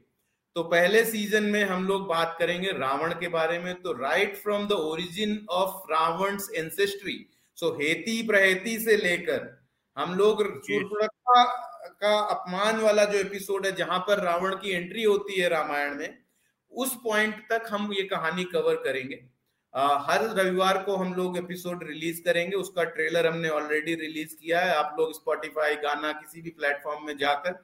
तो 0.56 0.62
पहले 0.62 1.04
सीज़न 1.04 1.42
में 1.44 1.62
हम 1.64 1.86
लोग 1.88 2.06
बात 2.08 2.36
करेंगे 2.38 2.72
रावण 2.72 3.12
के 3.12 3.28
बारे 3.28 3.58
में। 3.58 3.74
तो 3.82 3.92
right 3.92 4.36
from 4.36 4.66
the 4.68 4.72
origin 4.72 5.38
of 5.50 5.92
Ravan 5.92 6.38
ancestry 6.56 7.18
so 7.58 7.70
Heti 7.80 8.22
Praheti 8.26 8.78
से 8.78 8.96
लेकर 8.96 9.48
हम 9.96 10.14
लोग 10.14 10.42
का 12.02 12.18
अपमान 12.20 12.80
वाला 12.80 13.04
जो 13.04 13.18
एपिसोड 13.18 13.66
है 13.66 13.72
जहाँ 13.72 13.98
पर 13.98 14.22
रावण 14.24 14.54
की 14.54 14.70
एंट्री 14.70 15.02
होती 15.02 15.40
है 15.40 15.48
रामायण 15.48 15.94
में 15.94 16.18
उस 16.72 16.94
पॉइंट 17.04 17.34
तक 17.50 17.66
हम 17.70 17.92
ये 17.92 18.02
कहानी 18.02 18.44
कवर 18.44 18.74
करेंगे। 18.74 19.16
हर 19.75 20.23
रविवार 20.37 20.83
को 20.83 20.97
हम 20.97 21.12
लोग 21.14 21.37
एपिसोड 21.39 21.85
रिलीज़ 21.85 22.23
करेंगे। 22.23 22.57
उसका 22.57 22.85
ट्रेलर 22.85 23.27
हमने 23.27 23.49
ऑलरेडी 23.49 23.95
रिलीज़ 23.95 24.35
किया 24.35 24.61
है। 24.61 24.75
आप 24.75 24.97
लोग 24.99 25.14
स्पॉटिफाई 25.14 25.75
गाना, 25.77 26.12
किसी 26.12 26.43
भी 26.43 26.51
प्लेटफॉर्म 26.51 27.07
में 27.07 27.16
जाकर 27.16 27.62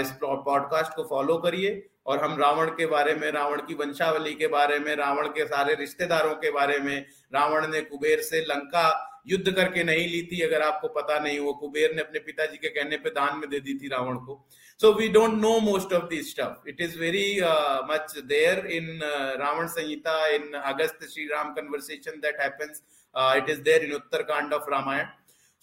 इस 0.00 0.12
पॉडकास्ट 0.22 0.94
को 0.94 1.04
फॉलो 1.04 1.36
करिए। 1.38 1.86
और 2.06 2.22
हम 2.24 2.38
रावण 2.38 2.68
के 2.68 2.86
बारे 2.86 3.14
में, 3.14 3.30
रावण 3.30 3.60
की 3.60 3.74
वंशावली 3.74 4.34
के 4.34 4.46
बारे 4.46 4.78
में, 4.78 4.94
रावण 4.96 5.28
के 5.28 5.46
सारे 5.46 5.74
रिश्तेदारों 5.74 6.34
के 6.34 6.50
बारे 6.50 6.78
में, 6.78 7.06
रावण 7.34 7.66
ने 7.66 7.80
कुबेर 7.80 8.20
से 8.20 8.40
लंका 8.40 9.06
युद्ध 9.26 9.52
करके 9.52 9.84
नहीं 9.84 10.06
ली 10.08 10.22
थी, 10.22 10.40
अगर 10.40 10.62
आपको 10.62 10.88
पता 10.88 11.18
नहीं 11.18 11.38
वो 11.38 11.52
कुबेर 11.54 11.94
ने 11.94 12.02
अपने 12.02 12.20
पिताजी 12.20 12.56
के 12.56 12.68
कहने 12.68 12.96
पे 12.96 13.10
दान 13.10 13.38
में 13.38 13.48
दे 13.50 13.60
दी 13.60 13.74
थी 13.74 13.88
रावण 13.88 14.16
को। 14.16 14.46
So 14.80 14.86
we 15.00 15.06
don't 15.16 15.40
know 15.44 15.56
most 15.60 15.90
of 15.98 16.08
this 16.12 16.30
stuff. 16.34 16.58
It 16.72 16.78
is 16.80 16.94
very 17.06 17.42
uh, 17.42 17.82
much 17.92 18.12
there 18.34 18.60
in 18.78 18.86
uh, 19.02 19.32
ravan 19.42 19.68
sanhita 19.76 20.16
in 20.36 20.44
agast 20.72 21.00
shri 21.12 21.24
ram 21.32 21.54
conversation 21.58 22.14
that 22.26 22.36
happens. 22.44 22.82
Uh, 23.14 23.40
it 23.40 23.48
is 23.54 23.60
there 23.68 23.82
in 23.86 23.90
uttarkand 23.98 24.52
of 24.58 24.66
ramayana 24.74 25.10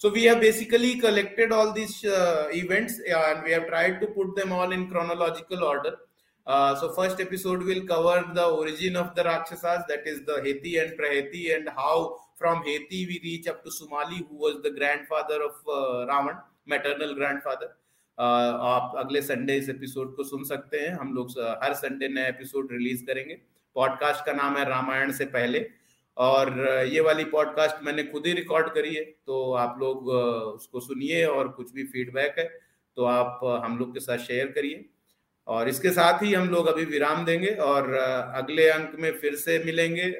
so 0.00 0.08
we 0.08 0.22
have 0.26 0.40
basically 0.40 0.96
collected 1.00 1.50
all 1.50 1.72
these 1.72 2.04
uh, 2.04 2.46
events 2.52 3.00
and 3.00 3.42
we 3.42 3.50
have 3.50 3.66
tried 3.66 4.00
to 4.00 4.06
put 4.06 4.36
them 4.36 4.52
all 4.52 4.70
in 4.70 4.88
chronological 4.88 5.64
order. 5.64 5.96
Uh, 6.46 6.76
so 6.76 6.92
first 6.92 7.20
episode 7.20 7.64
will 7.64 7.82
cover 7.84 8.24
the 8.32 8.46
origin 8.46 8.94
of 8.94 9.12
the 9.16 9.24
rakshasas 9.24 9.82
that 9.88 10.06
is 10.06 10.20
the 10.24 10.36
heti 10.44 10.80
and 10.80 10.96
praheti 11.00 11.42
and 11.56 11.68
how 11.80 12.16
from 12.36 12.62
heti 12.62 13.00
we 13.08 13.20
reach 13.24 13.48
up 13.48 13.64
to 13.64 13.70
sumali 13.78 14.18
who 14.28 14.36
was 14.36 14.62
the 14.62 14.70
grandfather 14.78 15.40
of 15.48 15.56
uh, 15.66 16.06
ravan 16.12 16.38
maternal 16.64 17.16
grandfather 17.16 17.70
आप 18.20 18.92
अगले 18.98 19.20
Sunday 19.22 19.56
इस 19.56 19.68
episode 19.68 20.14
को 20.16 20.24
सुन 20.24 20.44
सकते 20.44 20.78
हैं। 20.78 20.92
हम 20.92 21.12
लोग 21.14 21.30
हर 21.62 21.74
Sunday 21.74 22.08
नया 22.08 22.26
एपिसोड 22.26 22.68
रिलीज़ 22.72 23.04
करेंगे। 23.06 23.34
पॉडकास्ट 23.76 24.24
का 24.26 24.32
नाम 24.32 24.56
है 24.56 24.64
रामायण 24.68 25.10
से 25.12 25.24
पहले। 25.26 25.68
और 26.16 26.50
ये 26.88 27.00
वाली 27.00 27.24
पॉडकास्ट 27.26 27.84
मैंने 27.84 28.02
खुद 28.04 28.26
ही 28.26 28.32
रिकॉर्ड 28.32 28.68
करी 28.74 28.94
है 28.94 29.04
तो 29.04 29.52
आप 29.54 29.76
लोग 29.80 30.08
उसको 30.08 30.80
सुनिए 30.80 31.24
और 31.24 31.48
कुछ 31.48 31.72
भी 31.72 31.84
फीडबैक 31.84 32.38
है 32.38 32.48
तो 32.96 33.04
आप 33.04 33.40
हम 33.64 33.78
लोग 33.78 33.94
के 33.94 34.00
साथ 34.00 34.18
शेयर 34.18 34.46
करिए। 34.48 34.84
और 35.46 35.68
इसके 35.68 35.90
साथ 35.90 36.22
ही 36.22 36.32
हम 36.34 36.48
लोग 36.48 36.66
अभी 36.66 36.84
विराम 36.84 37.24
देंगे 37.24 37.50
और 37.64 37.94
अगले 37.94 38.68
अंक 38.68 38.96
में 39.00 39.10
फिर 39.18 39.34
से 39.36 39.62
मिलेंगे 39.64 40.10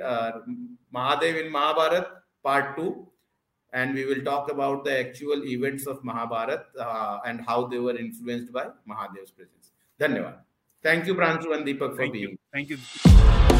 Mahadev 0.94 1.36
in 1.36 1.50
Mahabharat 1.52 2.14
part 2.44 2.76
two 2.76 2.86
and 3.72 3.94
we 3.94 4.04
will 4.04 4.22
talk 4.22 4.50
about 4.50 4.84
the 4.84 4.98
actual 4.98 5.44
events 5.44 5.86
of 5.86 6.02
Mahabharat 6.04 6.66
uh, 6.78 7.18
and 7.26 7.40
how 7.40 7.66
they 7.66 7.78
were 7.78 7.96
influenced 7.96 8.52
by 8.52 8.66
Mahadev's 8.88 9.30
presence. 9.30 9.72
Dhanyavad. 10.00 10.38
Thank 10.82 11.06
you, 11.06 11.14
Pranchu 11.14 11.54
and 11.54 11.66
Deepak, 11.66 11.90
for 11.90 11.96
Thank 11.96 12.12
being. 12.12 12.30
You. 12.30 12.38
Thank 12.52 12.70
you. 12.70 13.57